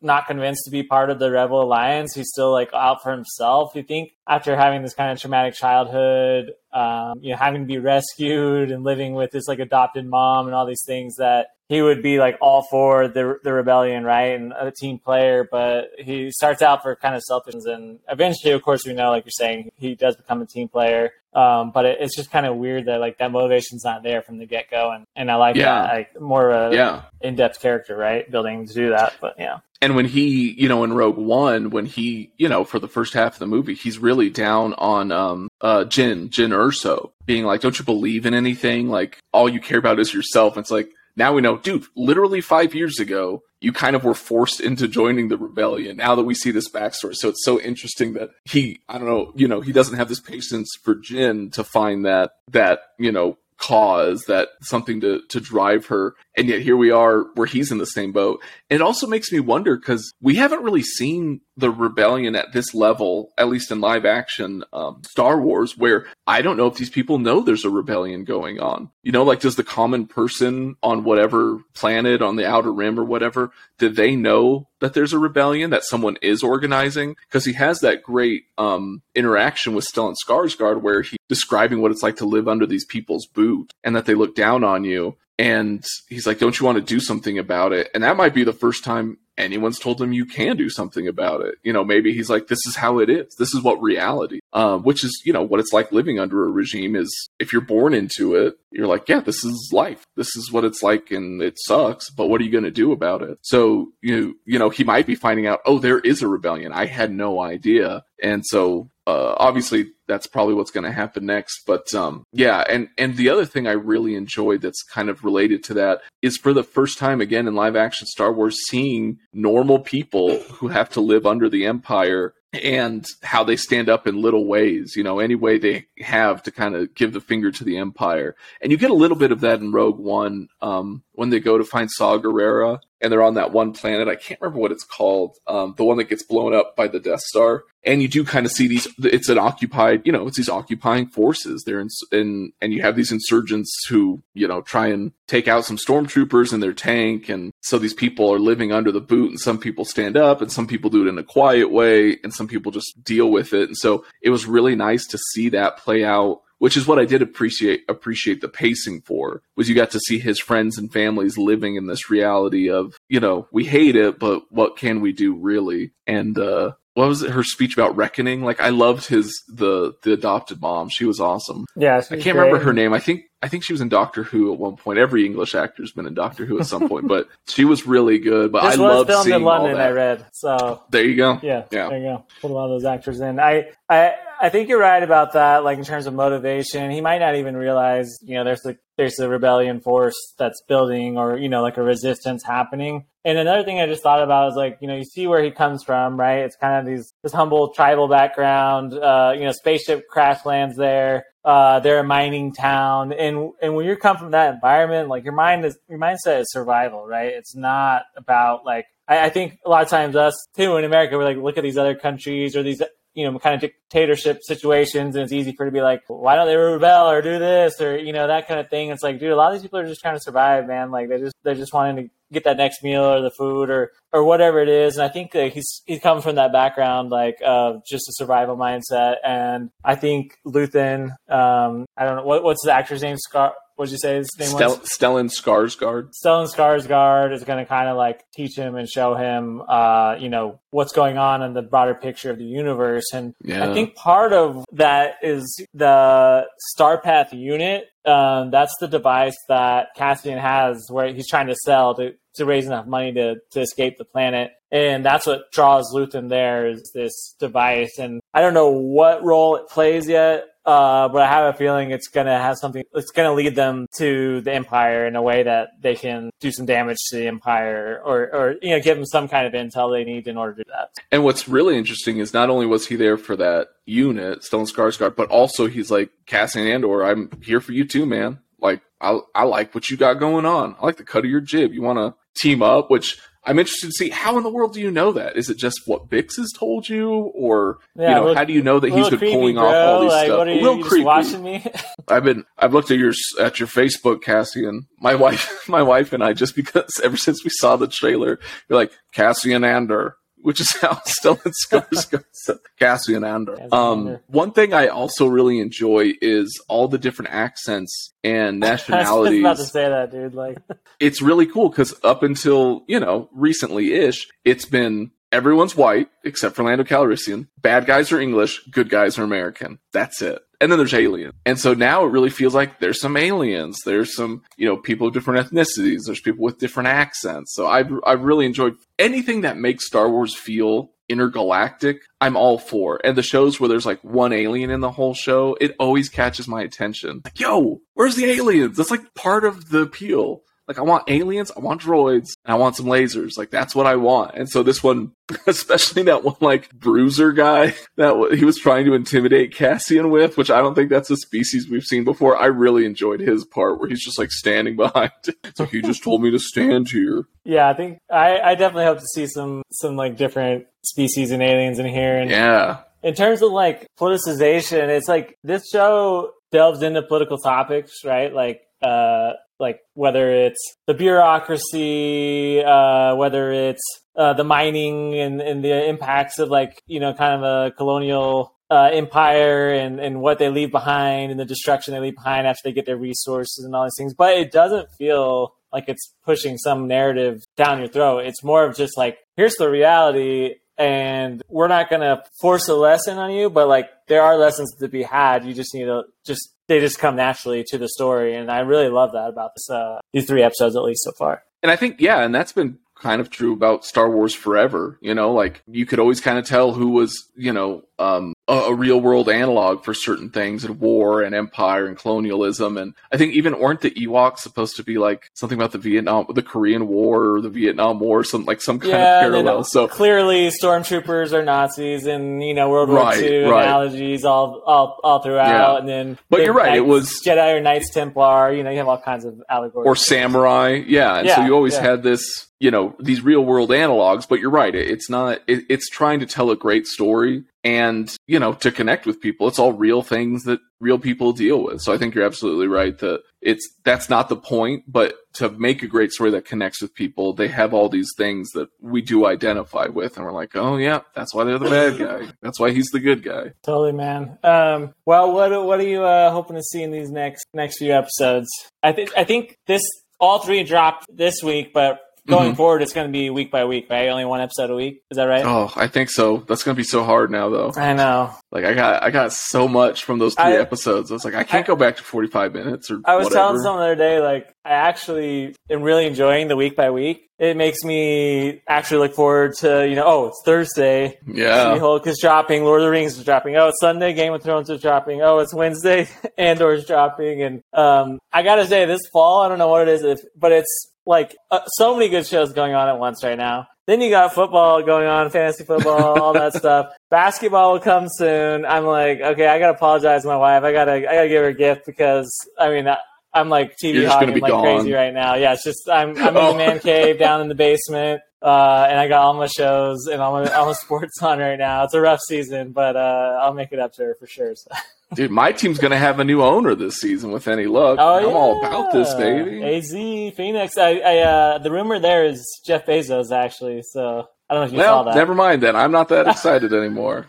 not 0.00 0.26
convinced 0.26 0.64
to 0.64 0.70
be 0.70 0.82
part 0.82 1.10
of 1.10 1.18
the 1.18 1.30
rebel 1.30 1.60
alliance. 1.60 2.14
He's 2.14 2.30
still 2.32 2.52
like 2.52 2.72
out 2.72 3.02
for 3.02 3.12
himself 3.12 3.72
you 3.74 3.82
think? 3.82 4.12
After 4.26 4.56
having 4.56 4.82
this 4.82 4.94
kind 4.94 5.10
of 5.10 5.20
traumatic 5.20 5.54
childhood 5.54 6.52
um, 6.72 7.18
you 7.20 7.32
know 7.32 7.36
having 7.36 7.62
to 7.62 7.66
be 7.66 7.78
rescued 7.78 8.70
and 8.70 8.84
living 8.84 9.14
with 9.14 9.32
this 9.32 9.48
like 9.48 9.58
adopted 9.58 10.06
mom 10.06 10.46
and 10.46 10.54
all 10.54 10.66
these 10.66 10.84
things 10.86 11.16
that 11.16 11.48
he 11.70 11.80
would 11.82 12.02
be 12.02 12.18
like 12.18 12.36
all 12.40 12.66
for 12.68 13.06
the 13.06 13.38
the 13.44 13.52
rebellion, 13.52 14.02
right, 14.02 14.34
and 14.34 14.52
a 14.52 14.72
team 14.72 14.98
player. 14.98 15.48
But 15.48 15.92
he 15.98 16.32
starts 16.32 16.62
out 16.62 16.82
for 16.82 16.96
kind 16.96 17.14
of 17.14 17.22
selfish, 17.22 17.54
and 17.64 18.00
eventually, 18.08 18.52
of 18.52 18.62
course, 18.62 18.84
we 18.84 18.92
know, 18.92 19.10
like 19.10 19.24
you're 19.24 19.30
saying, 19.30 19.70
he 19.76 19.94
does 19.94 20.16
become 20.16 20.42
a 20.42 20.46
team 20.46 20.66
player. 20.66 21.12
Um, 21.32 21.70
but 21.70 21.84
it, 21.84 21.98
it's 22.00 22.16
just 22.16 22.32
kind 22.32 22.44
of 22.44 22.56
weird 22.56 22.86
that 22.86 22.98
like 22.98 23.18
that 23.18 23.30
motivation's 23.30 23.84
not 23.84 24.02
there 24.02 24.20
from 24.20 24.38
the 24.38 24.46
get 24.46 24.68
go, 24.68 24.90
and 24.90 25.06
and 25.14 25.30
I 25.30 25.36
like 25.36 25.54
yeah. 25.54 25.64
that, 25.64 25.94
like 25.94 26.20
more 26.20 26.50
of 26.50 26.72
a 26.72 26.74
yeah. 26.74 27.02
in 27.20 27.36
depth 27.36 27.60
character, 27.62 27.96
right, 27.96 28.28
building 28.28 28.66
to 28.66 28.74
do 28.74 28.90
that. 28.90 29.14
But 29.20 29.36
yeah. 29.38 29.58
And 29.80 29.94
when 29.94 30.06
he, 30.06 30.50
you 30.50 30.68
know, 30.68 30.84
in 30.84 30.92
Rogue 30.92 31.16
One, 31.16 31.70
when 31.70 31.86
he, 31.86 32.32
you 32.36 32.48
know, 32.48 32.64
for 32.64 32.78
the 32.78 32.88
first 32.88 33.14
half 33.14 33.34
of 33.34 33.38
the 33.38 33.46
movie, 33.46 33.74
he's 33.74 33.98
really 33.98 34.28
down 34.28 34.74
on 34.74 35.12
um 35.12 35.48
uh 35.60 35.84
Jyn, 35.84 36.30
Jyn 36.30 36.50
Erso, 36.50 37.12
being 37.26 37.44
like, 37.44 37.60
Don't 37.60 37.78
you 37.78 37.84
believe 37.84 38.26
in 38.26 38.34
anything? 38.34 38.88
Like 38.88 39.18
all 39.32 39.48
you 39.48 39.60
care 39.60 39.78
about 39.78 40.00
is 40.00 40.12
yourself. 40.12 40.56
And 40.56 40.64
it's 40.64 40.70
like, 40.72 40.90
now 41.20 41.34
we 41.34 41.42
know, 41.42 41.58
dude, 41.58 41.84
literally 41.94 42.40
five 42.40 42.74
years 42.74 42.98
ago, 42.98 43.42
you 43.60 43.74
kind 43.74 43.94
of 43.94 44.04
were 44.04 44.14
forced 44.14 44.58
into 44.58 44.88
joining 44.88 45.28
the 45.28 45.36
rebellion. 45.36 45.98
Now 45.98 46.14
that 46.14 46.22
we 46.22 46.34
see 46.34 46.50
this 46.50 46.70
backstory. 46.70 47.14
So 47.14 47.28
it's 47.28 47.44
so 47.44 47.60
interesting 47.60 48.14
that 48.14 48.30
he, 48.44 48.80
I 48.88 48.96
don't 48.96 49.06
know, 49.06 49.32
you 49.36 49.46
know, 49.46 49.60
he 49.60 49.70
doesn't 49.70 49.98
have 49.98 50.08
this 50.08 50.18
patience 50.18 50.70
for 50.82 50.94
Jyn 50.94 51.52
to 51.52 51.62
find 51.62 52.06
that, 52.06 52.30
that, 52.48 52.80
you 52.98 53.12
know, 53.12 53.36
cause 53.60 54.24
that 54.26 54.48
something 54.62 55.00
to 55.02 55.20
to 55.28 55.38
drive 55.38 55.86
her. 55.86 56.14
And 56.36 56.48
yet 56.48 56.62
here 56.62 56.76
we 56.76 56.90
are 56.90 57.24
where 57.34 57.46
he's 57.46 57.70
in 57.70 57.78
the 57.78 57.86
same 57.86 58.10
boat. 58.10 58.42
It 58.70 58.80
also 58.80 59.06
makes 59.06 59.30
me 59.30 59.38
wonder 59.38 59.76
because 59.76 60.12
we 60.20 60.36
haven't 60.36 60.62
really 60.62 60.82
seen 60.82 61.42
the 61.56 61.70
rebellion 61.70 62.34
at 62.34 62.52
this 62.52 62.74
level 62.74 63.32
at 63.36 63.48
least 63.48 63.70
in 63.70 63.80
live 63.80 64.06
action 64.06 64.64
um, 64.72 65.02
star 65.04 65.38
wars 65.38 65.76
where 65.76 66.06
i 66.26 66.40
don't 66.40 66.56
know 66.56 66.66
if 66.66 66.76
these 66.76 66.88
people 66.88 67.18
know 67.18 67.40
there's 67.40 67.66
a 67.66 67.70
rebellion 67.70 68.24
going 68.24 68.58
on. 68.58 68.90
You 69.02 69.12
know 69.12 69.24
like 69.24 69.40
does 69.40 69.56
the 69.56 69.64
common 69.64 70.06
person 70.06 70.76
on 70.82 71.04
whatever 71.04 71.58
planet 71.74 72.22
on 72.22 72.36
the 72.36 72.46
outer 72.46 72.72
rim 72.72 72.98
or 72.98 73.04
whatever 73.04 73.52
do 73.78 73.90
they 73.90 74.16
know 74.16 74.69
that 74.80 74.94
there's 74.94 75.12
a 75.12 75.18
rebellion 75.18 75.70
that 75.70 75.84
someone 75.84 76.16
is 76.20 76.42
organizing 76.42 77.16
because 77.28 77.44
he 77.44 77.52
has 77.52 77.80
that 77.80 78.02
great 78.02 78.44
um, 78.58 79.02
interaction 79.14 79.74
with 79.74 79.86
Stellan 79.86 80.16
Skarsgård 80.26 80.82
where 80.82 81.02
he's 81.02 81.18
describing 81.28 81.80
what 81.80 81.92
it's 81.92 82.02
like 82.02 82.16
to 82.16 82.24
live 82.24 82.48
under 82.48 82.66
these 82.66 82.84
people's 82.84 83.26
boot 83.26 83.72
and 83.84 83.94
that 83.94 84.06
they 84.06 84.14
look 84.14 84.34
down 84.34 84.64
on 84.64 84.84
you. 84.84 85.16
And 85.40 85.84
he's 86.08 86.26
like, 86.26 86.38
"Don't 86.38 86.58
you 86.58 86.66
want 86.66 86.76
to 86.76 86.84
do 86.84 87.00
something 87.00 87.38
about 87.38 87.72
it?" 87.72 87.88
And 87.94 88.04
that 88.04 88.16
might 88.16 88.34
be 88.34 88.44
the 88.44 88.52
first 88.52 88.84
time 88.84 89.16
anyone's 89.40 89.78
told 89.78 90.00
him 90.00 90.12
you 90.12 90.26
can 90.26 90.56
do 90.56 90.68
something 90.68 91.08
about 91.08 91.40
it. 91.40 91.56
You 91.62 91.72
know, 91.72 91.84
maybe 91.84 92.12
he's 92.12 92.30
like, 92.30 92.46
this 92.46 92.64
is 92.66 92.76
how 92.76 92.98
it 92.98 93.10
is. 93.10 93.34
This 93.36 93.54
is 93.54 93.62
what 93.62 93.82
reality, 93.82 94.40
uh, 94.52 94.78
which 94.78 95.04
is, 95.04 95.22
you 95.24 95.32
know, 95.32 95.42
what 95.42 95.60
it's 95.60 95.72
like 95.72 95.92
living 95.92 96.20
under 96.20 96.44
a 96.44 96.50
regime 96.50 96.94
is 96.94 97.30
if 97.38 97.52
you're 97.52 97.62
born 97.62 97.94
into 97.94 98.34
it, 98.34 98.54
you're 98.70 98.86
like, 98.86 99.08
yeah, 99.08 99.20
this 99.20 99.44
is 99.44 99.70
life. 99.72 100.04
This 100.16 100.36
is 100.36 100.52
what 100.52 100.64
it's 100.64 100.82
like 100.82 101.10
and 101.10 101.42
it 101.42 101.58
sucks, 101.58 102.10
but 102.10 102.28
what 102.28 102.40
are 102.40 102.44
you 102.44 102.52
going 102.52 102.64
to 102.64 102.70
do 102.70 102.92
about 102.92 103.22
it? 103.22 103.38
So, 103.42 103.88
you, 104.00 104.38
you 104.44 104.58
know, 104.58 104.70
he 104.70 104.84
might 104.84 105.06
be 105.06 105.14
finding 105.14 105.46
out, 105.46 105.60
oh, 105.66 105.78
there 105.78 105.98
is 105.98 106.22
a 106.22 106.28
rebellion. 106.28 106.72
I 106.72 106.86
had 106.86 107.10
no 107.10 107.40
idea. 107.40 108.04
And 108.22 108.44
so 108.46 108.90
uh, 109.10 109.34
obviously 109.38 109.92
that's 110.06 110.26
probably 110.26 110.54
what's 110.54 110.70
going 110.70 110.84
to 110.84 110.92
happen 110.92 111.26
next. 111.26 111.62
But 111.66 111.92
um, 111.94 112.24
yeah, 112.32 112.64
and 112.68 112.88
and 112.96 113.16
the 113.16 113.28
other 113.28 113.44
thing 113.44 113.66
I 113.66 113.72
really 113.72 114.14
enjoyed 114.14 114.60
that's 114.60 114.82
kind 114.82 115.08
of 115.08 115.24
related 115.24 115.64
to 115.64 115.74
that 115.74 116.00
is 116.22 116.36
for 116.36 116.52
the 116.52 116.62
first 116.62 116.98
time 116.98 117.20
again 117.20 117.48
in 117.48 117.54
live 117.54 117.76
action 117.76 118.06
Star 118.06 118.32
Wars, 118.32 118.58
seeing 118.68 119.18
normal 119.32 119.80
people 119.80 120.38
who 120.40 120.68
have 120.68 120.90
to 120.90 121.00
live 121.00 121.26
under 121.26 121.48
the 121.48 121.66
Empire 121.66 122.34
and 122.52 123.06
how 123.22 123.44
they 123.44 123.56
stand 123.56 123.88
up 123.88 124.06
in 124.06 124.20
little 124.20 124.44
ways, 124.46 124.94
you 124.96 125.04
know, 125.04 125.20
any 125.20 125.36
way 125.36 125.56
they 125.56 125.86
have 126.00 126.42
to 126.42 126.50
kind 126.50 126.74
of 126.74 126.92
give 126.94 127.12
the 127.12 127.20
finger 127.20 127.52
to 127.52 127.62
the 127.62 127.78
Empire. 127.78 128.34
And 128.60 128.72
you 128.72 128.78
get 128.78 128.90
a 128.90 128.94
little 128.94 129.16
bit 129.16 129.30
of 129.30 129.40
that 129.40 129.60
in 129.60 129.70
Rogue 129.70 129.98
One, 129.98 130.48
um, 130.60 131.04
when 131.20 131.28
they 131.28 131.38
go 131.38 131.58
to 131.58 131.64
find 131.64 131.90
Saw 131.90 132.16
Gerrera 132.16 132.80
and 133.02 133.12
they're 133.12 133.22
on 133.22 133.34
that 133.34 133.52
one 133.52 133.74
planet. 133.74 134.08
I 134.08 134.16
can't 134.16 134.40
remember 134.40 134.58
what 134.58 134.72
it's 134.72 134.84
called, 134.84 135.36
um, 135.46 135.74
the 135.76 135.84
one 135.84 135.98
that 135.98 136.08
gets 136.08 136.22
blown 136.22 136.54
up 136.54 136.74
by 136.76 136.88
the 136.88 136.98
Death 136.98 137.20
Star. 137.20 137.64
And 137.84 138.00
you 138.00 138.08
do 138.08 138.24
kind 138.24 138.46
of 138.46 138.52
see 138.52 138.66
these. 138.66 138.88
It's 139.00 139.28
an 139.28 139.36
occupied, 139.36 140.00
you 140.06 140.12
know, 140.12 140.26
it's 140.26 140.38
these 140.38 140.48
occupying 140.48 141.08
forces. 141.08 141.62
They're 141.66 141.80
in, 141.80 141.88
in, 142.10 142.52
and 142.62 142.72
you 142.72 142.80
have 142.80 142.96
these 142.96 143.12
insurgents 143.12 143.70
who, 143.86 144.22
you 144.32 144.48
know, 144.48 144.62
try 144.62 144.86
and 144.86 145.12
take 145.28 145.46
out 145.46 145.66
some 145.66 145.76
stormtroopers 145.76 146.54
in 146.54 146.60
their 146.60 146.72
tank. 146.72 147.28
And 147.28 147.52
so 147.60 147.78
these 147.78 147.92
people 147.92 148.32
are 148.32 148.38
living 148.38 148.72
under 148.72 148.90
the 148.90 149.02
boot, 149.02 149.28
and 149.28 149.40
some 149.40 149.58
people 149.58 149.84
stand 149.84 150.16
up, 150.16 150.40
and 150.40 150.50
some 150.50 150.66
people 150.66 150.88
do 150.88 151.06
it 151.06 151.08
in 151.10 151.18
a 151.18 151.22
quiet 151.22 151.70
way, 151.70 152.16
and 152.24 152.32
some 152.32 152.48
people 152.48 152.72
just 152.72 153.04
deal 153.04 153.30
with 153.30 153.52
it. 153.52 153.68
And 153.68 153.76
so 153.76 154.06
it 154.22 154.30
was 154.30 154.46
really 154.46 154.74
nice 154.74 155.06
to 155.08 155.18
see 155.34 155.50
that 155.50 155.76
play 155.76 156.02
out 156.02 156.40
which 156.60 156.76
is 156.76 156.86
what 156.86 157.00
I 157.00 157.04
did 157.04 157.22
appreciate 157.22 157.82
appreciate 157.88 158.40
the 158.40 158.48
pacing 158.48 159.00
for 159.00 159.42
was 159.56 159.68
you 159.68 159.74
got 159.74 159.90
to 159.90 160.00
see 160.00 160.20
his 160.20 160.38
friends 160.38 160.78
and 160.78 160.92
families 160.92 161.36
living 161.36 161.74
in 161.74 161.86
this 161.86 162.08
reality 162.08 162.70
of 162.70 162.96
you 163.08 163.18
know 163.18 163.48
we 163.50 163.64
hate 163.64 163.96
it 163.96 164.20
but 164.20 164.42
what 164.50 164.76
can 164.76 165.00
we 165.00 165.12
do 165.12 165.34
really 165.34 165.90
and 166.06 166.38
uh 166.38 166.72
what 166.94 167.08
was 167.08 167.22
it 167.22 167.30
her 167.30 167.42
speech 167.42 167.74
about 167.74 167.96
reckoning 167.96 168.44
like 168.44 168.60
I 168.60 168.68
loved 168.68 169.06
his 169.06 169.42
the 169.48 169.94
the 170.02 170.12
adopted 170.12 170.60
mom 170.60 170.88
she 170.88 171.04
was 171.04 171.18
awesome 171.18 171.64
yeah 171.76 171.96
I 171.96 172.00
can't 172.00 172.22
great. 172.22 172.34
remember 172.34 172.58
her 172.58 172.72
name 172.72 172.92
I 172.92 173.00
think 173.00 173.24
I 173.42 173.48
think 173.48 173.64
she 173.64 173.72
was 173.72 173.80
in 173.80 173.88
Doctor 173.88 174.22
Who 174.22 174.52
at 174.52 174.58
one 174.58 174.76
point. 174.76 174.98
Every 174.98 175.24
English 175.24 175.54
actor's 175.54 175.92
been 175.92 176.04
in 176.04 176.12
Doctor 176.12 176.44
Who 176.44 176.60
at 176.60 176.66
some 176.66 176.90
point, 176.90 177.08
but 177.08 177.26
she 177.48 177.64
was 177.64 177.86
really 177.86 178.18
good. 178.18 178.52
But 178.52 178.64
this 178.64 178.78
I 178.78 178.82
love 178.82 179.06
filmed 179.06 179.30
in 179.30 179.42
London. 179.42 179.78
I 179.78 179.88
read 179.88 180.26
so 180.32 180.82
there 180.90 181.04
you 181.04 181.16
go. 181.16 181.40
Yeah, 181.42 181.64
yeah, 181.70 181.88
there 181.88 181.98
you 181.98 182.04
go. 182.04 182.24
Put 182.42 182.50
a 182.50 182.54
lot 182.54 182.64
of 182.66 182.72
those 182.72 182.84
actors 182.84 183.20
in. 183.20 183.40
I, 183.40 183.70
I, 183.88 184.14
I 184.42 184.48
think 184.48 184.68
you're 184.68 184.80
right 184.80 185.02
about 185.02 185.34
that. 185.34 185.64
Like 185.64 185.78
in 185.78 185.84
terms 185.84 186.06
of 186.06 186.14
motivation, 186.14 186.90
he 186.90 187.00
might 187.00 187.18
not 187.18 187.36
even 187.36 187.56
realize. 187.56 188.18
You 188.22 188.36
know, 188.36 188.44
there's 188.44 188.64
a 188.64 188.76
there's 188.96 189.18
a 189.18 189.28
rebellion 189.28 189.80
force 189.80 190.16
that's 190.38 190.62
building, 190.68 191.18
or 191.18 191.36
you 191.36 191.48
know, 191.48 191.62
like 191.62 191.76
a 191.76 191.82
resistance 191.82 192.42
happening. 192.44 193.04
And 193.24 193.36
another 193.36 193.64
thing 193.64 193.80
I 193.80 193.86
just 193.86 194.02
thought 194.02 194.22
about 194.22 194.48
is 194.48 194.54
like, 194.56 194.78
you 194.80 194.88
know, 194.88 194.96
you 194.96 195.04
see 195.04 195.26
where 195.26 195.44
he 195.44 195.50
comes 195.50 195.84
from, 195.84 196.18
right? 196.18 196.38
It's 196.38 196.56
kind 196.56 196.78
of 196.80 196.86
these 196.86 197.12
this 197.22 197.32
humble 197.32 197.74
tribal 197.74 198.08
background. 198.08 198.94
Uh, 198.94 199.34
you 199.36 199.44
know, 199.44 199.52
spaceship 199.52 200.08
crash 200.08 200.46
lands 200.46 200.76
there 200.76 201.24
uh, 201.44 201.80
they're 201.80 202.00
a 202.00 202.04
mining 202.04 202.52
town, 202.52 203.12
and 203.12 203.52
and 203.62 203.74
when 203.74 203.86
you 203.86 203.96
come 203.96 204.18
from 204.18 204.32
that 204.32 204.54
environment, 204.54 205.08
like 205.08 205.24
your 205.24 205.32
mind 205.32 205.64
is 205.64 205.78
your 205.88 205.98
mindset 205.98 206.40
is 206.40 206.52
survival, 206.52 207.06
right? 207.06 207.28
It's 207.28 207.54
not 207.54 208.02
about 208.14 208.66
like 208.66 208.86
I, 209.08 209.26
I 209.26 209.28
think 209.30 209.58
a 209.64 209.70
lot 209.70 209.82
of 209.82 209.88
times 209.88 210.16
us 210.16 210.34
too 210.54 210.76
in 210.76 210.84
America, 210.84 211.16
we're 211.16 211.24
like 211.24 211.38
look 211.38 211.56
at 211.56 211.62
these 211.62 211.78
other 211.78 211.94
countries 211.94 212.56
or 212.56 212.62
these 212.62 212.82
you 213.14 213.30
know 213.30 213.38
kind 213.38 213.54
of 213.54 213.60
dictatorship 213.60 214.40
situations, 214.42 215.16
and 215.16 215.24
it's 215.24 215.32
easy 215.32 215.52
for 215.52 215.66
to 215.66 215.72
be 215.72 215.80
like, 215.80 216.02
why 216.06 216.36
don't 216.36 216.46
they 216.46 216.56
rebel 216.56 217.10
or 217.10 217.22
do 217.22 217.38
this 217.38 217.80
or 217.80 217.96
you 217.96 218.12
know 218.12 218.26
that 218.26 218.48
kind 218.48 218.60
of 218.60 218.68
thing. 218.68 218.90
It's 218.90 219.02
like, 219.02 219.18
dude, 219.18 219.32
a 219.32 219.36
lot 219.36 219.52
of 219.52 219.54
these 219.54 219.62
people 219.62 219.78
are 219.78 219.86
just 219.86 220.00
trying 220.00 220.16
to 220.16 220.20
survive, 220.20 220.66
man. 220.66 220.90
Like 220.90 221.08
they 221.08 221.18
just 221.18 221.34
they're 221.42 221.54
just 221.54 221.72
wanting 221.72 222.04
to 222.04 222.10
get 222.32 222.44
that 222.44 222.56
next 222.56 222.82
meal 222.82 223.02
or 223.02 223.20
the 223.20 223.30
food 223.30 223.70
or 223.70 223.92
or 224.12 224.24
whatever 224.24 224.60
it 224.60 224.68
is. 224.68 224.96
And 224.96 225.04
I 225.04 225.08
think 225.08 225.32
that 225.32 225.52
he's 225.52 225.82
he's 225.86 226.00
come 226.00 226.20
from 226.20 226.36
that 226.36 226.52
background, 226.52 227.10
like 227.10 227.38
of 227.44 227.84
just 227.84 228.08
a 228.08 228.12
survival 228.12 228.56
mindset. 228.56 229.16
And 229.24 229.70
I 229.84 229.96
think 229.96 230.38
Luthen, 230.46 231.10
um, 231.28 231.86
I 231.96 232.04
don't 232.04 232.16
know 232.16 232.24
what 232.24 232.42
what's 232.42 232.64
the 232.64 232.72
actor's 232.72 233.02
name, 233.02 233.16
Scar. 233.18 233.54
What 233.80 233.86
did 233.86 233.92
you 233.92 233.98
say 233.98 234.16
his 234.16 234.28
name 234.38 234.48
Stel- 234.50 234.78
was? 234.78 234.90
Stellan 234.90 235.30
Skarsgård. 235.30 236.12
Stellan 236.22 236.54
Skarsgård 236.54 237.32
is 237.32 237.44
going 237.44 237.64
to 237.64 237.66
kind 237.66 237.88
of 237.88 237.96
like 237.96 238.26
teach 238.34 238.54
him 238.54 238.74
and 238.74 238.86
show 238.86 239.14
him, 239.14 239.62
uh, 239.66 240.16
you 240.20 240.28
know, 240.28 240.60
what's 240.68 240.92
going 240.92 241.16
on 241.16 241.40
in 241.40 241.54
the 241.54 241.62
broader 241.62 241.94
picture 241.94 242.28
of 242.28 242.36
the 242.36 242.44
universe. 242.44 243.06
And 243.14 243.34
yeah. 243.42 243.66
I 243.66 243.72
think 243.72 243.94
part 243.94 244.34
of 244.34 244.66
that 244.72 245.14
is 245.22 245.64
the 245.72 246.44
Starpath 246.76 247.32
unit. 247.32 247.86
Um, 248.04 248.50
that's 248.50 248.74
the 248.80 248.86
device 248.86 249.36
that 249.48 249.94
Cassian 249.96 250.36
has 250.36 250.86
where 250.90 251.10
he's 251.14 251.28
trying 251.28 251.46
to 251.46 251.56
sell 251.56 251.94
to 251.94 252.12
to 252.34 252.44
raise 252.44 252.66
enough 252.66 252.86
money 252.86 253.14
to 253.14 253.36
to 253.52 253.60
escape 253.62 253.96
the 253.96 254.04
planet. 254.04 254.52
And 254.70 255.04
that's 255.04 255.26
what 255.26 255.50
draws 255.52 255.92
Luthen 255.94 256.28
there 256.28 256.68
is 256.68 256.92
this 256.94 257.34
device. 257.40 257.98
And 257.98 258.20
I 258.34 258.40
don't 258.40 258.54
know 258.54 258.70
what 258.70 259.24
role 259.24 259.56
it 259.56 259.68
plays 259.68 260.06
yet, 260.06 260.44
uh, 260.66 261.08
but 261.08 261.22
I 261.22 261.26
have 261.26 261.54
a 261.54 261.56
feeling 261.56 261.90
it's 261.90 262.08
gonna 262.08 262.38
have 262.38 262.58
something. 262.58 262.84
It's 262.94 263.10
gonna 263.10 263.32
lead 263.32 263.54
them 263.54 263.86
to 263.96 264.40
the 264.42 264.52
Empire 264.52 265.06
in 265.06 265.16
a 265.16 265.22
way 265.22 265.42
that 265.42 265.70
they 265.80 265.94
can 265.94 266.30
do 266.40 266.52
some 266.52 266.66
damage 266.66 266.98
to 267.10 267.16
the 267.16 267.26
Empire, 267.26 268.00
or 268.04 268.34
or 268.34 268.56
you 268.60 268.70
know 268.70 268.80
give 268.80 268.96
them 268.96 269.06
some 269.06 269.26
kind 269.26 269.46
of 269.46 269.54
intel 269.54 269.90
they 269.90 270.04
need 270.04 270.28
in 270.28 270.36
order 270.36 270.54
to 270.54 270.64
do 270.64 270.70
that. 270.70 270.90
And 271.10 271.24
what's 271.24 271.48
really 271.48 271.78
interesting 271.78 272.18
is 272.18 272.34
not 272.34 272.50
only 272.50 272.66
was 272.66 272.86
he 272.86 272.96
there 272.96 273.16
for 273.16 273.36
that 273.36 273.68
unit, 273.86 274.40
Stellan 274.40 274.70
Skarsgård, 274.70 275.16
but 275.16 275.30
also 275.30 275.66
he's 275.66 275.90
like 275.90 276.10
Cassian 276.26 276.66
Andor. 276.66 277.04
I'm 277.04 277.30
here 277.42 277.60
for 277.60 277.72
you 277.72 277.86
too, 277.86 278.04
man. 278.04 278.40
Like 278.60 278.82
I 279.00 279.18
I 279.34 279.44
like 279.44 279.74
what 279.74 279.88
you 279.88 279.96
got 279.96 280.14
going 280.14 280.44
on. 280.44 280.76
I 280.80 280.84
like 280.84 280.98
the 280.98 281.04
cut 281.04 281.24
of 281.24 281.30
your 281.30 281.40
jib. 281.40 281.72
You 281.72 281.82
want 281.82 281.98
to 281.98 282.14
team 282.40 282.62
up, 282.62 282.90
which 282.90 283.18
I'm 283.44 283.58
interested 283.58 283.86
to 283.86 283.92
see 283.92 284.10
how 284.10 284.36
in 284.36 284.42
the 284.42 284.50
world 284.50 284.74
do 284.74 284.80
you 284.80 284.90
know 284.90 285.12
that? 285.12 285.36
Is 285.36 285.48
it 285.48 285.56
just 285.56 285.80
what 285.86 286.10
Bix 286.10 286.36
has 286.36 286.52
told 286.56 286.88
you, 286.88 287.10
or 287.10 287.78
yeah, 287.96 288.08
you 288.08 288.14
know, 288.14 288.20
little, 288.20 288.36
how 288.36 288.44
do 288.44 288.52
you 288.52 288.62
know 288.62 288.80
that 288.80 288.92
he's 288.92 289.08
been 289.08 289.18
creepy, 289.18 289.34
pulling 289.34 289.54
bro. 289.54 289.64
off 289.64 289.74
all 289.74 290.00
these 290.02 290.12
like, 290.12 290.26
stuff? 290.26 290.38
What 290.38 290.48
are 290.48 290.52
you, 290.52 290.60
a 290.60 290.62
little 290.62 290.84
creepy. 290.84 291.04
watching 291.04 291.42
me? 291.42 291.66
I've 292.08 292.24
been 292.24 292.44
I've 292.58 292.74
looked 292.74 292.90
at 292.90 292.98
your 292.98 293.14
at 293.40 293.58
your 293.58 293.68
Facebook, 293.68 294.22
Cassian. 294.22 294.86
My 294.98 295.14
wife, 295.14 295.64
my 295.68 295.82
wife 295.82 296.12
and 296.12 296.22
I, 296.22 296.34
just 296.34 296.54
because 296.54 296.90
ever 297.02 297.16
since 297.16 297.42
we 297.42 297.50
saw 297.50 297.76
the 297.76 297.88
trailer, 297.88 298.38
you're 298.68 298.78
like 298.78 298.92
Cassian 299.12 299.64
Andor 299.64 300.16
which 300.42 300.60
is 300.60 300.74
how 300.80 300.94
Stellan 301.06 301.52
Skarsgård 301.66 302.58
Cassian 302.78 303.24
Andor. 303.24 303.56
Um, 303.72 304.18
one 304.26 304.52
thing 304.52 304.72
I 304.72 304.88
also 304.88 305.26
really 305.26 305.58
enjoy 305.58 306.12
is 306.20 306.62
all 306.68 306.88
the 306.88 306.98
different 306.98 307.32
accents 307.32 308.12
and 308.24 308.60
nationalities. 308.60 309.44
I 309.44 309.48
was 309.48 309.58
about 309.60 309.64
to 309.64 309.70
say 309.70 309.88
that, 309.88 310.10
dude. 310.10 310.34
Like, 310.34 310.58
it's 310.98 311.22
really 311.22 311.46
cool 311.46 311.68
because 311.68 311.94
up 312.02 312.22
until 312.22 312.84
you 312.88 313.00
know 313.00 313.28
recently 313.32 313.94
ish, 313.94 314.28
it's 314.44 314.64
been 314.64 315.10
everyone's 315.32 315.76
white 315.76 316.08
except 316.24 316.56
for 316.56 316.64
Lando 316.64 316.84
Calrissian. 316.84 317.48
Bad 317.60 317.86
guys 317.86 318.12
are 318.12 318.20
English, 318.20 318.64
good 318.70 318.90
guys 318.90 319.18
are 319.18 319.24
American. 319.24 319.78
That's 319.92 320.22
it. 320.22 320.40
And 320.60 320.70
then 320.70 320.78
there's 320.78 320.94
alien. 320.94 321.32
And 321.46 321.58
so 321.58 321.72
now 321.72 322.04
it 322.04 322.10
really 322.10 322.30
feels 322.30 322.54
like 322.54 322.80
there's 322.80 323.00
some 323.00 323.16
aliens. 323.16 323.78
There's 323.84 324.14
some, 324.14 324.42
you 324.56 324.66
know, 324.66 324.76
people 324.76 325.06
of 325.06 325.14
different 325.14 325.50
ethnicities. 325.50 326.00
There's 326.04 326.20
people 326.20 326.44
with 326.44 326.58
different 326.58 326.88
accents. 326.88 327.54
So 327.54 327.66
I've, 327.66 327.90
I've 328.06 328.22
really 328.22 328.44
enjoyed 328.44 328.74
anything 328.98 329.40
that 329.40 329.56
makes 329.56 329.86
Star 329.86 330.10
Wars 330.10 330.36
feel 330.36 330.90
intergalactic, 331.10 332.02
I'm 332.20 332.36
all 332.36 332.58
for. 332.58 333.00
And 333.04 333.16
the 333.16 333.22
shows 333.22 333.58
where 333.58 333.68
there's 333.68 333.84
like 333.84 334.02
one 334.02 334.32
alien 334.32 334.70
in 334.70 334.80
the 334.80 334.92
whole 334.92 335.12
show, 335.12 335.56
it 335.60 335.74
always 335.78 336.08
catches 336.08 336.46
my 336.46 336.62
attention. 336.62 337.22
Like, 337.24 337.40
yo, 337.40 337.80
where's 337.94 338.14
the 338.14 338.26
aliens? 338.26 338.76
That's 338.76 338.92
like 338.92 339.14
part 339.14 339.44
of 339.44 339.70
the 339.70 339.80
appeal. 339.82 340.42
Like 340.70 340.78
I 340.78 340.82
want 340.82 341.10
aliens, 341.10 341.50
I 341.56 341.58
want 341.58 341.80
droids, 341.80 342.28
and 342.44 342.52
I 342.52 342.54
want 342.54 342.76
some 342.76 342.86
lasers. 342.86 343.36
Like 343.36 343.50
that's 343.50 343.74
what 343.74 343.88
I 343.88 343.96
want. 343.96 344.36
And 344.36 344.48
so 344.48 344.62
this 344.62 344.84
one, 344.84 345.10
especially 345.48 346.04
that 346.04 346.22
one 346.22 346.36
like 346.40 346.70
bruiser 346.70 347.32
guy 347.32 347.74
that 347.96 348.36
he 348.38 348.44
was 348.44 348.56
trying 348.56 348.84
to 348.84 348.94
intimidate 348.94 349.52
Cassian 349.52 350.10
with, 350.10 350.36
which 350.36 350.48
I 350.48 350.60
don't 350.60 350.76
think 350.76 350.88
that's 350.88 351.10
a 351.10 351.16
species 351.16 351.68
we've 351.68 351.82
seen 351.82 352.04
before. 352.04 352.40
I 352.40 352.46
really 352.46 352.86
enjoyed 352.86 353.18
his 353.18 353.44
part 353.44 353.80
where 353.80 353.88
he's 353.88 354.04
just 354.04 354.16
like 354.16 354.30
standing 354.30 354.76
behind. 354.76 355.10
It's 355.26 355.58
like 355.58 355.70
he 355.70 355.82
just 355.82 356.04
told 356.04 356.22
me 356.22 356.30
to 356.30 356.38
stand 356.38 356.88
here. 356.88 357.24
Yeah, 357.42 357.68
I 357.68 357.74
think 357.74 357.98
I, 358.08 358.38
I 358.38 358.54
definitely 358.54 358.84
hope 358.84 359.00
to 359.00 359.08
see 359.12 359.26
some 359.26 359.64
some 359.72 359.96
like 359.96 360.16
different 360.16 360.66
species 360.84 361.32
and 361.32 361.42
aliens 361.42 361.80
in 361.80 361.86
here. 361.86 362.16
And 362.16 362.30
yeah, 362.30 362.82
in 363.02 363.14
terms 363.14 363.42
of 363.42 363.50
like 363.50 363.88
politicization, 363.98 364.86
it's 364.88 365.08
like 365.08 365.36
this 365.42 365.68
show 365.68 366.30
delves 366.52 366.82
into 366.84 367.02
political 367.02 367.38
topics, 367.38 368.04
right? 368.04 368.32
Like 368.32 368.62
uh 368.82 369.32
like 369.60 369.80
whether 369.94 370.30
it's 370.30 370.76
the 370.86 370.94
bureaucracy, 370.94 372.64
uh, 372.64 373.14
whether 373.14 373.52
it's 373.52 373.82
uh, 374.16 374.32
the 374.32 374.42
mining 374.42 375.14
and, 375.14 375.40
and 375.40 375.62
the 375.62 375.86
impacts 375.88 376.38
of 376.38 376.48
like 376.48 376.82
you 376.86 376.98
know 376.98 377.12
kind 377.12 377.34
of 377.34 377.42
a 377.42 377.70
colonial 377.76 378.54
uh, 378.70 378.88
empire 378.92 379.70
and, 379.70 380.00
and 380.00 380.20
what 380.20 380.38
they 380.38 380.48
leave 380.48 380.70
behind 380.70 381.30
and 381.30 381.38
the 381.38 381.44
destruction 381.44 381.92
they 381.92 382.00
leave 382.00 382.14
behind 382.14 382.46
after 382.46 382.60
they 382.64 382.72
get 382.72 382.86
their 382.86 382.96
resources 382.96 383.64
and 383.64 383.74
all 383.74 383.84
these 383.84 383.92
things. 383.98 384.14
But 384.14 384.38
it 384.38 384.50
doesn't 384.50 384.88
feel 384.96 385.54
like 385.72 385.88
it's 385.88 386.14
pushing 386.24 386.56
some 386.56 386.88
narrative 386.88 387.42
down 387.56 387.78
your 387.78 387.88
throat. 387.88 388.26
It's 388.26 388.42
more 388.42 388.64
of 388.64 388.76
just 388.76 388.96
like 388.96 389.18
here's 389.36 389.56
the 389.56 389.68
reality 389.68 390.54
and 390.78 391.42
we're 391.48 391.68
not 391.68 391.90
going 391.90 392.00
to 392.00 392.22
force 392.40 392.68
a 392.68 392.74
lesson 392.74 393.18
on 393.18 393.32
you, 393.32 393.50
but 393.50 393.68
like 393.68 393.90
there 394.08 394.22
are 394.22 394.38
lessons 394.38 394.74
to 394.76 394.88
be 394.88 395.02
had. 395.02 395.44
You 395.44 395.52
just 395.52 395.74
need 395.74 395.84
to 395.84 396.04
just 396.24 396.54
they 396.70 396.78
just 396.78 397.00
come 397.00 397.16
naturally 397.16 397.64
to 397.66 397.78
the 397.78 397.88
story, 397.88 398.36
and 398.36 398.48
I 398.48 398.60
really 398.60 398.88
love 398.88 399.12
that 399.12 399.28
about 399.28 399.50
this 399.56 399.68
uh, 399.68 399.98
these 400.12 400.26
three 400.26 400.42
episodes 400.42 400.76
at 400.76 400.82
least 400.82 401.02
so 401.02 401.10
far. 401.18 401.42
And 401.62 401.70
I 401.70 401.76
think 401.76 402.00
yeah, 402.00 402.22
and 402.22 402.32
that's 402.34 402.52
been 402.52 402.78
kind 402.94 403.20
of 403.20 403.28
true 403.28 403.52
about 403.52 403.84
Star 403.84 404.08
Wars 404.08 404.34
forever. 404.34 404.96
You 405.02 405.14
know, 405.14 405.32
like 405.32 405.62
you 405.66 405.84
could 405.84 405.98
always 405.98 406.20
kind 406.20 406.38
of 406.38 406.46
tell 406.46 406.72
who 406.72 406.90
was, 406.90 407.28
you 407.34 407.52
know, 407.52 407.82
um, 407.98 408.34
a, 408.50 408.70
a 408.70 408.74
real 408.74 409.00
world 409.00 409.28
analog 409.28 409.84
for 409.84 409.94
certain 409.94 410.30
things 410.30 410.64
and 410.64 410.80
war 410.80 411.22
and 411.22 411.34
empire 411.34 411.86
and 411.86 411.96
colonialism. 411.96 412.76
And 412.76 412.94
I 413.12 413.16
think 413.16 413.34
even 413.34 413.58
weren't 413.58 413.80
the 413.80 413.90
Ewoks 413.92 414.38
supposed 414.40 414.76
to 414.76 414.82
be 414.84 414.98
like 414.98 415.30
something 415.34 415.56
about 415.58 415.72
the 415.72 415.78
Vietnam, 415.78 416.26
the 416.34 416.42
Korean 416.42 416.88
War 416.88 417.36
or 417.36 417.40
the 417.40 417.48
Vietnam 417.48 418.00
War, 418.00 418.24
some 418.24 418.44
like 418.44 418.60
some 418.60 418.78
kind 418.78 418.92
Yeah, 418.92 419.20
of 419.26 419.32
parallel. 419.32 419.64
So 419.64 419.88
clearly 419.88 420.48
stormtroopers 420.48 421.32
are 421.32 421.44
Nazis 421.44 422.06
and 422.06 422.42
you 422.42 422.54
know 422.54 422.68
World 422.68 422.88
War 422.88 422.98
Right, 422.98 423.22
II 423.22 423.44
right. 423.44 423.62
analogies 423.64 424.24
all 424.24 424.62
all 424.66 424.98
all 425.04 425.22
throughout 425.22 425.48
Yeah. 425.74 425.78
and 425.78 425.88
then 425.88 426.18
But 426.28 426.42
you're 426.42 426.52
right, 426.54 426.76
it 426.76 426.86
was- 426.86 427.22
Jedi 427.24 427.56
or 427.56 427.60
Knights 427.60 427.90
Templar 427.90 428.52
you 428.52 428.62
know 428.62 428.70
you 428.70 428.78
have 428.78 428.88
all 428.88 428.98
kinds 429.00 429.24
of 429.24 429.40
allegories 429.48 429.86
or 429.86 429.96
samurai, 429.96 430.82
yeah. 430.86 431.18
And 431.18 431.30
so 431.30 431.44
you 431.44 431.54
always 431.54 431.74
yeah. 431.74 431.82
had 431.82 432.02
this, 432.02 432.46
you 432.58 432.70
know, 432.70 432.94
these 433.00 433.22
real 433.22 433.44
world 433.44 433.70
analogs. 433.70 434.28
But 434.28 434.40
you're 434.40 434.50
right, 434.50 434.74
it's 434.74 435.08
not. 435.08 435.40
It, 435.46 435.64
it's 435.68 435.88
trying 435.88 436.20
to 436.20 436.26
tell 436.26 436.50
a 436.50 436.56
great 436.56 436.86
story 436.86 437.44
and 437.64 438.14
you 438.26 438.38
know 438.38 438.54
to 438.54 438.70
connect 438.70 439.06
with 439.06 439.20
people. 439.20 439.48
It's 439.48 439.58
all 439.58 439.72
real 439.72 440.02
things 440.02 440.44
that 440.44 440.60
real 440.80 440.98
people 440.98 441.32
deal 441.32 441.62
with. 441.62 441.80
So 441.80 441.92
I 441.92 441.98
think 441.98 442.14
you're 442.14 442.24
absolutely 442.24 442.66
right 442.66 442.96
that 442.98 443.22
it's 443.42 443.68
that's 443.84 444.08
not 444.08 444.28
the 444.28 444.36
point, 444.36 444.84
but 444.86 445.14
to 445.34 445.50
make 445.50 445.82
a 445.82 445.86
great 445.86 446.12
story 446.12 446.30
that 446.32 446.44
connects 446.44 446.82
with 446.82 446.94
people, 446.94 447.32
they 447.32 447.48
have 447.48 447.72
all 447.72 447.88
these 447.88 448.10
things 448.16 448.50
that 448.52 448.68
we 448.80 449.02
do 449.02 449.26
identify 449.26 449.86
with, 449.86 450.16
and 450.16 450.24
we're 450.24 450.32
like, 450.32 450.56
oh 450.56 450.76
yeah, 450.76 451.00
that's 451.14 451.34
why 451.34 451.44
they're 451.44 451.58
the 451.58 451.70
bad 451.70 451.98
guy. 452.26 452.32
That's 452.42 452.58
why 452.58 452.70
he's 452.70 452.88
the 452.88 453.00
good 453.00 453.22
guy. 453.22 453.52
Totally, 453.62 453.92
man. 453.92 454.38
Um, 454.42 454.94
well, 455.04 455.32
what 455.32 455.64
what 455.64 455.80
are 455.80 455.88
you 455.88 456.02
uh, 456.02 456.30
hoping 456.30 456.56
to 456.56 456.62
see 456.62 456.82
in 456.82 456.90
these 456.90 457.10
next 457.10 457.46
next 457.52 457.78
few 457.78 457.92
episodes? 457.92 458.48
I 458.82 458.92
think 458.92 459.10
I 459.16 459.24
think 459.24 459.58
this 459.66 459.82
all 460.18 460.38
three 460.38 460.62
dropped 460.62 461.06
this 461.14 461.42
week, 461.42 461.72
but 461.72 462.00
going 462.26 462.52
Mhm. 462.52 462.56
forward, 462.56 462.82
it's 462.82 462.92
going 462.92 463.06
to 463.06 463.12
be 463.12 463.30
week 463.30 463.50
by 463.50 463.64
week, 463.64 463.86
right? 463.90 464.08
Only 464.08 464.24
one 464.24 464.40
episode 464.40 464.70
a 464.70 464.74
week. 464.74 465.02
Is 465.10 465.16
that 465.16 465.24
right? 465.24 465.44
Oh, 465.44 465.70
I 465.76 465.86
think 465.86 466.10
so. 466.10 466.44
That's 466.48 466.62
gonna 466.62 466.74
be 466.74 466.84
so 466.84 467.02
hard 467.04 467.30
now, 467.30 467.48
though. 467.50 467.72
I 467.76 467.92
know. 467.94 468.30
Like 468.52 468.64
I 468.64 468.74
got, 468.74 469.02
I 469.02 469.10
got 469.10 469.32
so 469.32 469.66
much 469.68 470.04
from 470.04 470.18
those 470.18 470.34
three 470.34 470.44
I- 470.56 470.60
episodes. 470.60 471.10
I 471.10 471.14
was 471.14 471.24
like, 471.24 471.34
I 471.34 471.44
can't 471.44 471.64
I- 471.64 471.66
go 471.66 471.76
back 471.76 471.96
to 471.96 472.02
forty 472.02 472.28
five 472.28 472.52
minutes 472.54 472.90
or 472.90 473.00
I 473.04 473.16
was 473.16 473.24
whatever. 473.26 473.40
telling 473.42 473.58
someone 473.60 473.80
the 473.80 473.86
other 473.86 473.96
day, 473.96 474.20
like 474.20 474.48
I 474.64 474.70
actually 474.70 475.54
am 475.70 475.82
really 475.82 476.06
enjoying 476.06 476.48
the 476.48 476.56
week 476.56 476.76
by 476.76 476.90
week. 476.90 477.26
It 477.38 477.56
makes 477.56 477.82
me 477.84 478.60
actually 478.68 478.98
look 478.98 479.14
forward 479.14 479.54
to 479.60 479.88
you 479.88 479.94
know, 479.94 480.04
oh, 480.06 480.26
it's 480.26 480.42
Thursday. 480.44 481.18
yeah, 481.26 481.72
She-Hulk 481.74 482.06
is 482.06 482.18
dropping. 482.20 482.64
Lord 482.64 482.82
of 482.82 482.84
the 482.86 482.90
Rings 482.90 483.16
is 483.16 483.24
dropping. 483.24 483.56
Oh, 483.56 483.68
it's 483.68 483.80
Sunday. 483.80 484.12
Game 484.12 484.32
of 484.34 484.42
Thrones 484.42 484.68
is 484.68 484.82
dropping. 484.82 485.22
Oh, 485.22 485.38
it's 485.38 485.54
Wednesday. 485.54 486.06
Andor 486.38 486.72
is 486.72 486.84
dropping. 486.86 487.42
And 487.42 487.62
um, 487.72 488.18
I 488.32 488.42
gotta 488.42 488.66
say, 488.66 488.84
this 488.84 489.00
fall, 489.12 489.40
I 489.42 489.48
don't 489.48 489.58
know 489.58 489.68
what 489.68 489.82
it 489.82 489.88
is, 489.88 490.02
if, 490.02 490.18
but 490.36 490.52
it's 490.52 490.89
like 491.06 491.36
uh, 491.50 491.60
so 491.66 491.94
many 491.94 492.08
good 492.08 492.26
shows 492.26 492.52
going 492.52 492.74
on 492.74 492.88
at 492.88 492.98
once 492.98 493.22
right 493.22 493.38
now. 493.38 493.66
Then 493.86 494.00
you 494.00 494.10
got 494.10 494.34
football 494.34 494.82
going 494.82 495.08
on, 495.08 495.30
fantasy 495.30 495.64
football, 495.64 496.20
all 496.20 496.32
that 496.34 496.54
stuff. 496.54 496.92
Basketball 497.10 497.72
will 497.72 497.80
come 497.80 498.06
soon. 498.08 498.64
I'm 498.64 498.84
like, 498.84 499.20
okay, 499.20 499.48
I 499.48 499.58
gotta 499.58 499.74
apologize 499.74 500.22
to 500.22 500.28
my 500.28 500.36
wife. 500.36 500.62
I 500.62 500.72
gotta, 500.72 500.92
I 500.92 501.00
gotta 501.00 501.28
give 501.28 501.42
her 501.42 501.48
a 501.48 501.54
gift 501.54 501.86
because 501.86 502.30
I 502.58 502.68
mean, 502.68 502.86
I'm 503.32 503.48
like 503.48 503.76
TV 503.82 503.94
You're 503.94 504.02
just 504.04 504.14
gonna 504.14 504.26
hogging 504.32 504.42
like 504.42 504.50
gone. 504.50 504.62
crazy 504.62 504.92
right 504.92 505.14
now. 505.14 505.34
Yeah, 505.34 505.52
it's 505.52 505.62
just 505.64 505.88
I'm, 505.88 506.10
I'm 506.18 506.28
in 506.28 506.36
Oh. 506.36 506.52
the 506.52 506.58
man 506.58 506.78
cave 506.80 507.18
down 507.18 507.40
in 507.40 507.48
the 507.48 507.54
basement. 507.54 508.22
Uh, 508.42 508.86
and 508.88 508.98
I 508.98 509.06
got 509.06 509.20
all 509.22 509.34
my 509.34 509.46
shows 509.48 510.06
and 510.06 510.22
all 510.22 510.32
my, 510.32 510.50
all 510.54 510.64
my 510.66 510.72
sports 510.72 511.22
on 511.22 511.38
right 511.40 511.58
now. 511.58 511.84
It's 511.84 511.92
a 511.94 512.00
rough 512.00 512.20
season, 512.26 512.72
but 512.72 512.96
uh, 512.96 513.38
I'll 513.42 513.52
make 513.52 513.70
it 513.72 513.78
up 513.78 513.92
to 513.94 514.02
her 514.02 514.16
for 514.18 514.26
sure. 514.26 514.54
So. 514.56 514.70
dude, 515.14 515.30
my 515.30 515.52
team's 515.52 515.78
gonna 515.78 515.98
have 515.98 516.20
a 516.20 516.24
new 516.24 516.42
owner 516.42 516.74
this 516.74 516.96
season 517.00 517.32
with 517.32 517.46
any 517.48 517.66
luck. 517.66 517.98
Oh, 518.00 518.16
I'm 518.16 518.24
yeah. 518.24 518.30
all 518.32 518.64
about 518.64 518.92
this, 518.92 519.12
baby. 519.14 519.62
AZ 519.62 519.90
Phoenix. 520.36 520.78
I, 520.78 520.94
I 521.00 521.18
uh, 521.18 521.58
the 521.58 521.70
rumor 521.70 521.98
there 521.98 522.24
is 522.24 522.42
Jeff 522.64 522.86
Bezos 522.86 523.30
actually. 523.30 523.82
So 523.82 524.26
I 524.48 524.54
don't 524.54 524.62
know 524.62 524.66
if 524.68 524.72
you 524.72 524.78
well, 524.78 525.04
saw 525.04 525.10
that. 525.10 525.16
never 525.16 525.34
mind 525.34 525.62
then. 525.62 525.76
I'm 525.76 525.92
not 525.92 526.08
that 526.08 526.26
excited 526.28 526.72
anymore. 526.72 527.26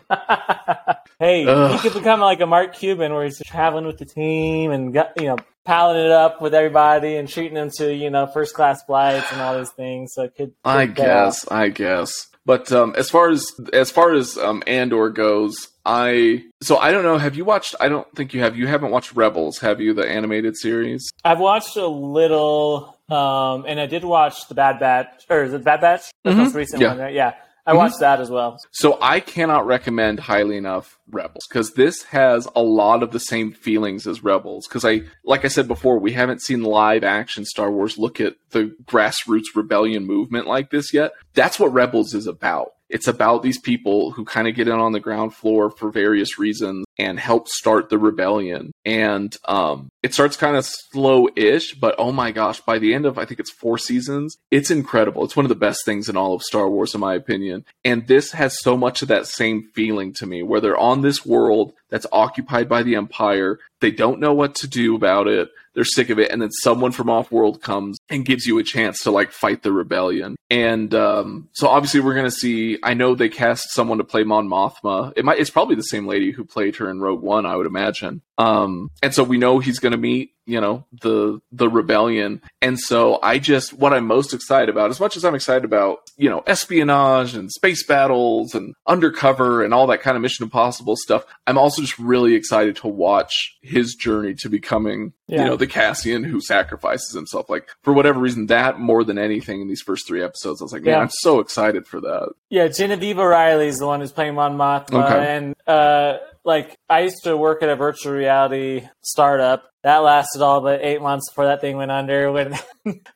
hey, 1.18 1.46
Ugh. 1.46 1.72
he 1.72 1.78
could 1.78 1.92
become 1.98 2.20
like 2.20 2.40
a 2.40 2.46
Mark 2.46 2.74
Cuban 2.74 3.12
where 3.12 3.24
he's 3.24 3.38
traveling 3.46 3.86
with 3.86 3.98
the 3.98 4.06
team 4.06 4.70
and 4.70 4.92
got, 4.94 5.12
you 5.20 5.26
know 5.26 5.36
palling 5.64 6.04
it 6.04 6.10
up 6.10 6.40
with 6.42 6.54
everybody 6.54 7.16
and 7.16 7.28
treating 7.28 7.54
them 7.54 7.70
to 7.78 7.94
you 7.94 8.10
know 8.10 8.26
first 8.26 8.54
class 8.54 8.82
flights 8.84 9.30
and 9.32 9.40
all 9.40 9.56
these 9.58 9.70
things. 9.70 10.12
So 10.14 10.22
it 10.24 10.34
could. 10.36 10.52
I 10.64 10.86
could 10.86 10.90
off. 10.90 10.96
guess, 10.96 11.48
I 11.48 11.68
guess. 11.68 12.28
But 12.44 12.72
um, 12.72 12.94
as 12.96 13.08
far 13.08 13.30
as 13.30 13.46
as 13.72 13.90
far 13.92 14.12
as 14.12 14.36
um, 14.36 14.62
Andor 14.66 15.10
goes, 15.10 15.68
I 15.86 16.42
so 16.60 16.76
I 16.76 16.90
don't 16.90 17.04
know. 17.04 17.16
Have 17.18 17.36
you 17.36 17.44
watched? 17.44 17.76
I 17.80 17.88
don't 17.88 18.06
think 18.16 18.34
you 18.34 18.40
have. 18.40 18.56
You 18.56 18.66
haven't 18.66 18.90
watched 18.90 19.14
Rebels, 19.14 19.58
have 19.58 19.80
you? 19.80 19.94
The 19.94 20.08
animated 20.08 20.56
series. 20.56 21.08
I've 21.24 21.38
watched 21.38 21.76
a 21.76 21.86
little, 21.86 22.98
um, 23.08 23.64
and 23.68 23.78
I 23.78 23.86
did 23.86 24.02
watch 24.02 24.48
the 24.48 24.54
Bad 24.54 24.80
Batch, 24.80 25.22
or 25.30 25.44
is 25.44 25.52
it 25.54 25.62
Bad 25.62 25.80
Batch? 25.82 26.00
That's 26.24 26.34
the 26.36 26.42
Mhm. 26.42 26.44
most 26.46 26.54
recent 26.56 26.82
Yeah. 26.82 26.88
one, 26.88 26.98
right? 26.98 27.14
Yeah, 27.14 27.34
I 27.66 27.72
Mhm. 27.72 27.76
watched 27.76 28.00
that 28.00 28.20
as 28.20 28.30
well. 28.30 28.58
So 28.72 28.98
I 29.00 29.20
cannot 29.20 29.66
recommend 29.66 30.20
highly 30.20 30.56
enough 30.56 30.98
Rebels 31.10 31.46
because 31.48 31.72
this 31.74 32.02
has 32.04 32.48
a 32.56 32.62
lot 32.62 33.02
of 33.02 33.12
the 33.12 33.20
same 33.20 33.52
feelings 33.52 34.06
as 34.06 34.24
Rebels. 34.24 34.66
Because 34.66 34.84
I, 34.84 35.02
like 35.24 35.44
I 35.44 35.48
said 35.48 35.68
before, 35.68 35.98
we 35.98 36.12
haven't 36.12 36.42
seen 36.42 36.62
live 36.62 37.04
action 37.04 37.44
Star 37.44 37.70
Wars 37.70 37.98
look 37.98 38.20
at 38.20 38.34
the 38.50 38.74
grassroots 38.84 39.54
rebellion 39.54 40.06
movement 40.06 40.46
like 40.46 40.70
this 40.70 40.92
yet. 40.92 41.12
That's 41.34 41.60
what 41.60 41.72
Rebels 41.72 42.14
is 42.14 42.26
about. 42.26 42.72
It's 42.92 43.08
about 43.08 43.42
these 43.42 43.58
people 43.58 44.10
who 44.10 44.24
kind 44.24 44.46
of 44.46 44.54
get 44.54 44.68
in 44.68 44.74
on 44.74 44.92
the 44.92 45.00
ground 45.00 45.34
floor 45.34 45.70
for 45.70 45.90
various 45.90 46.38
reasons 46.38 46.84
and 46.98 47.18
help 47.18 47.48
start 47.48 47.88
the 47.88 47.98
rebellion. 47.98 48.70
And 48.84 49.34
um, 49.48 49.88
it 50.02 50.12
starts 50.12 50.36
kind 50.36 50.56
of 50.56 50.66
slow-ish, 50.66 51.74
but 51.76 51.94
oh 51.96 52.12
my 52.12 52.32
gosh, 52.32 52.60
by 52.60 52.78
the 52.78 52.92
end 52.92 53.06
of 53.06 53.16
I 53.16 53.24
think 53.24 53.40
it's 53.40 53.50
four 53.50 53.78
seasons, 53.78 54.36
it's 54.50 54.70
incredible. 54.70 55.24
It's 55.24 55.34
one 55.34 55.46
of 55.46 55.48
the 55.48 55.54
best 55.54 55.86
things 55.86 56.10
in 56.10 56.18
all 56.18 56.34
of 56.34 56.42
Star 56.42 56.68
Wars, 56.68 56.94
in 56.94 57.00
my 57.00 57.14
opinion. 57.14 57.64
And 57.82 58.06
this 58.06 58.32
has 58.32 58.60
so 58.60 58.76
much 58.76 59.00
of 59.00 59.08
that 59.08 59.26
same 59.26 59.70
feeling 59.74 60.12
to 60.14 60.26
me, 60.26 60.42
where 60.42 60.60
they're 60.60 60.76
on 60.76 61.00
this 61.00 61.24
world 61.24 61.72
that's 61.88 62.06
occupied 62.12 62.68
by 62.68 62.82
the 62.82 62.96
Empire. 62.96 63.58
They 63.80 63.90
don't 63.90 64.20
know 64.20 64.34
what 64.34 64.54
to 64.56 64.68
do 64.68 64.94
about 64.94 65.28
it. 65.28 65.48
They're 65.74 65.84
sick 65.84 66.10
of 66.10 66.18
it, 66.18 66.30
and 66.30 66.42
then 66.42 66.50
someone 66.50 66.92
from 66.92 67.08
off 67.08 67.32
world 67.32 67.62
comes 67.62 67.98
and 68.08 68.24
gives 68.24 68.46
you 68.46 68.58
a 68.58 68.62
chance 68.62 69.00
to 69.02 69.10
like 69.10 69.32
fight 69.32 69.62
the 69.62 69.72
rebellion. 69.72 70.36
And 70.50 70.94
um, 70.94 71.48
so 71.52 71.68
obviously 71.68 72.00
we're 72.00 72.14
gonna 72.14 72.30
see. 72.30 72.78
I 72.82 72.94
know 72.94 73.14
they 73.14 73.28
cast 73.28 73.72
someone 73.72 73.98
to 73.98 74.04
play 74.04 74.24
Mon 74.24 74.48
Mothma. 74.48 75.12
It 75.16 75.24
might. 75.24 75.38
It's 75.38 75.50
probably 75.50 75.76
the 75.76 75.82
same 75.82 76.06
lady 76.06 76.30
who 76.30 76.44
played 76.44 76.76
her 76.76 76.90
in 76.90 77.00
Rogue 77.00 77.22
One, 77.22 77.46
I 77.46 77.56
would 77.56 77.66
imagine. 77.66 78.20
Um, 78.38 78.90
and 79.02 79.14
so 79.14 79.24
we 79.24 79.38
know 79.38 79.58
he's 79.58 79.78
gonna 79.78 79.96
meet 79.96 80.32
you 80.52 80.60
know 80.60 80.84
the 81.00 81.40
the 81.50 81.68
rebellion 81.68 82.40
and 82.60 82.78
so 82.78 83.18
i 83.22 83.38
just 83.38 83.72
what 83.72 83.92
i'm 83.94 84.06
most 84.06 84.34
excited 84.34 84.68
about 84.68 84.90
as 84.90 85.00
much 85.00 85.16
as 85.16 85.24
i'm 85.24 85.34
excited 85.34 85.64
about 85.64 85.98
you 86.16 86.28
know 86.28 86.42
espionage 86.46 87.34
and 87.34 87.50
space 87.50 87.84
battles 87.86 88.54
and 88.54 88.74
undercover 88.86 89.62
and 89.64 89.72
all 89.72 89.86
that 89.86 90.00
kind 90.02 90.16
of 90.16 90.22
mission 90.22 90.42
impossible 90.44 90.94
stuff 90.96 91.24
i'm 91.46 91.56
also 91.58 91.80
just 91.82 91.98
really 91.98 92.34
excited 92.34 92.76
to 92.76 92.86
watch 92.88 93.56
his 93.62 93.94
journey 93.94 94.34
to 94.34 94.48
becoming 94.48 95.12
Yeah. 95.26 95.38
you 95.44 95.48
know 95.50 95.56
the 95.56 95.66
cassian 95.66 96.22
who 96.24 96.40
sacrifices 96.40 97.14
himself 97.14 97.48
like 97.48 97.68
for 97.82 97.92
whatever 97.92 98.20
reason 98.20 98.46
that 98.46 98.78
more 98.78 99.04
than 99.04 99.18
anything 99.18 99.60
in 99.62 99.68
these 99.68 99.82
first 99.82 100.06
three 100.06 100.22
episodes 100.22 100.60
i 100.60 100.64
was 100.64 100.72
like 100.72 100.82
man 100.82 100.92
Yeah. 100.94 101.00
i'm 101.00 101.10
so 101.10 101.40
excited 101.40 101.86
for 101.86 102.00
that 102.02 102.28
Yeah, 102.50 102.68
Genevieve 102.68 103.18
o'reilly 103.18 103.68
is 103.68 103.78
the 103.78 103.86
one 103.86 104.00
who's 104.00 104.12
playing 104.12 104.34
Mon 104.34 104.56
Mothma, 104.58 105.04
Okay. 105.04 105.36
and 105.36 105.54
uh, 105.66 106.18
like 106.44 106.76
I 106.88 107.00
used 107.00 107.24
to 107.24 107.36
work 107.36 107.62
at 107.62 107.68
a 107.68 107.76
virtual 107.76 108.12
reality 108.12 108.86
startup. 109.02 109.64
That 109.82 109.98
lasted 109.98 110.42
all 110.42 110.60
but 110.60 110.80
eight 110.82 111.02
months 111.02 111.28
before 111.30 111.46
that 111.46 111.60
thing 111.60 111.76
went 111.76 111.90
under. 111.90 112.30
When 112.32 112.54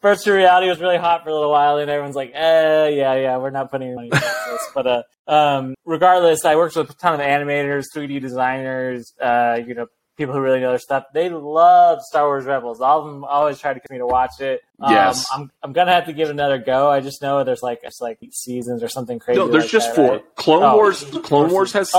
virtual 0.03 0.35
reality 0.35 0.69
was 0.69 0.81
really 0.81 0.97
hot 0.99 1.23
for 1.25 1.31
a 1.31 1.35
little 1.35 1.51
while, 1.51 1.79
and 1.79 1.91
everyone's 1.91 2.17
like, 2.17 2.33
"Eh, 2.35 2.89
yeah, 2.89 3.15
yeah, 3.15 3.37
we're 3.39 3.51
not 3.51 3.71
putting 3.71 3.89
any 3.89 3.97
money 3.97 4.09
into 4.09 4.19
this." 4.51 4.69
But 4.75 4.87
uh, 4.87 5.03
um, 5.31 5.75
regardless, 5.85 6.45
I 6.45 6.57
worked 6.57 6.77
with 6.77 6.91
a 6.91 6.95
ton 6.95 7.15
of 7.15 7.21
animators, 7.21 7.85
3D 7.95 8.21
designers, 8.21 9.13
uh, 9.21 9.61
you 9.67 9.75
know, 9.75 9.87
people 10.17 10.35
who 10.35 10.41
really 10.41 10.61
know 10.61 10.71
their 10.71 10.79
stuff. 10.79 11.05
They 11.15 11.29
love 11.29 12.01
Star 12.03 12.25
Wars 12.27 12.45
Rebels. 12.45 12.81
All 12.81 13.01
of 13.01 13.07
them 13.07 13.25
always 13.25 13.59
try 13.61 13.73
to 13.75 13.81
get 13.81 13.91
me 13.91 13.99
to 13.99 14.07
watch 14.07 14.41
it. 14.41 14.61
Um, 14.81 14.93
Yes. 14.93 15.25
I'm 15.33 15.51
I'm 15.63 15.73
gonna 15.73 15.93
have 15.93 16.07
to 16.07 16.13
give 16.13 16.29
it 16.29 16.33
another 16.33 16.59
go. 16.59 16.89
I 16.91 17.01
just 17.01 17.23
know 17.23 17.43
there's 17.45 17.63
like 17.63 17.81
it's 17.83 18.01
like 18.01 18.19
seasons 18.33 18.83
or 18.83 18.89
something 18.89 19.19
crazy. 19.19 19.39
no 19.41 19.49
there's 19.49 19.65
like 19.65 19.71
just 19.73 19.89
that, 19.91 19.97
four 19.97 20.13
right? 20.15 20.35
clone 20.37 20.63
Oh. 20.65 20.77
wars 20.77 21.05
clone 21.23 21.51
wars 21.51 21.73
has 21.73 21.91
Oh. 21.95 21.99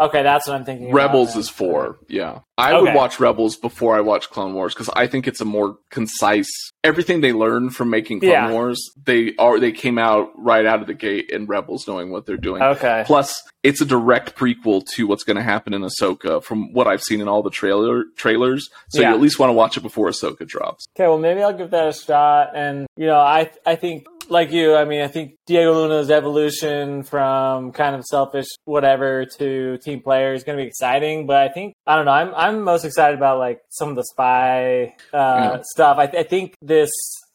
Okay, 0.00 0.22
that's 0.22 0.48
what 0.48 0.56
I'm 0.56 0.64
thinking. 0.64 0.92
Rebels 0.92 1.34
then. 1.34 1.40
is 1.40 1.48
four. 1.50 1.98
Yeah. 2.08 2.40
I 2.56 2.78
would 2.78 2.94
watch 2.94 3.18
Rebels 3.20 3.56
before 3.56 3.96
I 3.96 4.00
watch 4.00 4.28
Clone 4.30 4.52
Wars 4.54 4.74
because 4.74 4.90
I 4.94 5.06
think 5.06 5.26
it's 5.26 5.40
a 5.40 5.44
more 5.46 5.78
concise 5.90 6.50
everything 6.84 7.20
they 7.20 7.32
learned 7.32 7.74
from 7.74 7.88
making 7.90 8.20
Clone 8.20 8.32
Yeah. 8.32 8.50
Wars, 8.50 8.80
they 9.04 9.34
are 9.38 9.58
they 9.60 9.72
came 9.72 9.98
out 9.98 10.30
right 10.36 10.64
out 10.66 10.80
of 10.80 10.86
the 10.86 10.94
gate 10.94 11.30
in 11.30 11.46
Rebels 11.46 11.86
knowing 11.88 12.10
what 12.10 12.26
they're 12.26 12.36
doing. 12.36 12.62
Okay. 12.62 13.02
Plus, 13.06 13.42
it's 13.62 13.80
a 13.80 13.84
direct 13.86 14.36
prequel 14.36 14.84
to 14.94 15.06
what's 15.06 15.24
going 15.24 15.36
to 15.36 15.42
happen 15.42 15.72
in 15.74 15.82
Ahsoka 15.82 16.42
from 16.42 16.72
what 16.72 16.86
I've 16.86 17.02
seen 17.02 17.20
in 17.20 17.28
all 17.28 17.42
the 17.42 17.50
trailer 17.50 18.04
trailers. 18.16 18.68
So 18.88 19.00
Yeah. 19.00 19.08
you 19.10 19.14
at 19.14 19.20
least 19.20 19.38
want 19.38 19.50
to 19.50 19.54
watch 19.54 19.76
it 19.76 19.82
before 19.82 20.08
Ahsoka 20.08 20.46
drops. 20.46 20.86
Okay, 20.96 21.06
well 21.08 21.18
maybe 21.18 21.42
I'll 21.42 21.56
give 21.56 21.70
that 21.70 21.88
a 21.88 21.92
shot. 21.92 22.52
And 22.54 22.86
you 22.96 23.06
know, 23.06 23.18
I 23.18 23.50
I 23.66 23.74
think 23.76 24.06
like 24.30 24.52
you, 24.52 24.74
I 24.74 24.84
mean, 24.84 25.02
I 25.02 25.08
think 25.08 25.34
Diego 25.46 25.72
Luna's 25.74 26.10
evolution 26.10 27.02
from 27.02 27.72
kind 27.72 27.94
of 27.96 28.04
selfish 28.04 28.46
whatever 28.64 29.26
to 29.38 29.78
team 29.78 30.00
player 30.02 30.32
is 30.32 30.44
going 30.44 30.56
to 30.58 30.62
be 30.64 30.68
exciting. 30.68 31.26
But 31.26 31.36
I 31.36 31.48
think 31.48 31.74
I 31.86 31.96
don't 31.96 32.04
know. 32.04 32.12
I'm 32.12 32.34
I'm 32.34 32.62
most 32.62 32.84
excited 32.84 33.16
about 33.16 33.38
like 33.38 33.60
some 33.70 33.88
of 33.90 33.96
the 33.96 34.04
spy 34.04 34.94
uh, 35.12 35.58
Yeah. 35.58 35.62
stuff. 35.64 35.98
I, 35.98 36.04
I 36.04 36.22
think 36.22 36.54
this 36.62 36.90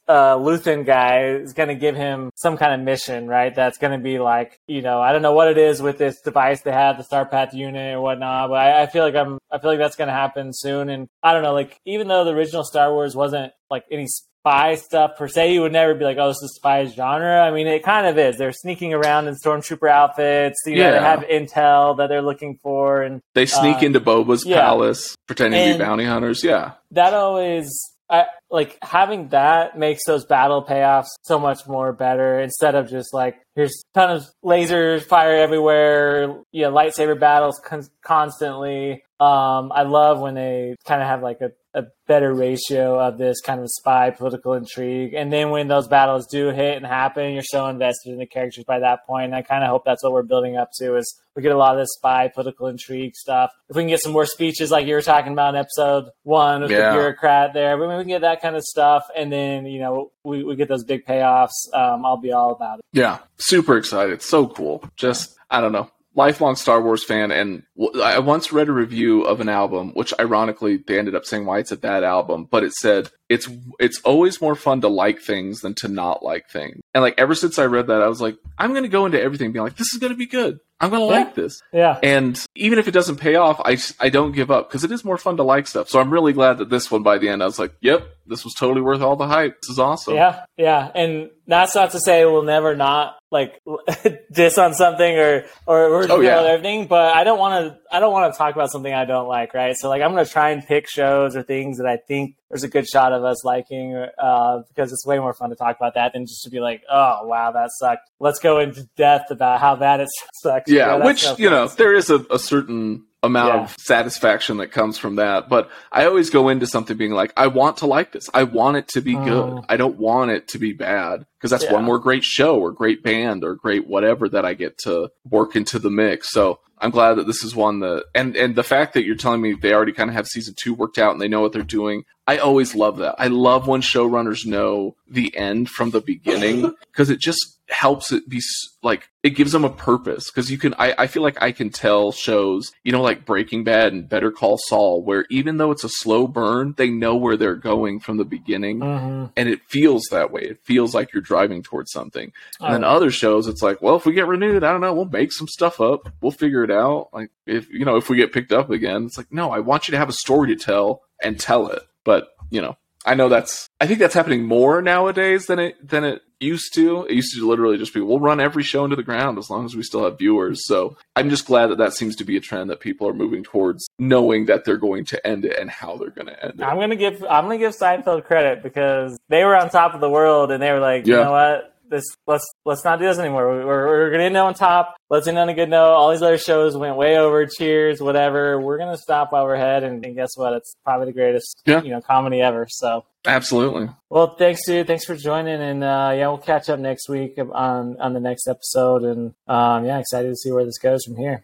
uh, 0.08 0.36
Luthen 0.38 0.86
guy 0.86 1.26
is 1.30 1.54
going 1.54 1.70
to 1.70 1.76
give 1.76 1.96
him 1.96 2.30
some 2.36 2.58
kind 2.58 2.74
of 2.80 2.80
mission, 2.86 3.28
right? 3.28 3.56
That's 3.56 3.80
going 3.80 3.98
to 3.98 4.04
be 4.04 4.20
like, 4.20 4.60
you 4.68 4.84
know, 4.84 5.02
I 5.02 5.12
don't 5.12 5.24
know 5.24 5.34
what 5.34 5.48
it 5.50 5.58
is 5.58 5.82
with 5.82 5.98
this 5.98 6.22
device 6.22 6.62
they 6.62 6.72
have, 6.72 6.98
the 6.98 7.04
Star 7.04 7.26
Path 7.26 7.56
unit 7.56 7.96
or 7.96 8.02
whatnot, 8.02 8.50
but 8.50 8.56
I, 8.60 8.84
I 8.84 8.86
feel 8.86 9.04
like 9.04 9.16
I'm, 9.16 9.40
I 9.52 9.58
feel 9.58 9.72
like 9.72 9.80
that's 9.80 9.96
going 9.96 10.10
to 10.10 10.14
happen 10.14 10.52
soon. 10.54 10.90
And 10.90 11.08
I 11.24 11.34
don't 11.34 11.42
know, 11.42 11.54
like, 11.56 11.80
even 11.88 12.08
though 12.08 12.24
the 12.24 12.34
original 12.36 12.64
Star 12.64 12.92
Wars 12.94 13.16
wasn't 13.16 13.52
like 13.72 13.84
any 13.92 14.06
spy 14.46 14.76
stuff 14.76 15.12
per 15.18 15.28
se, 15.28 15.54
you 15.54 15.62
would 15.62 15.72
never 15.72 15.96
be 15.96 16.06
like, 16.06 16.18
oh, 16.20 16.28
this 16.28 16.42
is 16.44 16.54
spy 16.56 16.86
genre. 16.86 17.42
I 17.42 17.50
mean, 17.52 17.66
it 17.66 17.84
kind 17.84 18.06
of 18.06 18.18
is. 18.20 18.38
They're 18.38 18.52
sneaking 18.52 18.94
around 18.94 19.28
in 19.28 19.34
stormtrooper 19.36 19.90
outfits. 19.90 20.58
You 20.68 20.76
know, 20.76 20.82
Yeah. 20.84 20.92
they 20.92 21.00
have 21.00 21.20
intel 21.22 21.98
that 21.98 22.08
they're 22.10 22.22
looking 22.22 22.60
for, 22.62 23.02
and 23.02 23.22
They 23.34 23.48
sneak 23.48 23.78
Uh, 23.78 23.88
into 23.88 24.00
Boba's 24.00 24.46
yeah. 24.46 24.62
palace, 24.62 25.16
pretending 25.26 25.74
to 25.74 25.78
be 25.80 25.84
bounty 25.84 26.06
hunters. 26.06 26.44
Yeah, 26.44 26.74
that 26.92 27.14
always 27.16 27.72
I 28.08 28.26
like 28.52 28.78
having 28.84 29.30
that 29.30 29.80
makes 29.80 30.04
those 30.06 30.26
battle 30.28 30.64
payoffs 30.64 31.08
so 31.24 31.40
much 31.40 31.66
more 31.68 31.92
better 31.92 32.40
instead 32.40 32.76
of 32.76 32.88
just 32.88 33.16
like 33.16 33.36
here's 33.56 33.72
a 33.96 34.00
ton 34.00 34.12
of 34.12 34.28
lasers 34.44 35.02
fire 35.02 35.38
everywhere, 35.38 36.36
yeah, 36.52 36.68
lightsaber 36.68 37.20
battles 37.20 37.60
con- 37.66 37.90
constantly. 38.04 39.04
Um, 39.20 39.72
I 39.74 39.84
love 39.84 40.20
when 40.20 40.36
they 40.36 40.76
kind 40.86 41.02
of 41.02 41.08
have 41.08 41.24
like 41.24 41.40
a, 41.42 41.52
a 41.76 41.84
better 42.08 42.34
ratio 42.34 42.98
of 43.00 43.18
this 43.18 43.42
kind 43.42 43.60
of 43.60 43.68
spy 43.70 44.10
political 44.10 44.54
intrigue, 44.54 45.14
and 45.14 45.32
then 45.32 45.50
when 45.50 45.68
those 45.68 45.88
battles 45.88 46.26
do 46.26 46.48
hit 46.50 46.78
and 46.78 46.86
happen, 46.86 47.34
you're 47.34 47.44
so 47.44 47.68
invested 47.68 48.14
in 48.14 48.18
the 48.18 48.26
characters 48.26 48.64
by 48.64 48.80
that 48.80 49.06
point. 49.06 49.26
And 49.26 49.36
I 49.36 49.42
kind 49.42 49.64
of 49.64 49.70
hope 49.70 49.84
that's 49.86 50.02
what 50.02 50.14
we're 50.14 50.24
building 50.24 50.56
up 50.56 50.70
to 50.80 50.96
is 50.96 51.22
we 51.36 51.42
get 51.44 51.52
a 51.52 51.58
lot 51.58 51.76
of 51.76 51.82
this 51.82 51.90
spy 51.98 52.30
political 52.34 52.68
intrigue 52.68 53.14
stuff. 53.16 53.52
If 53.70 53.76
we 53.76 53.82
can 53.82 53.90
get 53.90 54.00
some 54.02 54.14
more 54.14 54.26
speeches 54.26 54.72
like 54.72 54.88
you 54.88 54.94
were 54.96 55.02
talking 55.02 55.34
about 55.34 55.54
in 55.54 55.60
episode 55.60 56.06
one 56.24 56.62
with 56.62 56.72
Yeah. 56.72 56.92
the 56.94 56.98
bureaucrat 56.98 57.54
there, 57.54 57.78
we 57.78 57.86
can 57.88 58.08
get 58.08 58.22
that 58.22 58.42
kind 58.42 58.56
of 58.56 58.64
stuff, 58.64 59.04
and 59.16 59.32
then 59.32 59.66
you 59.66 59.80
know 59.82 60.12
we, 60.24 60.44
we 60.46 60.56
get 60.56 60.70
those 60.70 60.86
big 60.86 61.06
payoffs, 61.06 61.52
um, 61.74 62.06
I'll 62.06 62.16
be 62.18 62.32
all 62.32 62.52
about 62.52 62.80
it. 62.80 62.86
yeah, 62.94 63.20
super 63.38 63.76
excited. 63.78 64.22
So 64.22 64.48
cool. 64.48 64.82
Just 64.96 65.36
I 65.52 65.60
don't 65.60 65.74
know. 65.74 65.90
Lifelong 66.16 66.56
Star 66.56 66.82
Wars 66.82 67.04
fan, 67.04 67.32
and 67.32 67.64
w- 67.78 68.02
I 68.02 68.20
once 68.20 68.52
read 68.54 68.70
a 68.70 68.74
review 68.74 69.24
of 69.24 69.42
an 69.42 69.50
album, 69.50 69.92
which 69.94 70.14
ironically 70.20 70.78
they 70.78 70.98
ended 70.98 71.14
up 71.16 71.26
saying 71.26 71.46
why 71.46 71.60
it's 71.60 71.72
a 71.72 71.78
bad 71.78 72.04
album, 72.04 72.48
but 72.50 72.64
it 72.64 72.74
said 72.74 73.10
it's 73.28 73.50
it's 73.80 74.00
always 74.02 74.40
more 74.40 74.56
fun 74.56 74.82
to 74.82 74.88
like 74.88 75.20
things 75.22 75.62
than 75.62 75.74
to 75.76 75.88
not 75.88 76.24
like 76.24 76.50
things. 76.50 76.82
And 76.94 77.02
like 77.02 77.16
ever 77.18 77.36
since 77.36 77.60
I 77.60 77.66
read 77.66 77.88
that, 77.88 78.02
I 78.02 78.08
was 78.08 78.22
like, 78.22 78.38
I'm 78.58 78.74
gonna 78.74 78.88
go 78.88 79.06
into 79.06 79.22
everything 79.22 79.52
being 79.52 79.64
like, 79.66 79.76
this 79.76 79.94
is 79.94 80.00
gonna 80.00 80.16
be 80.16 80.28
good. 80.28 80.60
I'm 80.80 80.90
gonna 80.90 81.06
Yeah. 81.06 81.12
like 81.12 81.36
this. 81.36 81.62
Yeah, 81.74 81.98
And 82.04 82.40
even 82.56 82.80
if 82.80 82.88
it 82.88 82.92
doesn't 82.92 83.16
pay 83.16 83.36
off, 83.36 83.62
I, 83.64 83.78
I 84.00 84.10
don't 84.10 84.34
give 84.34 84.52
up 84.52 84.70
because 84.70 84.84
it 84.84 84.92
is 84.92 85.06
more 85.06 85.18
fun 85.18 85.38
to 85.38 85.44
like 85.44 85.68
stuff. 85.68 85.88
So 85.90 86.00
I'm 86.02 86.12
really 86.12 86.34
glad 86.34 86.58
that 86.60 86.70
this 86.70 86.92
one 86.92 87.02
by 87.02 87.18
the 87.18 87.30
end, 87.30 87.42
I 87.42 87.46
was 87.46 87.58
like, 87.58 87.74
yep, 87.82 88.06
this 88.28 88.44
was 88.44 88.54
totally 88.54 88.82
worth 88.82 89.02
all 89.02 89.16
the 89.16 89.28
hype. 89.28 89.60
This 89.62 89.70
is 89.72 89.80
awesome. 89.80 90.16
yeah, 90.16 90.44
yeah, 90.58 90.92
and 90.94 91.30
that's 91.48 91.76
not 91.76 91.92
to 91.92 92.00
say 92.00 92.26
we'll 92.26 92.44
never 92.44 92.76
not 92.76 93.16
like 93.36 93.62
diss 94.32 94.58
on 94.58 94.74
something 94.74 95.18
or 95.18 95.46
or, 95.68 95.86
or 96.04 96.12
Oh, 96.12 96.20
yeah. 96.22 96.42
everything, 96.42 96.88
but 96.88 97.14
I 97.16 97.24
don't 97.24 97.38
want 97.40 97.54
to. 97.66 97.80
I 97.92 98.00
don't 98.00 98.12
want 98.12 98.34
to 98.34 98.38
talk 98.38 98.56
about 98.56 98.72
something 98.72 98.94
I 98.94 99.06
don't 99.06 99.28
like, 99.28 99.54
right? 99.54 99.76
So 99.78 99.90
like, 99.90 100.02
I'm 100.02 100.12
going 100.14 100.26
to 100.26 100.32
try 100.32 100.50
and 100.52 100.66
pick 100.66 100.90
shows 100.90 101.36
or 101.36 101.44
things 101.44 101.78
that 101.78 101.86
I 101.88 101.98
think 101.98 102.36
there's 102.50 102.64
a 102.64 102.68
good 102.68 102.88
shot 102.88 103.14
of 103.14 103.24
us 103.24 103.44
liking, 103.46 103.96
uh, 104.18 104.62
because 104.70 104.92
it's 104.92 105.06
way 105.06 105.20
more 105.20 105.34
fun 105.34 105.50
to 105.52 105.56
talk 105.56 105.76
about 105.78 105.94
that 105.96 106.14
than 106.14 106.26
just 106.26 106.44
to 106.44 106.50
be 106.50 106.60
like, 106.60 106.82
oh 106.90 107.26
wow, 107.26 107.52
that 107.52 107.70
sucked. 107.80 108.10
Let's 108.20 108.40
go 108.40 108.60
into 108.60 108.84
depth 108.98 109.32
about 109.32 109.60
how 109.60 109.76
bad 109.76 110.00
it 110.02 110.10
sucks. 110.42 110.72
Yeah, 110.72 111.06
which, 111.06 111.24
no 111.24 111.36
you 111.38 111.50
know, 111.50 111.68
there 111.68 111.94
is 111.94 112.10
a, 112.10 112.26
a 112.32 112.40
certain 112.40 113.04
amount 113.24 113.56
Yeah. 113.56 113.64
of 113.64 113.76
satisfaction 113.80 114.58
that 114.58 114.68
comes 114.68 114.98
from 115.00 115.16
that. 115.16 115.50
But 115.50 115.70
I 115.92 116.06
always 116.06 116.30
go 116.30 116.50
into 116.50 116.68
something 116.68 116.96
being 116.96 117.12
like, 117.14 117.34
I 117.36 117.48
want 117.48 117.78
to 117.78 117.88
like 117.88 118.12
this. 118.12 118.30
I 118.36 118.44
want 118.44 118.78
it 118.78 118.88
to 118.90 119.02
be 119.02 119.16
Mm. 119.16 119.26
good. 119.26 119.66
I 119.70 119.78
don't 119.78 119.98
want 119.98 120.30
it 120.32 120.48
to 120.50 120.60
be 120.60 120.74
bad 120.74 121.26
because 121.46 121.52
that's 121.60 121.66
Yeah. 121.72 121.74
one 121.78 121.84
more 121.84 122.00
great 122.00 122.24
show 122.24 122.58
or 122.60 122.72
great 122.72 123.04
band 123.04 123.44
or 123.44 123.54
great 123.54 123.86
whatever 123.86 124.28
that 124.30 124.46
I 124.46 124.56
get 124.56 124.80
to 124.80 125.12
work 125.30 125.56
into 125.56 125.78
the 125.78 125.92
mix. 125.92 126.32
So 126.32 126.60
I'm 126.80 126.90
glad 126.90 127.14
that 127.16 127.28
this 127.28 127.44
is 127.44 127.56
one 127.56 127.82
that, 127.82 128.06
and, 128.16 128.36
and 128.36 128.56
the 128.56 128.64
fact 128.64 128.96
that 128.96 129.06
you're 129.06 129.16
telling 129.16 129.42
me 129.42 129.54
they 129.54 129.74
already 129.74 129.92
kind 129.94 130.10
of 130.10 130.16
have 130.16 130.26
season 130.28 130.56
two 130.58 130.74
worked 130.74 130.98
out 130.98 131.12
and 131.12 131.22
they 131.22 131.28
know 131.28 131.42
what 131.42 131.54
they're 131.54 131.62
doing. 131.62 132.04
I 132.26 132.40
always 132.40 132.74
love 132.74 132.98
that. 132.98 133.14
I 133.20 133.28
love 133.28 133.68
when 133.68 133.82
showrunners 133.82 134.48
know 134.48 134.96
the 135.08 135.36
end 135.38 135.70
from 135.70 135.92
the 135.92 136.02
beginning 136.02 136.74
because 136.92 137.12
it 137.12 137.20
just 137.20 137.52
helps 137.68 138.12
it 138.12 138.28
be 138.30 138.40
like 138.84 139.08
it 139.24 139.32
gives 139.32 139.52
them 139.52 139.64
a 139.64 139.70
purpose 139.72 140.30
because 140.30 140.52
you 140.52 140.58
can 140.60 140.76
I, 140.78 140.94
I 141.00 141.08
feel 141.08 141.24
like 141.24 141.42
i 141.42 141.52
can 141.52 141.72
tell 141.72 142.12
shows 142.12 142.72
you 142.84 142.92
know 142.92 143.02
like 143.02 143.26
breaking 143.26 143.64
bad 143.64 143.92
and 143.92 144.08
better 144.08 144.30
call 144.32 144.60
saul 144.68 145.02
where 145.02 145.26
even 145.32 145.58
though 145.58 145.72
it's 145.72 145.84
a 145.84 145.90
slow 145.90 146.28
burn 146.28 146.76
they 146.78 146.92
know 146.92 147.16
where 147.16 147.36
they're 147.36 147.56
going 147.56 148.00
from 148.02 148.18
the 148.18 148.24
beginning 148.24 148.82
Mhm. 148.82 149.32
and 149.36 149.50
it 149.50 149.62
feels 149.68 150.04
that 150.12 150.32
way 150.32 150.42
it 150.44 150.60
feels 150.64 150.94
like 150.94 151.12
you're 151.12 151.24
driving 151.36 151.62
towards 151.62 151.92
something. 151.92 152.32
And 152.62 152.74
then 152.74 152.84
Oh, 152.86 152.88
other 152.96 153.12
shows 153.12 153.48
it's 153.48 153.62
like 153.62 153.82
well 153.82 153.96
if 153.98 154.06
we 154.06 154.14
get 154.14 154.28
renewed 154.28 154.64
i 154.64 154.72
don't 154.72 154.82
know 154.82 154.94
we'll 154.94 155.06
make 155.06 155.32
some 155.32 155.48
stuff 155.48 155.82
up. 155.82 156.10
We'll 156.22 156.32
figure 156.32 156.64
it 156.64 156.72
out. 156.72 157.10
Like 157.14 157.30
if 157.46 157.70
you 157.70 157.84
know 157.86 157.98
if 157.98 158.10
we 158.10 158.16
get 158.16 158.32
picked 158.34 158.54
up 158.54 158.70
again 158.70 159.06
it's 159.06 159.18
like 159.18 159.32
no 159.32 159.52
i 159.52 159.60
want 159.60 159.88
you 159.88 159.92
to 159.92 159.98
have 159.98 160.10
a 160.10 160.14
story 160.14 160.48
to 160.56 160.56
tell 160.56 161.02
and 161.22 161.40
tell 161.40 161.68
it. 161.68 161.84
But 162.04 162.30
you 162.50 162.62
know 162.62 162.78
I 163.06 163.16
know 163.16 163.28
that's 163.30 163.70
I 163.82 163.88
think 163.88 164.00
that's 164.00 164.14
happening 164.16 164.46
more 164.46 164.82
nowadays 164.82 165.48
than 165.48 165.60
it 165.60 165.76
than 165.86 166.04
it 166.04 166.22
used 166.40 166.74
to. 166.76 167.06
It 167.06 167.14
used 167.14 167.36
to 167.36 167.48
literally 167.48 167.78
just 167.78 167.94
be 167.94 168.02
we'll 168.02 168.20
run 168.20 168.40
every 168.40 168.64
show 168.64 168.84
into 168.84 168.96
the 168.96 169.04
ground 169.04 169.38
as 169.38 169.50
long 169.50 169.66
as 169.66 169.76
we 169.76 169.84
still 169.84 170.04
have 170.04 170.18
viewers. 170.18 170.66
So 170.66 170.98
I'm 171.16 171.30
just 171.30 171.46
glad 171.46 171.68
that 171.68 171.78
that 171.78 171.94
seems 171.94 172.16
to 172.18 172.26
be 172.26 172.38
a 172.38 172.42
trend 172.42 172.70
that 172.70 172.80
people 172.80 173.08
are 173.08 173.14
moving 173.14 173.44
towards, 173.44 173.88
knowing 174.00 174.46
that 174.46 174.66
they're 174.66 174.78
going 174.78 175.06
to 175.06 175.28
end 175.28 175.46
it 175.46 175.58
and 175.60 175.70
how 175.70 175.98
they're 175.98 176.10
going 176.10 176.28
to 176.28 176.44
end 176.44 176.60
it. 176.60 176.64
I'm 176.64 176.80
gonna 176.80 176.96
give 176.96 177.24
I'm 177.24 177.46
gonna 177.46 177.58
give 177.58 177.76
Seinfeld 177.76 178.26
credit 178.26 178.64
because 178.64 179.18
they 179.30 179.44
were 179.44 179.56
on 179.56 179.70
top 179.70 179.94
of 179.94 180.02
the 180.02 180.10
world 180.10 180.52
and 180.52 180.62
they 180.62 180.72
were 180.72 180.80
like, 180.80 181.06
you 181.06 181.14
know 181.14 181.32
what, 181.32 181.75
this 181.90 182.04
let's 182.28 182.46
let's 182.66 182.84
not 182.84 183.00
do 183.00 183.06
this 183.06 183.18
anymore. 183.20 183.48
We're, 183.66 183.88
we're 183.88 184.12
gonna 184.12 184.24
end 184.24 184.38
on 184.38 184.54
top. 184.54 184.96
Let's 185.10 185.28
end 185.28 185.38
on 185.38 185.50
a 185.50 185.54
good 185.54 185.70
note. 185.70 185.94
All 185.94 186.12
these 186.12 186.22
other 186.22 186.38
shows 186.38 186.76
went 186.76 186.96
way 186.98 187.18
over. 187.18 187.46
Cheers, 187.46 188.02
whatever. 188.02 188.60
We're 188.60 188.78
gonna 188.78 188.98
stop 188.98 189.32
while 189.32 189.44
we're 189.46 189.56
ahead, 189.56 189.84
and, 189.84 190.06
and 190.06 190.16
guess 190.16 190.32
what? 190.36 190.54
It's 190.54 190.76
probably 190.84 191.08
the 191.08 191.14
greatest 191.14 191.62
Yeah. 191.66 191.82
you 191.82 191.92
know 191.92 192.02
comedy 192.02 192.42
ever. 192.42 192.68
So. 192.70 193.06
Absolutely. 193.28 193.90
Well, 194.12 194.36
thanks, 194.36 194.62
dude. 194.68 194.86
Thanks 194.86 195.04
for 195.06 195.16
joining, 195.16 195.60
and 195.60 195.84
uh, 195.84 196.12
yeah, 196.16 196.28
we'll 196.28 196.38
catch 196.38 196.70
up 196.70 196.80
next 196.80 197.10
week 197.10 197.38
on 197.40 198.00
on 198.00 198.14
the 198.14 198.20
next 198.20 198.48
episode. 198.48 199.04
And 199.04 199.34
um, 199.48 199.86
yeah, 199.86 199.98
excited 200.00 200.30
to 200.30 200.36
see 200.36 200.52
where 200.52 200.64
this 200.66 200.78
goes 200.78 201.04
from 201.06 201.18
here. 201.18 201.44